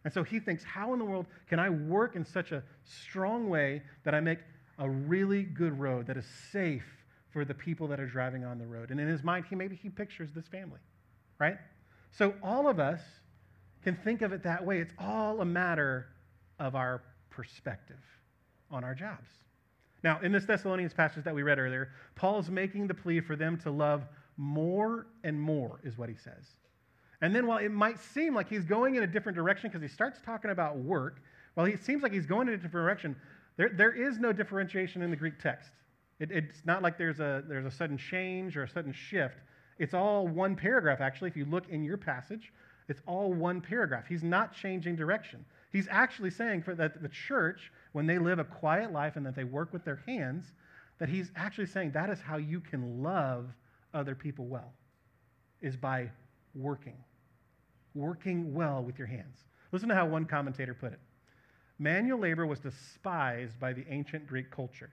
And 0.04 0.12
so 0.12 0.22
he 0.22 0.38
thinks, 0.38 0.62
how 0.64 0.92
in 0.92 0.98
the 0.98 1.04
world 1.04 1.26
can 1.48 1.59
I 1.59 1.70
work 1.70 2.16
in 2.16 2.24
such 2.24 2.52
a 2.52 2.62
strong 2.85 3.48
way 3.48 3.83
that 4.04 4.14
I 4.14 4.20
make 4.20 4.38
a 4.78 4.88
really 4.88 5.44
good 5.44 5.78
road 5.78 6.07
that 6.09 6.16
is 6.16 6.26
safe 6.52 6.85
for 7.33 7.44
the 7.44 7.54
people 7.54 7.88
that 7.88 8.00
are 8.00 8.07
driving 8.07 8.44
on 8.44 8.59
the 8.59 8.66
road? 8.66 8.90
And 8.90 9.00
in 9.00 9.09
his 9.09 9.22
mind, 9.22 9.46
he 9.48 9.57
maybe 9.57 9.76
he 9.76 9.88
pictures 9.88 10.30
this 10.35 10.46
family, 10.46 10.80
right? 11.38 11.57
So 12.11 12.35
all 12.42 12.68
of 12.68 12.78
us 12.78 13.00
can 13.83 13.96
think 13.96 14.22
of 14.22 14.33
it 14.33 14.42
that 14.42 14.64
way. 14.64 14.78
It's 14.78 14.92
all 14.98 15.40
a 15.40 15.44
matter 15.44 16.07
of 16.59 16.74
our 16.74 17.02
perspective 17.30 18.00
on 18.70 18.85
our 18.85 18.94
jobs. 18.94 19.28
Now, 20.04 20.20
in 20.22 20.32
this 20.32 20.44
Thessalonians 20.44 20.92
passage 20.92 21.24
that 21.24 21.34
we 21.34 21.42
read 21.42 21.58
earlier, 21.58 21.88
Paul 22.14 22.38
is 22.38 22.50
making 22.50 22.86
the 22.86 22.94
plea 22.94 23.20
for 23.20 23.36
them 23.36 23.56
to 23.60 23.70
love 23.70 24.04
more 24.36 25.06
and 25.24 25.40
more, 25.40 25.80
is 25.82 25.96
what 25.96 26.10
he 26.10 26.14
says. 26.14 26.56
And 27.22 27.34
then 27.34 27.46
while 27.46 27.56
it 27.56 27.70
might 27.70 27.98
seem 27.98 28.34
like 28.34 28.50
he's 28.50 28.66
going 28.66 28.96
in 28.96 29.02
a 29.02 29.06
different 29.06 29.34
direction 29.34 29.70
because 29.70 29.80
he 29.80 29.88
starts 29.88 30.20
talking 30.24 30.50
about 30.50 30.76
work, 30.76 31.22
while 31.54 31.64
it 31.64 31.82
seems 31.82 32.02
like 32.02 32.12
he's 32.12 32.26
going 32.26 32.48
in 32.48 32.54
a 32.54 32.56
different 32.58 32.84
direction, 32.84 33.16
there, 33.56 33.70
there 33.74 33.92
is 33.92 34.18
no 34.18 34.30
differentiation 34.30 35.00
in 35.00 35.10
the 35.10 35.16
Greek 35.16 35.38
text. 35.38 35.70
It, 36.20 36.30
it's 36.30 36.66
not 36.66 36.82
like 36.82 36.98
there's 36.98 37.20
a, 37.20 37.42
there's 37.48 37.64
a 37.64 37.70
sudden 37.70 37.96
change 37.96 38.58
or 38.58 38.64
a 38.64 38.68
sudden 38.68 38.92
shift. 38.92 39.38
It's 39.78 39.94
all 39.94 40.28
one 40.28 40.54
paragraph, 40.54 41.00
actually. 41.00 41.30
If 41.30 41.36
you 41.36 41.46
look 41.46 41.70
in 41.70 41.82
your 41.82 41.96
passage, 41.96 42.52
it's 42.88 43.00
all 43.06 43.32
one 43.32 43.62
paragraph. 43.62 44.04
He's 44.06 44.22
not 44.22 44.54
changing 44.54 44.96
direction. 44.96 45.46
He's 45.72 45.88
actually 45.90 46.30
saying 46.30 46.62
for 46.62 46.74
that 46.74 47.02
the 47.02 47.08
church, 47.08 47.72
when 47.94 48.07
they 48.07 48.18
live 48.18 48.40
a 48.40 48.44
quiet 48.44 48.92
life 48.92 49.14
and 49.14 49.24
that 49.24 49.37
they 49.37 49.44
work 49.44 49.72
with 49.72 49.85
their 49.85 50.02
hands, 50.04 50.52
that 50.98 51.09
he's 51.09 51.30
actually 51.37 51.66
saying 51.66 51.92
that 51.92 52.11
is 52.11 52.20
how 52.20 52.37
you 52.37 52.61
can 52.61 53.02
love 53.02 53.46
other 53.94 54.14
people 54.14 54.46
well, 54.46 54.72
is 55.62 55.76
by 55.76 56.11
working 56.54 56.96
working 57.94 58.52
well 58.52 58.83
with 58.83 58.98
your 58.98 59.07
hands. 59.07 59.44
Listen 59.70 59.88
to 59.88 59.94
how 59.94 60.07
one 60.07 60.24
commentator 60.24 60.74
put 60.74 60.92
it 60.92 60.98
manual 61.78 62.18
labor 62.18 62.46
was 62.46 62.59
despised 62.59 63.59
by 63.61 63.72
the 63.72 63.85
ancient 63.88 64.26
Greek 64.26 64.50
culture. 64.50 64.90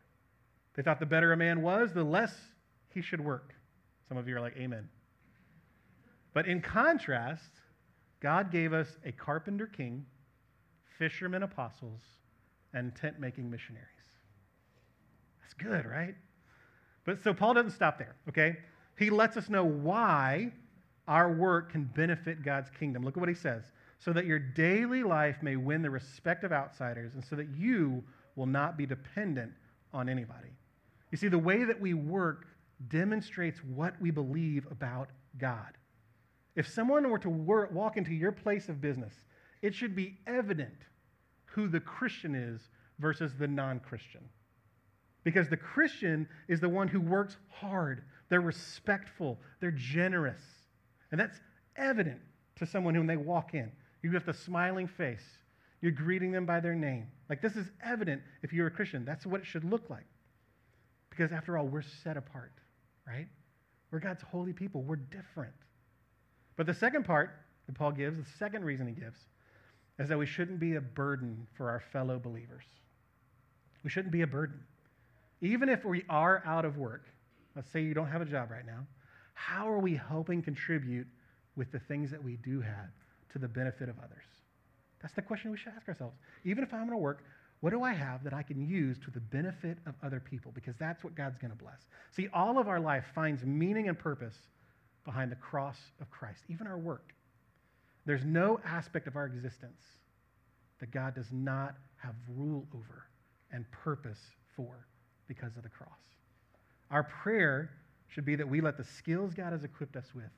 They 0.75 0.83
thought 0.83 0.99
the 0.99 1.05
better 1.05 1.33
a 1.33 1.37
man 1.37 1.61
was, 1.61 1.93
the 1.93 2.03
less 2.03 2.35
he 2.93 3.01
should 3.01 3.21
work. 3.21 3.53
Some 4.07 4.17
of 4.17 4.27
you 4.27 4.37
are 4.37 4.41
like, 4.41 4.57
Amen. 4.57 4.89
But 6.33 6.47
in 6.47 6.61
contrast, 6.61 7.51
God 8.19 8.51
gave 8.51 8.73
us 8.73 8.97
a 9.03 9.11
carpenter 9.11 9.65
king, 9.65 10.05
fishermen 10.99 11.41
apostles, 11.41 12.01
and 12.73 12.95
tent 12.95 13.19
making 13.19 13.49
missionaries. 13.49 13.87
That's 15.41 15.53
good, 15.53 15.85
right? 15.85 16.15
But 17.05 17.23
so 17.23 17.33
Paul 17.33 17.53
doesn't 17.53 17.71
stop 17.71 17.97
there, 17.97 18.15
okay? 18.29 18.57
He 18.97 19.09
lets 19.09 19.37
us 19.37 19.49
know 19.49 19.65
why 19.65 20.51
our 21.07 21.31
work 21.31 21.71
can 21.71 21.85
benefit 21.85 22.43
God's 22.43 22.69
kingdom. 22.69 23.03
Look 23.03 23.17
at 23.17 23.19
what 23.19 23.29
he 23.29 23.35
says. 23.35 23.63
So 23.99 24.13
that 24.13 24.25
your 24.25 24.39
daily 24.39 25.03
life 25.03 25.37
may 25.41 25.55
win 25.55 25.81
the 25.81 25.89
respect 25.89 26.43
of 26.43 26.51
outsiders, 26.51 27.13
and 27.13 27.23
so 27.23 27.35
that 27.35 27.49
you 27.55 28.03
will 28.35 28.45
not 28.45 28.77
be 28.77 28.85
dependent 28.85 29.51
on 29.93 30.09
anybody. 30.09 30.49
You 31.11 31.17
see, 31.17 31.27
the 31.27 31.37
way 31.37 31.63
that 31.65 31.79
we 31.79 31.93
work 31.93 32.47
demonstrates 32.87 33.59
what 33.63 33.99
we 34.01 34.09
believe 34.09 34.65
about 34.71 35.09
God. 35.37 35.77
If 36.55 36.67
someone 36.67 37.09
were 37.09 37.19
to 37.19 37.29
work, 37.29 37.71
walk 37.71 37.97
into 37.97 38.13
your 38.13 38.31
place 38.31 38.69
of 38.69 38.81
business, 38.81 39.13
it 39.61 39.75
should 39.75 39.95
be 39.95 40.17
evident 40.25 40.85
who 41.51 41.67
the 41.67 41.79
Christian 41.79 42.35
is 42.35 42.61
versus 42.99 43.33
the 43.37 43.47
non 43.47 43.79
Christian. 43.79 44.21
Because 45.23 45.49
the 45.49 45.57
Christian 45.57 46.27
is 46.47 46.59
the 46.59 46.69
one 46.69 46.87
who 46.87 46.99
works 46.99 47.37
hard, 47.49 48.03
they're 48.29 48.41
respectful, 48.41 49.39
they're 49.59 49.71
generous. 49.71 50.41
And 51.11 51.19
that's 51.19 51.39
evident 51.75 52.19
to 52.55 52.65
someone 52.65 52.95
whom 52.95 53.07
they 53.07 53.17
walk 53.17 53.53
in. 53.53 53.71
You 54.01 54.11
have 54.11 54.25
the 54.25 54.33
smiling 54.33 54.87
face. 54.87 55.23
You're 55.81 55.91
greeting 55.91 56.31
them 56.31 56.45
by 56.45 56.59
their 56.59 56.75
name. 56.75 57.07
Like 57.29 57.41
this 57.41 57.55
is 57.55 57.67
evident 57.83 58.21
if 58.41 58.53
you're 58.53 58.67
a 58.67 58.71
Christian. 58.71 59.03
That's 59.05 59.25
what 59.25 59.41
it 59.41 59.47
should 59.47 59.63
look 59.63 59.89
like. 59.89 60.05
Because 61.09 61.31
after 61.31 61.57
all, 61.57 61.67
we're 61.67 61.81
set 61.81 62.17
apart, 62.17 62.53
right? 63.05 63.27
We're 63.91 63.99
God's 63.99 64.23
holy 64.23 64.53
people. 64.53 64.81
We're 64.81 64.95
different. 64.95 65.53
But 66.55 66.65
the 66.65 66.73
second 66.73 67.03
part 67.05 67.31
that 67.67 67.75
Paul 67.75 67.91
gives, 67.91 68.17
the 68.17 68.37
second 68.37 68.63
reason 68.63 68.87
he 68.87 68.93
gives, 68.93 69.17
is 70.01 70.09
that 70.09 70.17
we 70.17 70.25
shouldn't 70.25 70.59
be 70.59 70.75
a 70.75 70.81
burden 70.81 71.47
for 71.55 71.69
our 71.69 71.79
fellow 71.93 72.17
believers. 72.17 72.63
We 73.83 73.89
shouldn't 73.89 74.11
be 74.11 74.23
a 74.23 74.27
burden. 74.27 74.59
Even 75.41 75.69
if 75.69 75.85
we 75.85 76.03
are 76.09 76.41
out 76.45 76.65
of 76.65 76.77
work, 76.77 77.05
let's 77.55 77.69
say 77.71 77.81
you 77.81 77.93
don't 77.93 78.07
have 78.07 78.21
a 78.21 78.25
job 78.25 78.49
right 78.49 78.65
now, 78.65 78.85
how 79.33 79.69
are 79.69 79.79
we 79.79 79.95
helping 79.95 80.41
contribute 80.41 81.07
with 81.55 81.71
the 81.71 81.79
things 81.79 82.09
that 82.11 82.23
we 82.23 82.37
do 82.37 82.61
have 82.61 82.89
to 83.33 83.39
the 83.39 83.47
benefit 83.47 83.89
of 83.89 83.97
others? 83.99 84.23
That's 85.01 85.13
the 85.13 85.21
question 85.21 85.51
we 85.51 85.57
should 85.57 85.73
ask 85.75 85.87
ourselves. 85.87 86.15
Even 86.45 86.63
if 86.63 86.73
I'm 86.73 86.81
going 86.81 86.91
to 86.91 86.97
work, 86.97 87.23
what 87.59 87.69
do 87.69 87.83
I 87.83 87.93
have 87.93 88.23
that 88.23 88.33
I 88.33 88.41
can 88.41 88.67
use 88.67 88.97
to 89.05 89.11
the 89.11 89.19
benefit 89.19 89.77
of 89.85 89.93
other 90.03 90.19
people? 90.19 90.51
Because 90.53 90.75
that's 90.79 91.03
what 91.03 91.13
God's 91.13 91.37
going 91.37 91.51
to 91.51 91.57
bless. 91.57 91.85
See, 92.11 92.27
all 92.33 92.57
of 92.57 92.67
our 92.67 92.79
life 92.79 93.05
finds 93.13 93.43
meaning 93.43 93.87
and 93.87 93.97
purpose 93.97 94.35
behind 95.05 95.31
the 95.31 95.35
cross 95.35 95.77
of 95.99 96.09
Christ, 96.09 96.41
even 96.49 96.65
our 96.65 96.77
work. 96.77 97.13
There's 98.05 98.25
no 98.25 98.59
aspect 98.65 99.07
of 99.07 99.15
our 99.15 99.25
existence 99.25 99.81
that 100.79 100.91
God 100.91 101.13
does 101.15 101.31
not 101.31 101.75
have 101.97 102.15
rule 102.35 102.67
over 102.73 103.05
and 103.51 103.69
purpose 103.71 104.19
for 104.55 104.87
because 105.27 105.55
of 105.55 105.63
the 105.63 105.69
cross. 105.69 105.89
Our 106.89 107.03
prayer 107.03 107.71
should 108.07 108.25
be 108.25 108.35
that 108.35 108.47
we 108.47 108.59
let 108.59 108.77
the 108.77 108.83
skills 108.83 109.33
God 109.33 109.53
has 109.53 109.63
equipped 109.63 109.95
us 109.95 110.13
with 110.13 110.31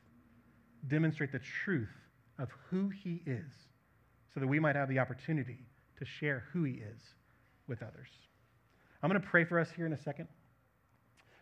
demonstrate 0.88 1.32
the 1.32 1.39
truth 1.39 1.93
of 2.38 2.49
who 2.69 2.89
He 2.89 3.21
is 3.26 3.52
so 4.34 4.39
that 4.39 4.47
we 4.47 4.60
might 4.60 4.76
have 4.76 4.89
the 4.89 4.99
opportunity 4.99 5.60
to 5.97 6.06
share 6.06 6.43
who 6.52 6.63
He 6.63 6.73
is 6.73 6.99
with 7.67 7.82
others. 7.82 8.10
I'm 9.02 9.10
going 9.10 9.21
to 9.21 9.28
pray 9.28 9.45
for 9.45 9.60
us 9.60 9.69
here 9.76 9.86
in 9.86 9.93
a 9.93 9.97
second. 9.97 10.28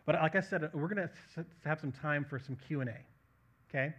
But 0.04 0.16
like 0.16 0.36
I 0.36 0.40
said, 0.40 0.68
we're 0.74 0.88
going 0.88 1.08
to 1.36 1.44
have 1.64 1.80
some 1.80 1.92
time 1.92 2.24
for 2.28 2.38
some 2.38 2.56
Q&A, 2.56 2.86
okay? 3.68 3.94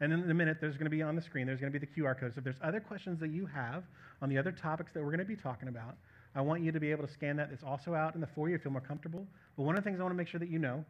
And 0.00 0.12
in 0.12 0.30
a 0.30 0.34
minute, 0.34 0.58
there's 0.60 0.76
going 0.76 0.86
to 0.86 0.90
be 0.90 1.02
on 1.02 1.16
the 1.16 1.22
screen, 1.22 1.46
there's 1.46 1.60
going 1.60 1.72
to 1.72 1.78
be 1.78 1.84
the 1.84 1.92
QR 1.92 2.18
code. 2.18 2.34
So 2.34 2.38
if 2.38 2.44
there's 2.44 2.60
other 2.62 2.80
questions 2.80 3.18
that 3.20 3.30
you 3.30 3.46
have 3.46 3.84
on 4.22 4.28
the 4.28 4.38
other 4.38 4.52
topics 4.52 4.92
that 4.92 5.00
we're 5.00 5.10
going 5.10 5.18
to 5.18 5.24
be 5.24 5.36
talking 5.36 5.68
about, 5.68 5.96
I 6.34 6.40
want 6.40 6.62
you 6.62 6.70
to 6.70 6.80
be 6.80 6.90
able 6.90 7.06
to 7.06 7.12
scan 7.12 7.36
that. 7.36 7.50
It's 7.52 7.64
also 7.64 7.94
out 7.94 8.14
in 8.14 8.20
the 8.20 8.26
foyer 8.26 8.48
if 8.48 8.52
you 8.52 8.58
feel 8.58 8.72
more 8.72 8.80
comfortable. 8.80 9.26
But 9.56 9.64
one 9.64 9.76
of 9.76 9.82
the 9.82 9.88
things 9.90 9.98
I 9.98 10.04
want 10.04 10.12
to 10.12 10.16
make 10.16 10.28
sure 10.28 10.38
that 10.38 10.50
you 10.50 10.58
know 10.58 10.84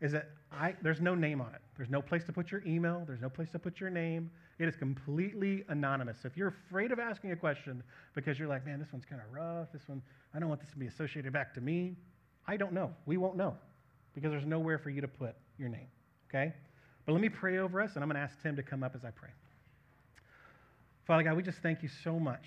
is 0.00 0.12
that 0.12 0.30
I, 0.50 0.74
there's 0.82 1.00
no 1.00 1.14
name 1.14 1.40
on 1.40 1.54
it. 1.54 1.60
There's 1.76 1.88
no 1.88 2.02
place 2.02 2.24
to 2.24 2.32
put 2.32 2.50
your 2.50 2.62
email. 2.66 3.04
There's 3.06 3.20
no 3.20 3.28
place 3.28 3.48
to 3.50 3.58
put 3.58 3.80
your 3.80 3.88
name. 3.88 4.30
It 4.58 4.68
is 4.68 4.76
completely 4.76 5.64
anonymous. 5.68 6.18
So 6.22 6.26
if 6.26 6.36
you're 6.36 6.54
afraid 6.68 6.90
of 6.92 6.98
asking 6.98 7.32
a 7.32 7.36
question 7.36 7.82
because 8.14 8.38
you're 8.38 8.48
like, 8.48 8.66
man, 8.66 8.80
this 8.80 8.92
one's 8.92 9.04
kind 9.04 9.20
of 9.20 9.32
rough, 9.32 9.72
this 9.72 9.82
one, 9.86 10.02
I 10.34 10.40
don't 10.40 10.48
want 10.48 10.60
this 10.60 10.70
to 10.70 10.76
be 10.76 10.88
associated 10.88 11.32
back 11.32 11.54
to 11.54 11.60
me, 11.60 11.96
I 12.46 12.56
don't 12.56 12.72
know. 12.72 12.92
We 13.06 13.16
won't 13.16 13.36
know 13.36 13.56
because 14.14 14.32
there's 14.32 14.46
nowhere 14.46 14.78
for 14.78 14.90
you 14.90 15.00
to 15.00 15.08
put 15.08 15.36
your 15.56 15.68
name, 15.68 15.86
okay? 16.28 16.52
But 17.06 17.12
let 17.12 17.20
me 17.20 17.28
pray 17.28 17.58
over 17.58 17.80
us, 17.80 17.92
and 17.94 18.02
I'm 18.02 18.08
going 18.08 18.16
to 18.16 18.22
ask 18.22 18.40
Tim 18.42 18.56
to 18.56 18.62
come 18.62 18.82
up 18.82 18.94
as 18.94 19.04
I 19.04 19.10
pray. 19.10 19.30
Father 21.06 21.24
God, 21.24 21.36
we 21.36 21.42
just 21.42 21.58
thank 21.58 21.82
you 21.82 21.88
so 22.04 22.18
much. 22.18 22.46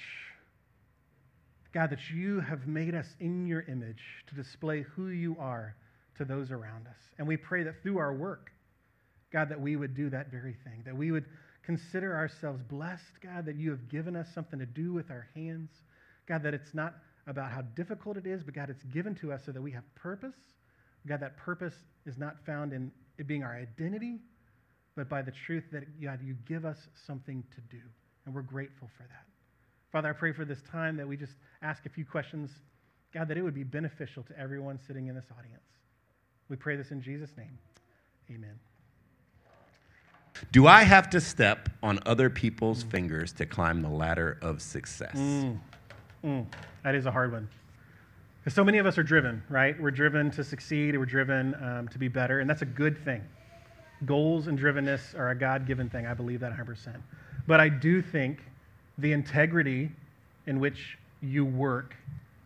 God, 1.74 1.90
that 1.90 2.10
you 2.10 2.40
have 2.40 2.68
made 2.68 2.96
us 2.96 3.08
in 3.20 3.48
your 3.48 3.62
image 3.64 4.02
to 4.28 4.36
display 4.36 4.84
who 4.96 5.08
you 5.08 5.36
are 5.40 5.76
to 6.18 6.24
those 6.24 6.52
around 6.52 6.88
us. 6.88 6.96
And 7.18 7.28
we 7.28 7.36
pray 7.36 7.64
that 7.64 7.84
through 7.84 7.98
our 7.98 8.14
work, 8.14 8.52
God, 9.34 9.50
that 9.50 9.60
we 9.60 9.76
would 9.76 9.94
do 9.94 10.10
that 10.10 10.32
very 10.32 10.56
thing, 10.64 10.84
that 10.86 10.96
we 10.96 11.12
would 11.12 11.26
consider 11.64 12.16
ourselves 12.16 12.62
blessed, 12.70 13.20
God, 13.22 13.46
that 13.46 13.58
you 13.58 13.72
have 13.72 13.90
given 13.90 14.16
us 14.16 14.28
something 14.34 14.60
to 14.60 14.66
do 14.66 14.94
with 14.94 15.12
our 15.12 15.28
hands. 15.36 15.70
God, 16.28 16.44
that 16.44 16.54
it's 16.54 16.74
not 16.74 16.96
about 17.28 17.52
how 17.52 17.62
difficult 17.76 18.16
it 18.16 18.26
is, 18.26 18.44
but 18.44 18.54
God, 18.54 18.70
it's 18.70 18.84
given 18.84 19.16
to 19.16 19.34
us 19.34 19.42
so 19.46 19.52
that 19.52 19.62
we 19.62 19.72
have 19.72 19.84
purpose. 19.96 20.36
God, 21.06 21.20
that 21.20 21.36
purpose 21.38 21.74
is 22.06 22.18
not 22.18 22.38
found 22.46 22.72
in 22.72 22.92
it 23.18 23.28
being 23.28 23.44
our 23.44 23.56
identity, 23.56 24.20
but 24.96 25.10
by 25.10 25.22
the 25.22 25.32
truth 25.32 25.66
that, 25.72 26.02
God, 26.02 26.20
you 26.24 26.36
give 26.48 26.66
us 26.66 26.88
something 27.06 27.44
to 27.54 27.62
do. 27.76 27.82
And 28.26 28.34
we're 28.34 28.42
grateful 28.42 28.90
for 28.98 29.04
that. 29.04 29.26
Father, 29.92 30.10
I 30.10 30.14
pray 30.14 30.34
for 30.34 30.46
this 30.46 30.62
time 30.62 30.98
that 30.98 31.08
we 31.08 31.16
just 31.16 31.34
ask 31.62 31.86
a 31.86 31.90
few 31.90 32.06
questions, 32.06 32.50
God, 33.14 33.28
that 33.28 33.38
it 33.38 33.42
would 33.42 33.54
be 33.54 33.64
beneficial 33.64 34.24
to 34.24 34.40
everyone 34.40 34.80
sitting 34.88 35.08
in 35.08 35.16
this 35.16 35.26
audience. 35.38 35.64
We 36.50 36.56
pray 36.56 36.76
this 36.76 36.92
in 36.92 37.02
Jesus' 37.02 37.32
name. 37.38 37.58
Amen. 38.30 38.60
Do 40.52 40.68
I 40.68 40.84
have 40.84 41.10
to 41.12 41.22
step 41.22 41.70
on 41.82 42.00
other 42.06 42.30
people's 42.30 42.84
mm. 42.84 42.92
fingers 42.92 43.32
to 43.34 43.46
climb 43.46 43.82
the 43.82 43.90
ladder 43.90 44.38
of 44.42 44.62
success? 44.62 45.16
Mm. 45.16 45.60
Mm. 46.24 46.46
That 46.84 46.96
is 46.96 47.06
a 47.06 47.12
hard 47.12 47.32
one. 47.32 47.48
Because 48.40 48.54
so 48.54 48.64
many 48.64 48.78
of 48.78 48.86
us 48.86 48.98
are 48.98 49.04
driven, 49.04 49.42
right? 49.50 49.80
We're 49.80 49.92
driven 49.92 50.30
to 50.32 50.44
succeed, 50.44 50.98
we're 50.98 51.06
driven 51.06 51.56
um, 51.64 51.88
to 51.88 51.98
be 51.98 52.08
better, 52.08 52.42
and 52.42 52.50
that's 52.50 52.62
a 52.62 52.66
good 52.66 52.98
thing. 53.04 53.24
Goals 54.06 54.48
and 54.48 54.60
drivenness 54.60 55.18
are 55.18 55.30
a 55.30 55.36
God 55.36 55.66
given 55.66 55.90
thing. 55.90 56.06
I 56.06 56.14
believe 56.14 56.40
that 56.42 56.52
100%. 56.52 56.96
But 57.48 57.60
I 57.60 57.70
do 57.70 58.02
think 58.02 58.40
the 58.98 59.12
integrity 59.12 59.92
in 60.48 60.60
which 60.60 60.98
you 61.22 61.46
work, 61.46 61.96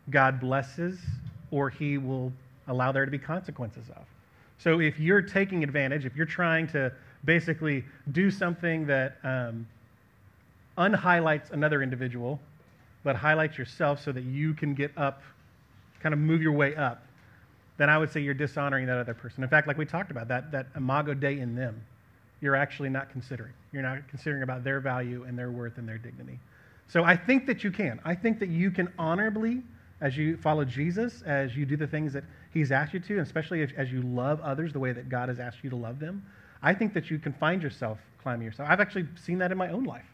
God 0.10 0.40
blesses, 0.40 1.00
or 1.52 1.70
He 1.70 1.98
will 1.98 2.32
allow 2.68 2.92
there 2.92 3.06
to 3.06 3.12
be 3.12 3.18
consequences 3.18 3.90
of. 3.90 4.06
So 4.58 4.80
if 4.80 5.00
you're 5.00 5.22
taking 5.22 5.64
advantage, 5.64 6.06
if 6.06 6.16
you're 6.16 6.26
trying 6.26 6.68
to 6.68 6.92
basically 7.26 7.84
do 8.12 8.30
something 8.30 8.86
that 8.88 9.18
um, 9.24 9.68
unhighlights 10.78 11.52
another 11.52 11.82
individual, 11.82 12.40
but 13.04 13.16
highlights 13.16 13.58
yourself 13.58 14.02
so 14.04 14.12
that 14.12 14.24
you 14.24 14.54
can 14.54 14.74
get 14.74 14.92
up, 14.98 15.22
kind 16.02 16.14
of 16.14 16.20
move 16.20 16.42
your 16.42 16.52
way 16.52 16.76
up, 16.76 17.04
then 17.80 17.90
I 17.90 17.98
would 17.98 18.12
say 18.12 18.20
you're 18.20 18.34
dishonoring 18.36 18.86
that 18.88 18.98
other 18.98 19.14
person. 19.14 19.42
In 19.42 19.50
fact, 19.50 19.68
like 19.68 19.78
we 19.78 19.86
talked 19.86 20.12
about, 20.12 20.28
that, 20.28 20.52
that 20.52 20.68
imago 20.76 21.14
Dei 21.14 21.40
in 21.40 21.56
them, 21.56 21.82
you're 22.42 22.56
actually 22.56 22.90
not 22.90 23.10
considering. 23.10 23.54
You're 23.72 23.82
not 23.82 24.08
considering 24.10 24.44
about 24.44 24.64
their 24.64 24.82
value 24.82 25.24
and 25.24 25.40
their 25.40 25.50
worth 25.50 25.78
and 25.78 25.88
their 25.88 25.98
dignity. 25.98 26.40
So 26.88 27.06
I 27.06 27.16
think 27.16 27.48
that 27.48 27.64
you 27.64 27.72
can. 27.72 28.00
I 28.04 28.16
think 28.16 28.38
that 28.40 28.50
you 28.50 28.70
can 28.70 28.92
honorably, 29.00 29.64
as 30.02 30.18
you 30.18 30.36
follow 30.38 30.66
Jesus, 30.66 31.22
as 31.22 31.56
you 31.56 31.66
do 31.66 31.78
the 31.78 31.88
things 31.88 32.12
that 32.14 32.26
he's 32.54 32.72
asked 32.72 32.94
you 32.94 33.00
to, 33.00 33.14
and 33.14 33.22
especially 33.22 33.64
as, 33.64 33.70
as 33.78 33.92
you 33.92 34.02
love 34.02 34.42
others 34.42 34.74
the 34.74 34.80
way 34.80 34.92
that 34.92 35.08
God 35.08 35.30
has 35.30 35.40
asked 35.40 35.60
you 35.64 35.70
to 35.70 35.76
love 35.78 36.00
them, 36.00 36.24
I 36.62 36.74
think 36.74 36.94
that 36.94 37.10
you 37.10 37.18
can 37.18 37.32
find 37.32 37.64
yourself 37.64 37.98
climbing 38.22 38.46
yourself. 38.46 38.68
I've 38.70 38.82
actually 38.82 39.08
seen 39.16 39.38
that 39.38 39.54
in 39.54 39.58
my 39.58 39.70
own 39.70 39.86
life. 39.86 40.06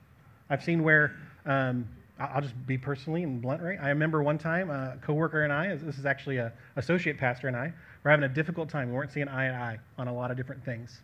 I've 0.51 0.63
seen 0.63 0.83
where, 0.83 1.15
um, 1.47 1.87
I'll 2.19 2.41
just 2.41 2.55
be 2.65 2.77
personally 2.77 3.23
and 3.23 3.41
blunt, 3.41 3.61
right? 3.61 3.77
I 3.81 3.89
remember 3.89 4.23
one 4.23 4.37
time 4.37 4.69
a 4.69 4.97
coworker 5.01 5.43
and 5.43 5.51
I, 5.51 5.75
this 5.75 5.97
is 5.97 6.05
actually 6.05 6.37
a 6.37 6.53
associate 6.77 7.17
pastor 7.17 7.47
and 7.47 7.57
I, 7.57 7.73
were 8.03 8.11
having 8.11 8.23
a 8.23 8.33
difficult 8.33 8.69
time. 8.69 8.89
We 8.89 8.95
weren't 8.95 9.11
seeing 9.11 9.27
eye 9.27 9.49
to 9.49 9.53
eye 9.53 9.79
on 9.97 10.07
a 10.07 10.13
lot 10.13 10.31
of 10.31 10.37
different 10.37 10.63
things. 10.63 11.01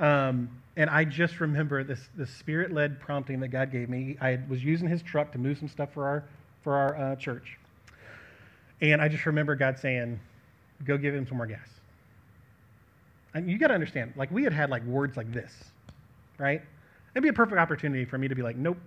Um, 0.00 0.48
and 0.76 0.90
I 0.90 1.04
just 1.04 1.40
remember 1.40 1.84
this, 1.84 2.00
this 2.16 2.30
spirit 2.30 2.72
led 2.72 3.00
prompting 3.00 3.40
that 3.40 3.48
God 3.48 3.70
gave 3.70 3.88
me. 3.88 4.16
I 4.20 4.38
was 4.48 4.62
using 4.64 4.88
his 4.88 5.02
truck 5.02 5.30
to 5.32 5.38
move 5.38 5.58
some 5.58 5.68
stuff 5.68 5.92
for 5.92 6.06
our, 6.06 6.24
for 6.62 6.74
our 6.74 6.96
uh, 6.96 7.16
church. 7.16 7.56
And 8.80 9.00
I 9.02 9.08
just 9.08 9.26
remember 9.26 9.54
God 9.54 9.78
saying, 9.78 10.18
go 10.84 10.96
give 10.96 11.14
him 11.14 11.26
some 11.26 11.36
more 11.36 11.46
gas. 11.46 11.68
And 13.34 13.50
you 13.50 13.58
got 13.58 13.68
to 13.68 13.74
understand, 13.74 14.12
like, 14.16 14.30
we 14.30 14.42
had 14.42 14.52
had 14.52 14.70
like 14.70 14.84
words 14.84 15.16
like 15.16 15.32
this, 15.32 15.52
right? 16.38 16.62
It'd 17.14 17.22
be 17.22 17.28
a 17.28 17.32
perfect 17.32 17.58
opportunity 17.58 18.04
for 18.04 18.18
me 18.18 18.28
to 18.28 18.34
be 18.34 18.42
like, 18.42 18.56
nope, 18.56 18.78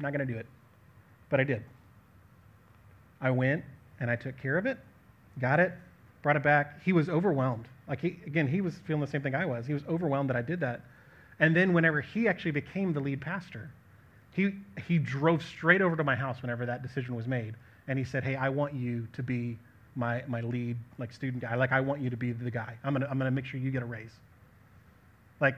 not 0.00 0.12
going 0.12 0.26
to 0.26 0.32
do 0.32 0.38
it. 0.38 0.46
But 1.28 1.40
I 1.40 1.44
did. 1.44 1.62
I 3.20 3.30
went 3.30 3.64
and 4.00 4.10
I 4.10 4.16
took 4.16 4.36
care 4.38 4.56
of 4.56 4.66
it, 4.66 4.78
got 5.38 5.60
it, 5.60 5.72
brought 6.22 6.36
it 6.36 6.42
back. 6.42 6.82
He 6.84 6.92
was 6.92 7.08
overwhelmed. 7.08 7.66
Like, 7.88 8.00
he, 8.00 8.18
again, 8.26 8.46
he 8.48 8.60
was 8.60 8.74
feeling 8.86 9.00
the 9.00 9.06
same 9.06 9.22
thing 9.22 9.34
I 9.34 9.44
was. 9.44 9.66
He 9.66 9.74
was 9.74 9.82
overwhelmed 9.88 10.30
that 10.30 10.36
I 10.36 10.42
did 10.42 10.60
that. 10.60 10.80
And 11.38 11.54
then, 11.56 11.72
whenever 11.72 12.00
he 12.00 12.28
actually 12.28 12.50
became 12.50 12.92
the 12.92 13.00
lead 13.00 13.20
pastor, 13.20 13.70
he, 14.32 14.54
he 14.86 14.98
drove 14.98 15.42
straight 15.42 15.82
over 15.82 15.96
to 15.96 16.04
my 16.04 16.14
house 16.14 16.42
whenever 16.42 16.66
that 16.66 16.82
decision 16.82 17.14
was 17.14 17.26
made. 17.26 17.54
And 17.88 17.98
he 17.98 18.04
said, 18.04 18.22
Hey, 18.22 18.36
I 18.36 18.48
want 18.48 18.74
you 18.74 19.08
to 19.14 19.22
be 19.22 19.58
my, 19.96 20.22
my 20.28 20.40
lead 20.42 20.76
like 20.98 21.12
student 21.12 21.42
guy. 21.42 21.54
Like, 21.56 21.72
I 21.72 21.80
want 21.80 22.00
you 22.00 22.10
to 22.10 22.16
be 22.16 22.32
the 22.32 22.50
guy. 22.50 22.76
I'm 22.84 22.92
going 22.92 23.02
to 23.02 23.10
I'm 23.10 23.18
gonna 23.18 23.30
make 23.30 23.44
sure 23.46 23.58
you 23.58 23.70
get 23.70 23.82
a 23.82 23.86
raise. 23.86 24.12
Like, 25.40 25.56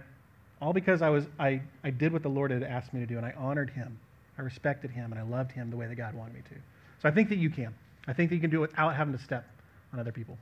all 0.61 0.73
because 0.73 1.03
I, 1.03 1.11
was, 1.11 1.27
I, 1.39 1.61
I 1.83 1.91
did 1.91 2.13
what 2.13 2.23
the 2.23 2.29
Lord 2.29 2.53
had 2.53 2.63
asked 2.63 2.95
me 2.95 3.01
to 3.01 3.07
do, 3.07 3.17
and 3.17 3.27
I 3.27 3.35
honored 3.37 3.71
him. 3.71 3.99
I 4.39 4.43
respected 4.43 4.91
him, 4.91 5.13
and 5.13 5.21
I 5.21 5.25
loved 5.25 5.53
him 5.53 5.71
the 5.71 5.77
way 5.77 5.87
that 5.87 5.95
God 5.95 6.15
wanted 6.15 6.35
me 6.35 6.41
to. 6.49 6.55
So 7.01 7.09
I 7.09 7.13
think 7.13 7.29
that 7.29 7.39
you 7.39 7.51
can. 7.51 7.75
I 8.07 8.13
think 8.13 8.31
that 8.31 8.37
you 8.37 8.41
can 8.41 8.51
do 8.51 8.59
it 8.59 8.71
without 8.71 8.95
having 8.95 9.17
to 9.17 9.23
step 9.23 9.45
on 9.93 10.01
other 10.01 10.13
people. 10.13 10.39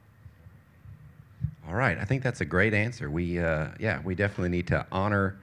All 1.68 1.74
right, 1.74 1.98
I 1.98 2.04
think 2.04 2.22
that's 2.22 2.40
a 2.40 2.44
great 2.44 2.74
answer. 2.74 3.10
We, 3.10 3.38
uh, 3.38 3.68
yeah, 3.78 4.00
we 4.02 4.14
definitely 4.14 4.48
need 4.48 4.66
to 4.68 4.86
honor, 4.90 5.38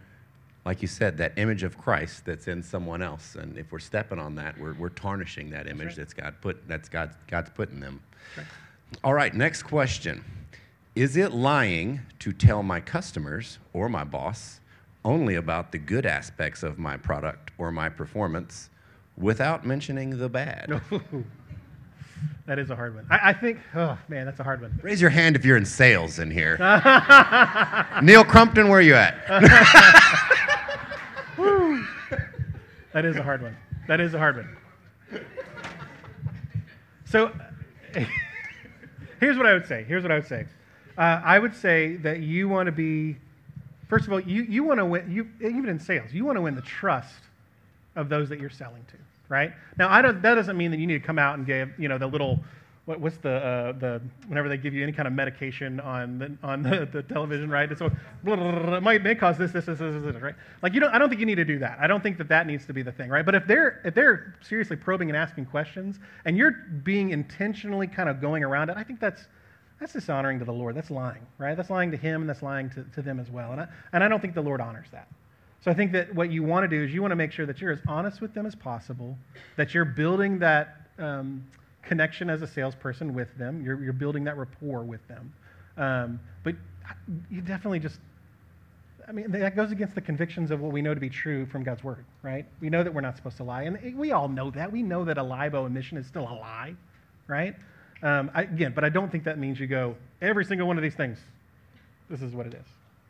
like 0.66 0.82
you 0.82 0.88
said, 0.88 1.18
that 1.18 1.34
image 1.38 1.64
of 1.64 1.78
Christ 1.78 2.26
that's 2.26 2.48
in 2.48 2.64
someone 2.64 3.02
else. 3.02 3.36
And 3.36 3.58
if 3.58 3.72
we're 3.72 3.80
stepping 3.80 4.20
on 4.20 4.36
that, 4.36 4.58
we're, 4.58 4.74
we're 4.74 4.90
tarnishing 4.90 5.50
that 5.52 5.68
image 5.68 5.88
right. 5.88 5.96
that's 5.98 6.14
God 6.14 6.36
put, 6.42 6.68
that's 6.68 6.90
God, 6.90 7.12
God's 7.28 7.50
put 7.52 7.70
in 7.72 7.80
them. 7.80 8.02
Right. 8.36 8.48
All 9.04 9.14
right, 9.14 9.34
next 9.34 9.64
question. 9.64 10.24
Is 10.96 11.16
it 11.16 11.32
lying 11.32 12.02
to 12.20 12.34
tell 12.34 12.64
my 12.64 12.82
customers 12.82 13.60
or 13.74 13.88
my 13.88 14.04
boss 14.04 14.60
only 15.08 15.36
about 15.36 15.72
the 15.72 15.78
good 15.78 16.06
aspects 16.06 16.63
of 16.63 16.78
my 16.78 16.98
product 16.98 17.52
or 17.58 17.72
my 17.72 17.88
performance 17.88 18.70
without 19.17 19.65
mentioning 19.65 20.17
the 20.17 20.28
bad? 20.28 20.82
that 22.46 22.60
is 22.60 22.70
a 22.70 22.76
hard 22.76 22.93
one. 22.93 23.08
I, 23.10 23.30
I, 23.30 23.34
think, 23.34 23.58
oh 23.74 23.98
man, 24.10 24.26
that's 24.26 24.41
a 24.41 24.43
hard 24.43 24.62
one. 24.62 24.78
Raise 24.84 25.00
your 25.00 25.10
hand 25.10 25.38
if 25.38 25.46
you're 25.46 25.56
in 25.56 25.65
sales 25.65 26.20
in 26.20 26.30
here. 26.30 26.58
Neil 28.04 28.26
Crumpton, 28.26 28.67
where 28.67 28.80
are 28.80 28.82
you 28.82 28.96
at? 28.96 29.15
that 32.91 33.06
is 33.06 33.15
a 33.15 33.24
hard 33.24 33.41
one. 33.41 33.56
That 33.88 34.02
is 34.02 34.13
a 34.13 34.17
hard 34.20 34.36
one. 34.36 34.50
So, 37.06 37.32
here's 39.22 39.38
what 39.38 39.46
I 39.46 39.54
would 39.54 39.65
say. 39.65 39.86
Here's 39.86 40.04
what 40.04 40.12
I 40.12 40.15
would 40.15 40.28
say. 40.28 40.46
Uh, 40.98 41.22
I 41.24 41.39
would 41.39 41.56
say 41.56 41.96
that 41.98 42.20
you 42.20 42.50
want 42.50 42.65
to 42.65 42.74
be, 42.74 43.15
first 43.88 44.08
of 44.08 44.13
all, 44.13 44.19
you, 44.19 44.43
you 44.43 44.63
want 44.63 44.80
to 44.80 44.86
win, 44.86 45.12
you, 45.12 45.28
even 45.41 45.69
in 45.69 45.80
sales, 45.80 46.12
you 46.13 46.26
want 46.26 46.38
to 46.38 46.41
win 46.41 46.56
the 46.56 46.62
trust 46.62 47.21
of 47.95 48.10
those 48.10 48.30
that 48.30 48.39
you're 48.39 48.50
selling 48.50 48.86
to, 48.89 48.97
right? 49.30 49.52
Now, 49.78 49.89
I 49.89 50.02
don't, 50.02 50.21
that 50.21 50.36
doesn't 50.36 50.58
mean 50.58 50.71
that 50.71 50.80
you 50.80 50.88
need 50.88 51.02
to 51.02 51.06
come 51.06 51.19
out 51.19 51.38
and 51.38 51.45
give, 51.45 51.71
you 51.80 51.88
know, 51.88 51.97
the 51.97 52.08
little, 52.08 52.39
what, 52.86 53.00
what's 53.00 53.17
the, 53.17 53.32
uh, 53.32 53.71
the, 53.73 54.02
whenever 54.28 54.47
they 54.47 54.58
give 54.58 54.73
you 54.73 54.84
any 54.84 54.91
kind 54.91 55.08
of 55.08 55.13
medication 55.13 55.80
on 55.80 56.19
the, 56.19 56.38
on 56.43 56.62
the, 56.62 56.88
the 56.91 57.04
television, 57.04 57.50
right? 57.50 57.71
It's, 57.71 57.82
blah, 58.23 58.78
it 58.78 58.84
might, 58.84 59.04
may 59.04 59.15
cause 59.15 59.38
this, 59.38 59.52
this, 59.52 59.65
this, 59.65 59.80
this, 59.80 60.04
this, 60.04 60.21
right? 60.21 60.36
Like, 60.62 60.73
you 60.73 60.80
don't, 60.80 60.93
I 60.93 60.97
don't 60.97 61.10
think 61.10 61.19
you 61.19 61.26
need 61.26 61.36
to 61.36 61.45
do 61.45 61.60
that. 61.60 61.78
I 61.82 61.88
don't 61.88 62.02
think 62.02 62.17
that 62.19 62.30
that 62.30 62.47
needs 62.47 62.65
to 62.67 62.73
be 62.73 62.84
the 62.84 62.91
thing, 62.91 63.10
right? 63.10 63.26
But 63.26 63.36
if 63.36 63.47
they're, 63.47 63.82
if 63.84 63.93
they're 63.93 64.36
seriously 64.41 64.78
probing 64.78 65.10
and 65.10 65.17
asking 65.17 65.45
questions, 65.47 66.00
and 66.26 66.38
you're 66.38 66.52
being 66.84 67.10
intentionally 67.10 67.88
kind 67.88 68.10
of 68.10 68.21
going 68.21 68.43
around 68.43 68.69
it, 68.69 68.78
I 68.78 68.84
think 68.84 69.00
that's, 69.00 69.28
that's 69.80 69.94
dishonoring 69.94 70.40
to 70.40 70.46
the 70.46 70.54
Lord. 70.54 70.76
That's 70.76 70.90
lying, 70.90 71.26
right? 71.38 71.56
That's 71.56 71.70
lying 71.70 71.92
to 71.92 71.98
him 71.98 72.22
and 72.22 72.30
that's 72.30 72.42
lying 72.42 72.70
to, 72.72 72.84
to 72.96 73.02
them 73.02 73.20
as 73.20 73.30
well. 73.30 73.52
And 73.52 73.62
I, 73.62 73.68
and 73.94 74.04
I 74.04 74.08
don't 74.08 74.20
think 74.20 74.34
the 74.34 74.42
Lord 74.42 74.60
honors 74.60 74.88
that. 74.92 75.08
So 75.62 75.72
I 75.72 75.74
think 75.74 75.92
that 75.92 76.13
what 76.13 76.32
you 76.32 76.44
want 76.44 76.63
to 76.63 76.68
do 76.68 76.84
is 76.84 76.94
you 76.94 77.02
want 77.02 77.12
to 77.12 77.16
make 77.16 77.32
sure 77.32 77.46
that 77.46 77.62
you're 77.62 77.72
as 77.72 77.80
honest 77.88 78.22
with 78.22 78.34
them 78.34 78.46
as 78.46 78.56
possible, 78.56 79.18
that 79.56 79.74
you're 79.74 79.86
building 79.86 80.40
that 80.40 80.90
um, 80.98 81.46
connection 81.84 82.30
as 82.30 82.42
a 82.42 82.48
salesperson 82.48 83.13
with 83.13 83.36
them, 83.38 83.63
you're, 83.63 83.82
you're 83.84 83.94
building 83.94 84.24
that 84.26 84.38
rapport 84.38 84.84
with 84.84 85.06
them. 85.08 85.34
Um, 85.78 86.20
but 86.44 86.56
you 87.30 87.42
definitely 87.42 87.80
just, 87.80 88.00
I 89.08 89.12
mean, 89.12 89.32
that 89.32 89.56
goes 89.56 89.72
against 89.72 89.96
the 89.96 90.02
convictions 90.02 90.52
of 90.52 90.60
what 90.60 90.72
we 90.72 90.82
know 90.82 90.94
to 90.94 91.00
be 91.00 91.10
true 91.10 91.46
from 91.46 91.63
God's 91.63 91.84
word, 91.84 92.06
right? 92.24 92.46
We 92.62 92.70
know 92.70 92.84
that 92.84 92.94
we're 92.94 93.02
not 93.02 93.16
supposed 93.16 93.38
to 93.38 93.44
lie. 93.44 93.63
And 93.63 93.98
we 93.98 94.12
all 94.12 94.28
know 94.28 94.52
that. 94.52 94.72
We 94.72 94.84
know 94.84 95.06
that 95.06 95.18
a 95.18 95.24
lie 95.24 95.50
by 95.50 95.60
omission 95.60 95.98
is 95.98 96.08
still 96.08 96.24
a 96.24 96.34
lie, 96.34 96.76
right? 97.28 97.56
Um, 98.04 98.30
I, 98.34 98.44
again, 98.44 98.74
but 98.76 98.84
I 98.84 98.90
don't 98.90 99.12
think 99.12 99.24
that 99.24 99.40
means 99.40 99.60
you 99.60 99.68
go, 99.68 99.96
every 100.22 100.46
single 100.46 100.68
one 100.68 100.78
of 100.78 100.84
these 100.84 100.94
things, 100.96 101.18
this 102.10 102.22
is 102.22 102.34
what 102.34 102.46
it 102.46 102.54
is, 102.54 102.66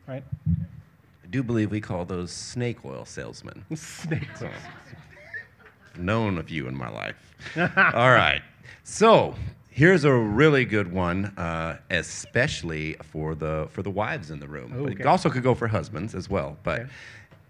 right? 0.06 0.24
I 0.48 1.26
do 1.30 1.42
believe 1.42 1.70
we 1.70 1.80
call 1.80 2.04
those 2.04 2.32
snake 2.32 2.84
oil 2.84 3.04
salesmen. 3.04 3.64
snake 3.74 4.28
oil. 4.42 4.50
known 5.98 6.38
of 6.38 6.50
you 6.50 6.68
in 6.68 6.76
my 6.76 6.88
life. 6.88 7.16
All 7.56 8.10
right. 8.10 8.42
So 8.84 9.34
here's 9.70 10.04
a 10.04 10.12
really 10.12 10.64
good 10.64 10.90
one, 10.90 11.26
uh, 11.36 11.78
especially 11.90 12.94
for 13.02 13.34
the 13.34 13.68
for 13.70 13.82
the 13.82 13.90
wives 13.90 14.30
in 14.30 14.40
the 14.40 14.48
room. 14.48 14.72
Oh, 14.76 14.84
But 14.84 14.92
okay. 14.94 15.00
it 15.02 15.06
also 15.06 15.28
could 15.28 15.42
go 15.42 15.54
for 15.54 15.68
husbands 15.68 16.14
as 16.14 16.30
well. 16.30 16.56
But 16.62 16.80
Okay. 16.80 16.90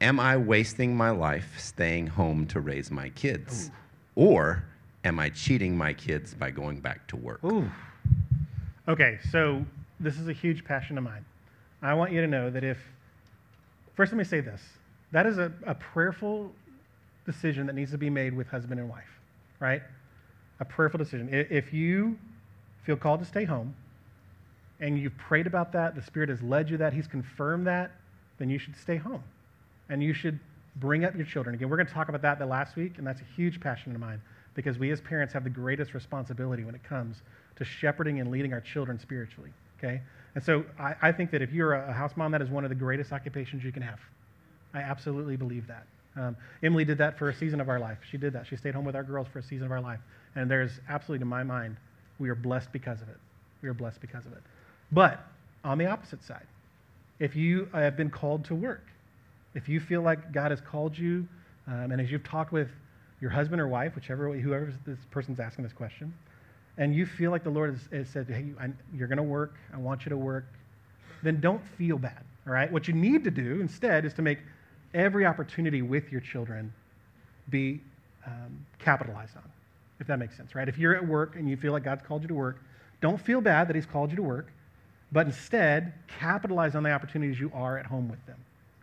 am 0.01 0.19
I 0.21 0.37
wasting 0.37 0.97
my 0.97 1.11
life 1.11 1.55
staying 1.59 2.09
home 2.09 2.47
to 2.49 2.61
raise 2.61 2.91
my 2.91 3.11
kids, 3.11 3.71
or 4.17 4.65
am 5.05 5.19
I 5.19 5.31
cheating 5.31 5.77
my 5.77 5.93
kids 5.93 6.35
by 6.35 6.51
going 6.51 6.81
back 6.81 7.07
to 7.09 7.17
work? 7.17 7.43
Ooh. 7.45 7.71
Okay, 8.89 9.19
so 9.31 9.65
this 10.01 10.19
is 10.19 10.29
a 10.29 10.33
huge 10.33 10.65
passion 10.65 10.99
of 10.99 11.05
mine. 11.05 11.25
I 11.83 11.95
want 11.95 12.13
you 12.13 12.21
to 12.21 12.27
know 12.27 12.51
that 12.51 12.65
if, 12.65 12.79
first 13.95 14.13
let 14.13 14.19
me 14.19 14.25
say 14.25 14.41
this 14.41 14.63
that 15.13 15.27
is 15.27 15.39
a, 15.39 15.53
a 15.67 15.75
prayerful 15.75 16.53
decision 17.25 17.67
that 17.67 17.75
needs 17.75 17.91
to 17.93 17.99
be 17.99 18.11
made 18.11 18.35
with 18.35 18.49
husband 18.49 18.81
and 18.81 18.89
wife, 18.89 19.21
right? 19.61 19.83
A 20.61 20.65
prayerful 20.65 20.99
decision. 20.99 21.29
If 21.33 21.73
you 21.73 22.19
feel 22.85 22.97
called 22.97 23.21
to 23.21 23.27
stay 23.27 23.45
home 23.45 23.75
and 24.81 24.99
you've 24.99 25.17
prayed 25.17 25.47
about 25.47 25.73
that, 25.73 25.95
the 25.95 26.03
Spirit 26.03 26.29
has 26.29 26.43
led 26.43 26.69
you 26.69 26.77
that, 26.79 26.93
He's 26.93 27.07
confirmed 27.07 27.67
that, 27.67 27.93
then 28.39 28.51
you 28.51 28.59
should 28.59 28.77
stay 28.77 28.97
home. 28.97 29.23
And 29.89 30.03
you 30.03 30.13
should 30.13 30.39
bring 30.77 31.05
up 31.05 31.17
your 31.17 31.25
children. 31.25 31.55
Again, 31.55 31.69
we're 31.69 31.77
going 31.77 31.87
to 31.87 31.93
talk 31.93 32.09
about 32.09 32.23
that 32.23 32.39
the 32.39 32.47
last 32.47 32.77
week, 32.77 32.99
and 32.99 33.07
that's 33.07 33.21
a 33.21 33.37
huge 33.37 33.61
passion 33.61 33.95
of 33.95 34.01
mine 34.01 34.21
because 34.59 34.77
we 34.77 34.91
as 34.91 35.01
parents 35.01 35.33
have 35.33 35.45
the 35.45 35.51
greatest 35.51 35.95
responsibility 35.95 36.65
when 36.65 36.75
it 36.75 36.83
comes 36.83 37.23
to 37.55 37.65
shepherding 37.65 38.19
and 38.19 38.29
leading 38.29 38.53
our 38.53 38.61
children 38.61 38.99
spiritually. 38.99 39.53
Okay? 39.79 40.03
And 40.35 40.43
so 40.43 40.65
I, 40.81 40.97
I 41.01 41.13
think 41.13 41.31
that 41.31 41.43
if 41.43 41.53
you're 41.53 41.75
a, 41.75 41.93
house 41.93 42.11
mom, 42.17 42.33
that 42.33 42.43
is 42.43 42.49
one 42.51 42.65
of 42.65 42.69
the 42.69 42.75
greatest 42.75 43.13
occupations 43.13 43.63
you 43.63 43.71
can 43.71 43.83
have. 43.83 44.01
I 44.75 44.81
absolutely 44.81 45.37
believe 45.37 45.69
that. 45.69 45.87
Um, 46.17 46.37
Emily 46.61 46.85
did 46.85 46.99
that 46.99 47.17
for 47.17 47.29
a 47.29 47.35
season 47.37 47.61
of 47.61 47.69
our 47.69 47.79
life. 47.79 47.99
She 48.11 48.19
did 48.19 48.33
that. 48.33 48.49
She 48.49 48.57
stayed 48.57 48.75
home 48.75 48.85
with 48.85 48.97
our 48.97 49.05
girls 49.05 49.29
for 49.33 49.39
a 49.39 49.43
season 49.45 49.65
of 49.65 49.71
our 49.71 49.81
life. 49.81 50.01
And 50.35 50.51
there's 50.51 50.73
absolutely, 50.89 51.21
to 51.21 51.25
my 51.25 51.45
mind, 51.45 51.77
we 52.19 52.29
are 52.29 52.35
blessed 52.35 52.73
because 52.73 53.01
of 53.01 53.09
it. 53.09 53.19
We 53.63 53.69
are 53.69 53.75
blessed 53.75 54.01
because 54.01 54.27
of 54.27 54.33
it. 54.33 54.43
But 54.91 55.25
on 55.63 55.79
the 55.79 55.87
opposite 55.87 56.25
side, 56.25 56.49
if 57.21 57.37
you 57.37 57.69
have 57.73 57.97
been 57.97 58.11
called 58.11 58.45
to 58.47 58.57
work, 58.57 58.83
if 59.55 59.69
you 59.69 59.79
feel 59.79 60.03
like 60.03 60.33
God 60.33 60.51
has 60.51 60.61
called 60.61 60.99
you, 60.99 61.29
um, 61.69 61.93
and 61.93 62.01
as 62.01 62.11
you've 62.11 62.25
talked 62.25 62.51
with 62.51 62.69
your 63.21 63.31
husband 63.31 63.61
or 63.61 63.69
wife, 63.69 63.95
whichever, 63.95 64.33
whoever 64.33 64.73
this 64.87 64.99
person's 65.11 65.41
asking 65.41 65.65
this 65.65 65.73
question, 65.73 66.13
and 66.77 66.95
you 66.95 67.07
feel 67.07 67.31
like 67.31 67.43
the 67.43 67.51
Lord 67.51 67.71
has, 67.71 67.81
has 67.93 68.09
said, 68.09 68.27
hey, 68.29 68.47
I, 68.61 68.71
you're 68.95 69.09
going 69.09 69.19
to 69.19 69.23
work, 69.23 69.55
I 69.75 69.79
want 69.79 70.05
you 70.05 70.11
to 70.11 70.17
work, 70.17 70.47
then 71.23 71.41
don't 71.41 71.65
feel 71.77 71.99
bad, 71.99 72.23
all 72.47 72.53
right? 72.53 72.71
What 72.71 72.87
you 72.87 72.95
need 72.95 73.25
to 73.25 73.31
do 73.31 73.61
instead 73.61 74.05
is 74.05 74.15
to 74.15 74.23
make 74.23 74.39
every 74.95 75.27
opportunity 75.27 75.83
with 75.83 76.13
your 76.13 76.21
children 76.21 76.73
be 77.51 77.81
um, 78.27 78.65
capitalized 78.79 79.37
on, 79.37 79.43
if 79.99 80.07
that 80.07 80.19
makes 80.19 80.37
sense, 80.37 80.55
right? 80.55 80.69
If 80.69 80.79
you're 80.79 80.95
at 80.95 81.07
work 81.07 81.35
and 81.35 81.49
you 81.49 81.57
feel 81.57 81.73
like 81.73 81.85
God's 81.85 82.03
called 82.07 82.23
you 82.23 82.29
to 82.29 82.35
work, 82.35 82.63
don't 83.01 83.21
feel 83.21 83.41
bad 83.41 83.69
that 83.69 83.77
He's 83.77 83.87
called 83.87 84.11
you 84.11 84.17
to 84.17 84.23
work, 84.23 84.53
but 85.11 85.27
instead 85.27 85.93
capitalize 86.07 86.75
on 86.75 86.83
the 86.83 86.93
opportunities 86.93 87.41
you 87.41 87.51
are 87.55 87.79
at 87.79 87.87
home 87.87 88.09
with 88.09 88.25
them. 88.27 88.37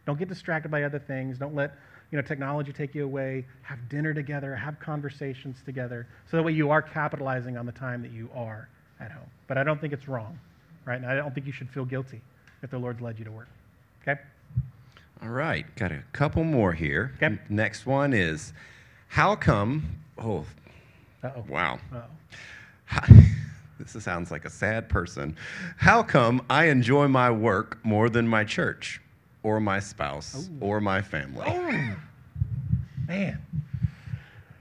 Don't 0.06 0.19
get 0.19 0.28
distracted 0.28 0.69
by 0.69 0.84
other 0.84 1.00
things. 1.00 1.38
Don't 1.38 1.56
let 1.56 1.74
you 2.12 2.18
know, 2.18 2.22
technology 2.22 2.72
take 2.72 2.96
you 2.96 3.04
away. 3.04 3.46
Have 3.63 3.89
dinner 3.89 4.13
together, 4.13 4.56
have 4.56 4.80
conversations 4.80 5.58
together, 5.65 6.08
so 6.30 6.38
that 6.38 6.44
way 6.44 6.52
you 6.52 6.70
are 6.72 6.82
capitalizing 6.82 7.58
on 7.58 7.65
the 7.65 7.72
time 7.72 8.02
that 8.02 8.12
you 8.12 8.30
are 8.34 8.70
at 9.00 9.12
home. 9.12 9.30
But 9.48 9.58
I 9.58 9.63
don't 9.63 9.80
think 9.80 9.94
it's 9.94 10.08
wrong, 10.08 10.39
right? 10.86 10.96
And 10.96 11.06
I 11.06 11.15
don't 11.15 11.34
think 11.34 11.46
you 11.46 11.52
should 11.52 11.70
feel 11.70 11.86
guilty 11.86 12.22
if 12.62 12.72
the 12.72 12.78
Lord's 12.78 13.02
led 13.02 13.20
you 13.20 13.26
to 13.26 13.32
work. 13.32 13.48
Okay? 14.02 14.20
All 15.22 15.30
right, 15.30 15.65
got 15.76 15.91
a 15.91 16.04
couple 16.13 16.44
more 16.44 16.74
here. 16.74 17.13
Okay. 17.22 17.38
Next 17.50 17.86
one 17.86 18.13
is 18.13 18.54
how 19.08 19.36
come, 19.36 19.86
oh, 20.18 20.46
Uh-oh. 21.24 21.46
wow. 21.48 21.80
Uh-oh. 21.94 23.08
this 23.80 24.04
sounds 24.04 24.32
like 24.32 24.46
a 24.46 24.50
sad 24.50 24.89
person. 24.89 25.36
How 25.78 26.04
come 26.04 26.41
I 26.50 26.65
enjoy 26.65 27.08
my 27.08 27.32
work 27.32 27.80
more 27.84 28.10
than 28.10 28.28
my 28.28 28.44
church 28.44 29.02
or 29.45 29.60
my 29.60 29.79
spouse 29.79 30.49
or 30.60 30.81
my 30.81 31.03
family? 31.03 31.43
Oh, 31.45 31.95
man. 33.08 33.39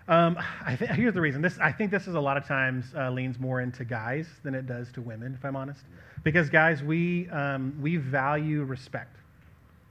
Um, 0.07 0.39
I 0.65 0.77
th- 0.77 0.91
here's 0.91 1.15
the 1.15 1.23
reason. 1.23 1.41
This, 1.41 1.59
I 1.59 1.73
think 1.73 1.91
this 1.91 2.07
is 2.07 2.15
a 2.15 2.21
lot 2.21 2.37
of 2.37 2.47
times 2.47 2.85
uh, 2.95 3.11
leans 3.11 3.41
more 3.41 3.63
into 3.63 3.87
guys 3.87 4.29
than 4.43 4.55
it 4.55 4.67
does 4.67 4.93
to 4.93 5.01
women, 5.01 5.35
if 5.39 5.43
I'm 5.43 5.57
honest. 5.57 5.81
Because 6.23 6.51
guys, 6.51 6.83
we 6.83 7.31
um, 7.31 7.75
we 7.81 7.97
value 7.97 8.63
respect. 8.65 9.17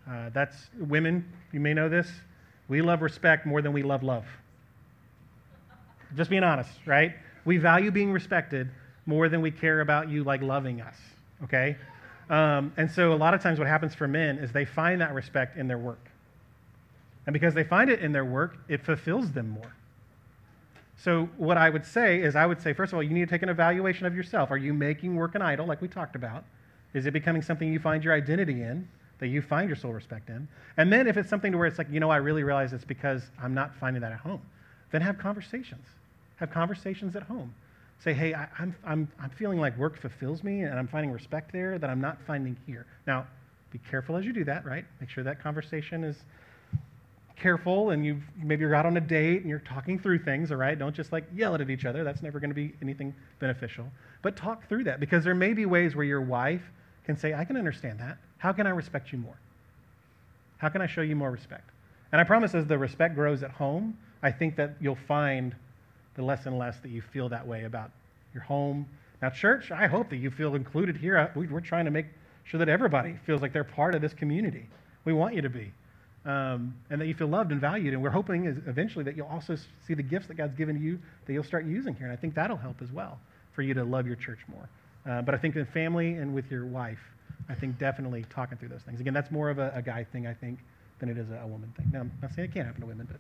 Uh, 0.08 0.30
that's 0.32 0.56
women. 0.80 1.28
You 1.52 1.60
may 1.60 1.74
know 1.74 1.90
this. 1.90 2.08
We 2.68 2.84
love 2.84 3.02
respect 3.02 3.48
more 3.48 3.64
than 3.64 3.74
we 3.74 3.82
love 3.82 4.04
love. 4.04 4.26
Just 6.16 6.30
being 6.30 6.44
honest, 6.44 6.72
right? 6.86 7.16
We 7.46 7.58
value 7.58 7.90
being 7.90 8.12
respected 8.12 8.70
more 9.08 9.28
than 9.28 9.42
we 9.42 9.50
care 9.50 9.82
about 9.82 10.08
you 10.10 10.24
like 10.24 10.44
loving 10.44 10.82
us. 10.82 10.96
Okay. 11.44 11.76
Um, 12.34 12.74
and 12.78 12.90
so 12.90 13.14
a 13.14 13.16
lot 13.16 13.36
of 13.36 13.44
times, 13.44 13.60
what 13.60 13.68
happens 13.68 13.94
for 13.94 14.08
men 14.08 14.40
is 14.40 14.52
they 14.52 14.66
find 14.66 15.00
that 15.02 15.14
respect 15.14 15.56
in 15.56 15.68
their 15.68 15.78
work. 15.78 16.10
And 17.28 17.34
because 17.34 17.54
they 17.54 17.64
find 17.64 17.92
it 17.92 18.00
in 18.00 18.12
their 18.12 18.26
work, 18.26 18.58
it 18.68 18.84
fulfills 18.84 19.32
them 19.34 19.50
more. 19.50 19.76
So, 20.98 21.30
what 21.38 21.58
I 21.58 21.70
would 21.70 21.86
say 21.86 22.20
is, 22.20 22.36
I 22.36 22.48
would 22.48 22.60
say, 22.60 22.74
first 22.74 22.92
of 22.92 22.98
all, 22.98 23.04
you 23.04 23.12
need 23.12 23.20
to 23.20 23.28
take 23.28 23.44
an 23.44 23.50
evaluation 23.50 24.08
of 24.08 24.16
yourself. 24.16 24.50
Are 24.50 24.58
you 24.58 24.74
making 24.74 25.16
work 25.16 25.36
an 25.36 25.44
idol, 25.44 25.68
like 25.68 25.80
we 25.80 25.88
talked 25.88 26.16
about? 26.16 26.44
Is 26.96 27.06
it 27.06 27.12
becoming 27.12 27.44
something 27.44 27.72
you 27.72 27.80
find 27.80 28.04
your 28.04 28.16
identity 28.16 28.64
in, 28.64 28.88
that 29.20 29.28
you 29.28 29.44
find 29.44 29.70
your 29.70 29.76
sole 29.76 29.94
respect 29.94 30.30
in? 30.30 30.48
And 30.78 30.92
then, 30.92 31.06
if 31.06 31.18
it's 31.18 31.30
something 31.30 31.52
to 31.52 31.58
where 31.60 31.68
it's 31.68 31.78
like, 31.78 31.92
you 31.92 32.00
know, 32.00 32.10
I 32.10 32.18
really 32.18 32.42
realize 32.42 32.74
it's 32.74 32.84
because 32.84 33.30
I'm 33.40 33.54
not 33.54 33.76
finding 33.76 34.02
that 34.02 34.12
at 34.12 34.20
home, 34.20 34.42
then 34.90 35.02
have 35.02 35.20
conversations. 35.20 35.86
Have 36.38 36.50
conversations 36.50 37.16
at 37.16 37.22
home. 37.22 37.54
Say, 38.04 38.14
hey, 38.14 38.34
I, 38.34 38.48
I'm, 38.60 38.76
I'm, 38.86 39.08
I'm 39.18 39.30
feeling 39.30 39.60
like 39.60 39.78
work 39.78 39.98
fulfills 39.98 40.44
me 40.44 40.62
and 40.62 40.78
I'm 40.78 40.88
finding 40.88 41.12
respect 41.12 41.54
there 41.54 41.80
that 41.80 41.90
I'm 41.90 42.02
not 42.02 42.18
finding 42.28 42.58
here. 42.66 42.86
Now, 43.08 43.26
be 43.72 43.80
careful 43.90 44.18
as 44.18 44.26
you 44.26 44.34
do 44.34 44.44
that, 44.44 44.66
right? 44.66 44.84
Make 45.00 45.10
sure 45.10 45.24
that 45.24 45.42
conversation 45.42 46.04
is 46.04 46.18
careful 47.38 47.92
and 47.92 48.06
you've 48.06 48.22
maybe 48.42 48.62
you're 48.62 48.76
out 48.76 48.86
on 48.86 48.98
a 48.98 49.02
date 49.02 49.42
and 49.42 49.50
you're 49.50 49.60
talking 49.60 49.98
through 49.98 50.20
things 50.20 50.52
all 50.52 50.58
right? 50.58 50.78
Don't 50.78 50.96
just 50.96 51.12
like 51.12 51.24
yell 51.34 51.56
at 51.56 51.70
each 51.70 51.86
other. 51.86 52.04
That's 52.04 52.22
never 52.22 52.40
going 52.40 52.50
to 52.50 52.56
be 52.56 52.74
anything 52.82 53.16
beneficial. 53.40 53.86
But 54.22 54.36
talk 54.36 54.68
through 54.68 54.84
that 54.84 55.00
because 55.00 55.24
there 55.24 55.34
may 55.34 55.54
be 55.54 55.66
ways 55.66 55.96
where 55.96 56.06
your 56.06 56.22
wife 56.22 56.62
can 57.06 57.18
say 57.18 57.34
i 57.34 57.44
can 57.44 57.58
understand 57.58 58.00
that. 58.00 58.18
How 58.38 58.52
can 58.52 58.68
i 58.68 58.70
respect 58.70 59.12
you 59.12 59.18
more? 59.18 59.38
How 60.58 60.70
can 60.70 60.82
i 60.82 60.88
show 60.88 61.02
you 61.02 61.16
more 61.16 61.32
respect? 61.32 61.70
And 62.12 62.20
i 62.20 62.24
promise 62.26 62.54
as 62.54 62.68
the 62.68 62.78
respect 62.78 63.16
grows 63.16 63.44
at 63.44 63.52
home 63.52 63.98
i 64.22 64.32
think 64.32 64.56
that 64.58 64.76
you'll 64.80 64.98
find 65.08 65.56
the 66.16 66.22
less 66.22 66.46
and 66.46 66.58
less 66.58 66.80
that 66.82 66.90
you 66.90 67.02
feel 67.02 67.30
that 67.30 67.46
way 67.46 67.64
about 67.66 67.92
your 68.34 68.44
home 68.44 68.86
now 69.22 69.30
church 69.30 69.72
i 69.72 69.88
hope 69.88 70.10
that 70.10 70.18
you 70.18 70.30
feel 70.32 70.56
included 70.56 70.98
here 70.98 71.32
we're 71.36 71.60
trying 71.60 71.86
to 71.86 71.92
make 71.92 72.06
sure 72.46 72.58
that 72.58 72.70
everybody 72.70 73.16
feels 73.26 73.42
like 73.42 73.54
they're 73.54 73.64
part 73.64 73.96
of 73.96 74.02
this 74.02 74.14
community 74.14 74.66
we 75.06 75.14
want 75.14 75.34
you 75.34 75.42
to 75.42 75.50
be 75.50 75.72
um, 76.26 76.74
and 76.90 77.02
that 77.02 77.08
you 77.08 77.14
feel 77.14 77.28
loved 77.28 77.52
and 77.52 77.60
valued. 77.60 77.94
And 77.94 78.02
we're 78.02 78.10
hoping 78.10 78.46
is 78.46 78.58
eventually 78.68 79.04
that 79.06 79.18
you'll 79.18 79.28
also 79.28 79.58
see 79.86 79.94
the 79.94 80.04
gifts 80.04 80.28
that 80.28 80.36
God's 80.36 80.56
given 80.56 80.82
you 80.82 81.00
that 81.26 81.34
you'll 81.34 81.44
start 81.44 81.66
using 81.66 81.96
here. 81.96 82.06
And 82.06 82.14
I 82.14 82.16
think 82.16 82.36
that'll 82.36 82.58
help 82.58 82.82
as 82.82 82.92
well 82.92 83.20
for 83.54 83.62
you 83.62 83.74
to 83.74 83.84
love 83.84 84.08
your 84.08 84.16
church 84.16 84.40
more. 84.48 84.70
Uh, 85.06 85.22
but 85.22 85.36
I 85.36 85.38
think 85.38 85.56
in 85.56 85.66
family 85.66 86.14
and 86.14 86.34
with 86.34 86.50
your 86.50 86.66
wife, 86.66 87.00
I 87.50 87.56
think 87.56 87.78
definitely 87.78 88.26
talking 88.30 88.58
through 88.58 88.70
those 88.70 88.82
things. 88.84 89.02
Again, 89.02 89.14
that's 89.14 89.32
more 89.32 89.50
of 89.50 89.60
a, 89.60 89.74
a 89.76 89.82
guy 89.82 90.06
thing, 90.06 90.28
I 90.28 90.34
think, 90.34 90.60
than 91.00 91.10
it 91.10 91.18
is 91.18 91.30
a, 91.30 91.42
a 91.44 91.48
woman 91.48 91.74
thing. 91.76 91.90
Now, 91.92 92.02
I'm 92.02 92.12
not 92.22 92.34
saying 92.34 92.50
it 92.50 92.54
can't 92.54 92.66
happen 92.66 92.82
to 92.82 92.88
women, 92.88 93.08
but 93.12 93.20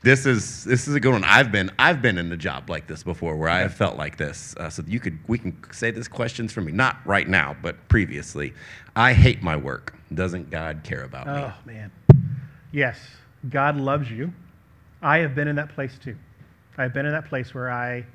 This 0.00 0.26
is 0.26 0.62
this 0.64 0.86
is 0.86 0.94
a 0.94 1.00
good 1.00 1.12
one. 1.12 1.24
I've 1.24 1.50
been 1.50 1.70
I've 1.78 2.00
been 2.00 2.18
in 2.18 2.30
a 2.30 2.36
job 2.36 2.70
like 2.70 2.86
this 2.86 3.02
before 3.02 3.36
where 3.36 3.48
I 3.48 3.60
have 3.60 3.74
felt 3.74 3.96
like 3.96 4.16
this. 4.16 4.54
Uh, 4.56 4.70
so 4.70 4.84
you 4.86 5.00
could 5.00 5.18
we 5.26 5.38
can 5.38 5.56
say 5.72 5.90
this 5.90 6.06
questions 6.06 6.52
for 6.52 6.60
me, 6.60 6.70
not 6.70 6.98
right 7.04 7.28
now, 7.28 7.56
but 7.62 7.88
previously. 7.88 8.54
I 8.94 9.12
hate 9.12 9.42
my 9.42 9.56
work. 9.56 9.94
Doesn't 10.14 10.50
God 10.50 10.82
care 10.84 11.02
about 11.02 11.26
me? 11.26 11.32
oh 11.34 11.54
man, 11.66 11.90
yes, 12.70 12.98
God 13.50 13.76
loves 13.76 14.10
you. 14.10 14.32
I 15.02 15.18
have 15.18 15.34
been 15.34 15.48
in 15.48 15.56
that 15.56 15.70
place 15.74 15.98
too. 16.02 16.16
I've 16.76 16.94
been 16.94 17.06
in 17.06 17.12
that 17.12 17.26
place 17.26 17.52
where 17.52 17.70
I 17.70 18.06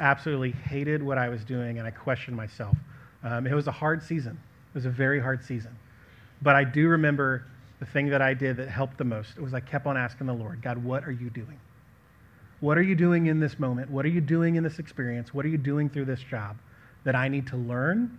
absolutely 0.00 0.52
hated 0.52 1.02
what 1.02 1.18
I 1.18 1.28
was 1.28 1.44
doing 1.44 1.78
and 1.78 1.86
I 1.86 1.90
questioned 1.90 2.36
myself. 2.36 2.76
Um, 3.22 3.46
it 3.46 3.54
was 3.54 3.66
a 3.66 3.72
hard 3.72 4.02
season. 4.02 4.38
It 4.70 4.74
was 4.74 4.86
a 4.86 4.90
very 4.90 5.20
hard 5.20 5.44
season. 5.44 5.76
But 6.40 6.54
I 6.54 6.64
do 6.64 6.88
remember 6.88 7.44
the 7.78 7.86
thing 7.86 8.08
that 8.10 8.22
I 8.22 8.34
did 8.34 8.56
that 8.56 8.68
helped 8.68 8.98
the 8.98 9.04
most. 9.04 9.38
Was 9.38 9.54
I 9.54 9.60
kept 9.60 9.86
on 9.86 9.96
asking 9.96 10.26
the 10.26 10.32
Lord, 10.34 10.62
God, 10.62 10.82
what 10.82 11.04
are 11.04 11.12
you 11.12 11.30
doing? 11.30 11.60
What 12.60 12.78
are 12.78 12.82
you 12.82 12.94
doing 12.94 13.26
in 13.26 13.38
this 13.38 13.58
moment? 13.58 13.90
What 13.90 14.06
are 14.06 14.10
you 14.10 14.20
doing 14.20 14.56
in 14.56 14.62
this 14.62 14.78
experience? 14.78 15.34
What 15.34 15.44
are 15.44 15.48
you 15.48 15.58
doing 15.58 15.90
through 15.90 16.06
this 16.06 16.20
job 16.20 16.56
that 17.04 17.14
I 17.14 17.28
need 17.28 17.46
to 17.48 17.56
learn, 17.56 18.18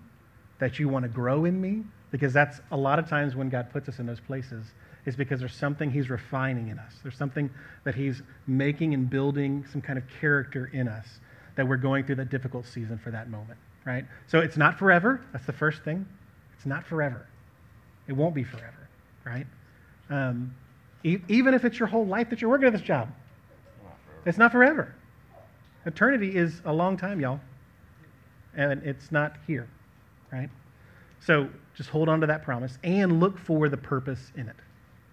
that 0.59 0.77
you 0.79 0.87
want 0.87 1.03
to 1.03 1.09
grow 1.09 1.45
in 1.45 1.59
me? 1.59 1.83
Because 2.11 2.33
that's 2.33 2.61
a 2.71 2.77
lot 2.77 2.99
of 2.99 3.09
times 3.09 3.35
when 3.35 3.49
God 3.49 3.71
puts 3.71 3.89
us 3.89 3.99
in 3.99 4.05
those 4.05 4.19
places, 4.19 4.65
is 5.05 5.15
because 5.15 5.39
there's 5.39 5.55
something 5.55 5.89
He's 5.89 6.09
refining 6.09 6.67
in 6.67 6.77
us. 6.77 6.93
There's 7.01 7.17
something 7.17 7.49
that 7.83 7.95
He's 7.95 8.21
making 8.45 8.93
and 8.93 9.09
building 9.09 9.65
some 9.71 9.81
kind 9.81 9.97
of 9.97 10.03
character 10.21 10.69
in 10.71 10.87
us 10.87 11.07
that 11.55 11.67
we're 11.67 11.77
going 11.77 12.05
through 12.05 12.15
that 12.15 12.29
difficult 12.29 12.65
season 12.67 12.99
for 12.99 13.09
that 13.11 13.29
moment, 13.29 13.59
right? 13.85 14.05
So 14.27 14.39
it's 14.39 14.57
not 14.57 14.77
forever. 14.77 15.19
That's 15.33 15.45
the 15.45 15.53
first 15.53 15.83
thing. 15.83 16.05
It's 16.55 16.65
not 16.65 16.85
forever. 16.85 17.25
It 18.07 18.13
won't 18.13 18.35
be 18.35 18.43
forever, 18.43 18.86
right? 19.27 19.47
Um, 20.09 20.55
e- 21.03 21.19
even 21.27 21.53
if 21.53 21.65
it's 21.65 21.79
your 21.79 21.87
whole 21.87 22.05
life 22.05 22.29
that 22.29 22.41
you're 22.41 22.49
working 22.49 22.67
at 22.67 22.73
this 22.73 22.81
job, 22.81 23.09
it's 24.25 24.37
not 24.37 24.51
forever. 24.51 24.93
Eternity 25.85 26.35
is 26.35 26.61
a 26.65 26.73
long 26.73 26.97
time, 26.97 27.19
y'all. 27.19 27.39
And 28.55 28.81
it's 28.83 29.11
not 29.11 29.37
here, 29.45 29.67
right? 30.31 30.49
So 31.19 31.49
just 31.75 31.89
hold 31.89 32.09
on 32.09 32.19
to 32.21 32.27
that 32.27 32.43
promise 32.43 32.77
and 32.83 33.19
look 33.19 33.37
for 33.37 33.69
the 33.69 33.77
purpose 33.77 34.31
in 34.35 34.47
it. 34.47 34.55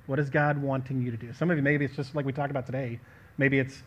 What 0.07 0.19
is 0.19 0.31
God 0.31 0.61
wanting 0.61 1.03
you 1.03 1.11
to 1.11 1.17
do? 1.17 1.33
Some 1.33 1.51
of 1.51 1.57
you, 1.57 1.63
maybe 1.63 1.85
it's 1.85 1.97
just 1.97 2.15
like 2.15 2.27
we 2.27 2.33
talked 2.33 2.51
about 2.51 2.67
today. 2.67 3.01
Maybe 3.39 3.59
it's 3.59 3.83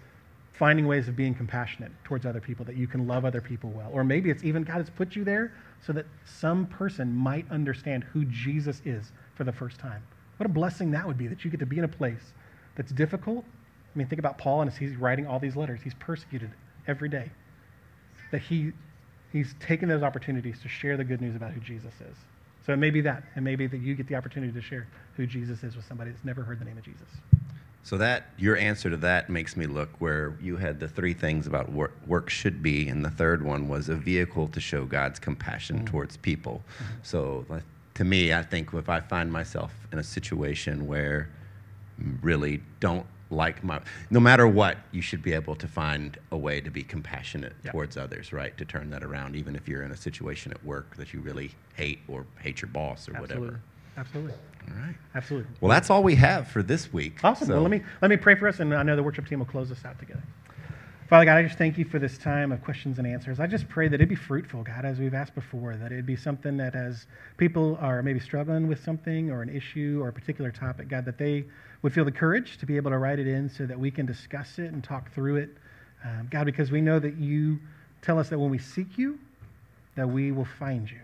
finding 0.54 0.88
ways 0.88 1.08
of 1.08 1.16
being 1.16 1.36
compassionate 1.36 1.92
towards 2.04 2.26
other 2.26 2.42
people, 2.42 2.66
that 2.66 2.76
you 2.76 2.88
can 2.88 3.08
love 3.08 3.26
other 3.26 3.42
people 3.42 3.70
well. 3.70 3.90
Or 3.94 4.04
maybe 4.04 4.32
it's 4.32 4.44
even 4.44 4.64
God 4.64 4.78
has 4.78 4.90
put 4.90 5.16
you 5.16 5.24
there 5.24 5.54
so 5.86 5.94
that 5.94 6.06
some 6.26 6.66
person 6.66 7.14
might 7.14 7.50
understand 7.52 8.04
who 8.06 8.26
Jesus 8.26 8.82
is 8.84 9.12
for 9.36 9.44
the 9.44 9.52
first 9.52 9.78
time. 9.78 10.04
What 10.38 10.46
a 10.46 10.50
blessing 10.50 10.92
that 10.92 11.06
would 11.06 11.18
be 11.18 11.28
that 11.28 11.44
you 11.44 11.52
get 11.52 11.60
to 11.60 11.66
be 11.66 11.78
in 11.78 11.84
a 11.84 11.90
place 11.90 12.34
that's 12.76 12.92
difficult. 12.92 13.44
I 13.94 13.98
mean, 13.98 14.08
think 14.08 14.20
about 14.20 14.38
Paul 14.38 14.62
and 14.62 14.70
as 14.70 14.78
he's 14.78 14.96
writing 14.96 15.28
all 15.28 15.40
these 15.40 15.56
letters, 15.56 15.80
he's 15.84 15.96
persecuted 15.96 16.52
every 16.88 17.10
day. 17.10 17.32
That 18.32 18.42
he 18.42 18.74
he's 19.32 19.56
taken 19.60 19.90
those 19.90 20.04
opportunities 20.04 20.62
to 20.62 20.70
share 20.70 20.98
the 20.98 21.04
good 21.04 21.22
news 21.22 21.36
about 21.36 21.52
who 21.52 21.60
Jesus 21.60 21.94
is. 21.96 22.16
So 22.66 22.74
it 22.74 22.78
may 22.78 22.90
be 22.90 23.02
that, 23.02 23.24
and 23.36 23.46
maybe 23.46 23.66
that 23.68 23.78
you 23.78 23.96
get 23.96 24.08
the 24.08 24.16
opportunity 24.16 24.52
to 24.52 24.62
share 24.62 24.88
who 25.16 25.26
Jesus 25.26 25.64
is 25.64 25.76
with 25.76 25.86
somebody 25.86 26.12
that's 26.12 26.26
never 26.26 26.44
heard 26.44 26.60
the 26.60 26.66
name 26.66 26.78
of 26.78 26.84
Jesus. 26.84 27.08
So 27.84 27.98
that 27.98 28.26
your 28.38 28.58
answer 28.58 28.90
to 28.90 28.98
that 28.98 29.30
makes 29.30 29.56
me 29.56 29.66
look 29.66 29.90
where 30.00 30.38
you 30.42 30.58
had 30.58 30.82
the 30.82 30.90
three 30.90 31.14
things 31.14 31.48
about 31.48 31.72
work, 31.72 31.94
work 32.06 32.30
should 32.30 32.62
be, 32.62 32.90
and 32.90 33.06
the 33.06 33.10
third 33.10 33.42
one 33.42 33.70
was 33.70 33.88
a 33.88 33.96
vehicle 33.96 34.50
to 34.50 34.60
show 34.60 34.84
God's 34.84 35.20
compassion 35.20 35.78
mm-hmm. 35.78 35.86
towards 35.86 36.18
people. 36.18 36.62
Mm-hmm. 36.76 36.94
So 37.04 37.46
like, 37.48 37.64
to 37.98 38.04
me, 38.04 38.32
I 38.32 38.44
think 38.44 38.74
if 38.74 38.90
I 38.90 39.00
find 39.00 39.32
myself 39.32 39.74
in 39.92 39.98
a 39.98 40.04
situation 40.04 40.86
where 40.86 41.30
really 42.22 42.62
don't 42.80 43.08
like 43.32 43.64
my, 43.64 43.82
no 44.12 44.20
matter 44.20 44.48
what, 44.48 44.78
you 44.92 45.02
should 45.02 45.24
be 45.24 45.34
able 45.34 45.56
to 45.56 45.68
find 45.68 46.18
a 46.32 46.38
way 46.38 46.62
to 46.62 46.70
be 46.70 46.84
compassionate 46.84 47.54
Yeah. 47.66 47.72
towards 47.72 47.98
others, 47.98 48.32
right? 48.32 48.56
To 48.58 48.66
turn 48.66 48.92
that 48.92 49.04
around, 49.04 49.36
even 49.36 49.56
if 49.56 49.68
you're 49.68 49.82
in 49.82 49.92
a 49.92 49.98
situation 49.98 50.52
at 50.52 50.64
work 50.64 50.96
that 50.98 51.12
you 51.12 51.22
really 51.22 51.52
hate 51.76 52.00
or 52.08 52.26
hate 52.40 52.62
your 52.62 52.70
boss 52.70 53.10
or 53.10 53.16
Absolutely. 53.18 53.38
whatever. 53.48 53.62
Absolutely. 53.98 54.34
All 54.70 54.76
right. 54.80 54.96
Absolutely. 55.16 55.52
Well, 55.60 55.72
that's 55.72 55.90
all 55.90 56.04
we 56.04 56.14
have 56.16 56.48
for 56.50 56.62
this 56.62 56.94
week. 56.94 57.20
Awesome. 57.24 57.48
So- 57.48 57.54
Well, 57.54 57.64
let 57.64 57.72
me 57.72 57.82
let 58.04 58.10
me 58.10 58.18
pray 58.18 58.36
for 58.36 58.48
us, 58.48 58.60
and 58.60 58.74
I 58.76 58.84
know 58.84 58.96
the 58.96 59.02
worship 59.04 59.26
team 59.28 59.40
will 59.40 59.46
close 59.48 59.72
us 59.72 59.84
out 59.86 59.98
together. 59.98 60.22
Father 61.10 61.24
God, 61.24 61.38
I 61.38 61.44
just 61.44 61.58
thank 61.58 61.78
you 61.78 61.86
for 61.86 62.00
this 62.00 62.18
time 62.18 62.52
of 62.52 62.62
questions 62.62 62.98
and 62.98 63.08
answers. 63.08 63.40
I 63.40 63.48
just 63.48 63.70
pray 63.70 63.88
that 63.88 64.02
it 64.02 64.10
be 64.10 64.16
fruitful, 64.16 64.64
God, 64.64 64.84
as 64.84 65.00
we've 65.00 65.14
asked 65.14 65.36
before, 65.36 65.78
that 65.78 65.94
it 65.94 66.06
be 66.06 66.18
something 66.18 66.58
that 66.58 66.76
as 66.76 67.06
people 67.38 67.78
are 67.80 68.04
maybe 68.04 68.20
struggling 68.20 68.68
with 68.68 68.84
something 68.84 69.32
or 69.32 69.42
an 69.42 69.48
issue 69.48 70.00
or 70.02 70.10
a 70.10 70.14
particular 70.14 70.52
topic, 70.52 70.90
God, 70.90 71.06
that 71.06 71.18
they 71.18 71.46
would 71.82 71.94
feel 71.94 72.04
the 72.04 72.12
courage 72.12 72.58
to 72.58 72.66
be 72.66 72.76
able 72.76 72.92
to 72.92 72.98
write 72.98 73.20
it 73.20 73.28
in 73.28 73.50
so 73.50 73.66
that 73.66 73.80
we 73.80 73.90
can 73.90 74.06
discuss 74.06 74.60
it 74.60 74.74
and 74.74 74.84
talk 74.84 75.14
through 75.14 75.38
it. 75.38 75.50
Um, 76.04 76.28
God, 76.30 76.44
because 76.44 76.72
we 76.72 76.82
know 76.82 77.00
that 77.00 77.16
you 77.16 77.58
tell 78.02 78.20
us 78.20 78.28
that 78.28 78.38
when 78.38 78.50
we 78.50 78.58
seek 78.58 78.98
you, 78.98 79.18
that 79.96 80.10
we 80.10 80.34
will 80.34 80.48
find 80.60 80.92
you. 80.92 81.00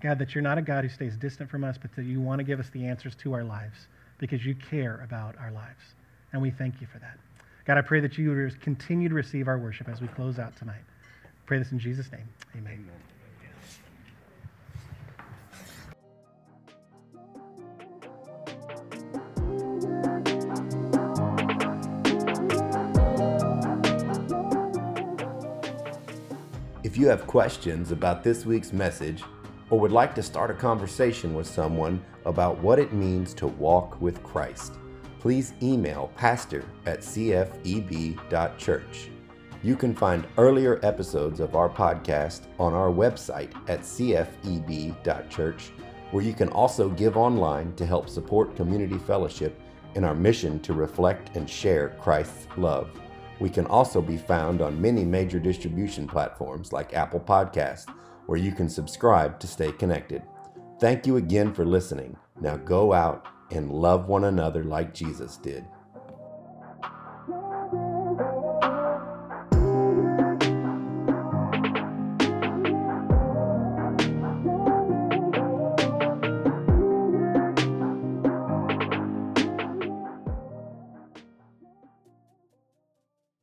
God, 0.00 0.20
that 0.20 0.36
you're 0.36 0.42
not 0.42 0.58
a 0.58 0.62
God 0.62 0.84
who 0.84 0.90
stays 0.90 1.16
distant 1.16 1.50
from 1.50 1.64
us, 1.64 1.76
but 1.76 1.92
that 1.96 2.04
you 2.04 2.20
want 2.20 2.38
to 2.38 2.44
give 2.44 2.60
us 2.60 2.70
the 2.70 2.86
answers 2.86 3.16
to 3.16 3.32
our 3.32 3.42
lives 3.42 3.88
because 4.18 4.46
you 4.46 4.54
care 4.54 5.00
about 5.02 5.34
our 5.40 5.50
lives. 5.50 5.96
And 6.32 6.40
we 6.40 6.52
thank 6.52 6.80
you 6.80 6.86
for 6.86 7.00
that. 7.00 7.18
God, 7.64 7.78
I 7.78 7.80
pray 7.80 8.00
that 8.00 8.18
you 8.18 8.30
would 8.30 8.60
continue 8.60 9.08
to 9.08 9.14
receive 9.14 9.48
our 9.48 9.58
worship 9.58 9.88
as 9.88 10.02
we 10.02 10.08
close 10.08 10.38
out 10.38 10.54
tonight. 10.56 10.82
Pray 11.46 11.58
this 11.58 11.72
in 11.72 11.78
Jesus' 11.78 12.12
name. 12.12 12.28
Amen. 12.56 12.86
If 26.82 26.98
you 26.98 27.08
have 27.08 27.26
questions 27.26 27.90
about 27.92 28.22
this 28.22 28.44
week's 28.44 28.72
message 28.74 29.24
or 29.70 29.80
would 29.80 29.90
like 29.90 30.14
to 30.16 30.22
start 30.22 30.50
a 30.50 30.54
conversation 30.54 31.34
with 31.34 31.46
someone 31.46 32.04
about 32.26 32.58
what 32.58 32.78
it 32.78 32.92
means 32.92 33.32
to 33.34 33.46
walk 33.46 34.00
with 34.02 34.22
Christ, 34.22 34.74
please 35.24 35.54
email 35.62 36.12
pastor 36.16 36.66
at 36.84 37.00
cfeb.church. 37.00 38.18
You 39.62 39.74
can 39.74 39.94
find 39.94 40.26
earlier 40.36 40.78
episodes 40.82 41.40
of 41.40 41.56
our 41.56 41.70
podcast 41.70 42.42
on 42.58 42.74
our 42.74 42.90
website 42.90 43.50
at 43.66 43.80
cfeb.church, 43.80 45.70
where 46.10 46.22
you 46.22 46.34
can 46.34 46.50
also 46.50 46.90
give 46.90 47.16
online 47.16 47.74
to 47.76 47.86
help 47.86 48.10
support 48.10 48.54
community 48.54 48.98
fellowship 48.98 49.58
in 49.94 50.04
our 50.04 50.14
mission 50.14 50.60
to 50.60 50.74
reflect 50.74 51.34
and 51.36 51.48
share 51.48 51.96
Christ's 51.98 52.46
love. 52.58 52.90
We 53.40 53.48
can 53.48 53.64
also 53.64 54.02
be 54.02 54.18
found 54.18 54.60
on 54.60 54.78
many 54.78 55.06
major 55.06 55.38
distribution 55.38 56.06
platforms 56.06 56.70
like 56.70 56.92
Apple 56.92 57.20
Podcasts, 57.20 57.90
where 58.26 58.38
you 58.38 58.52
can 58.52 58.68
subscribe 58.68 59.40
to 59.40 59.46
stay 59.46 59.72
connected. 59.72 60.22
Thank 60.80 61.06
you 61.06 61.16
again 61.16 61.54
for 61.54 61.64
listening. 61.64 62.14
Now 62.42 62.58
go 62.58 62.92
out 62.92 63.26
and 63.50 63.70
love 63.70 64.08
one 64.08 64.24
another 64.24 64.64
like 64.64 64.94
Jesus 64.94 65.36
did. 65.36 65.66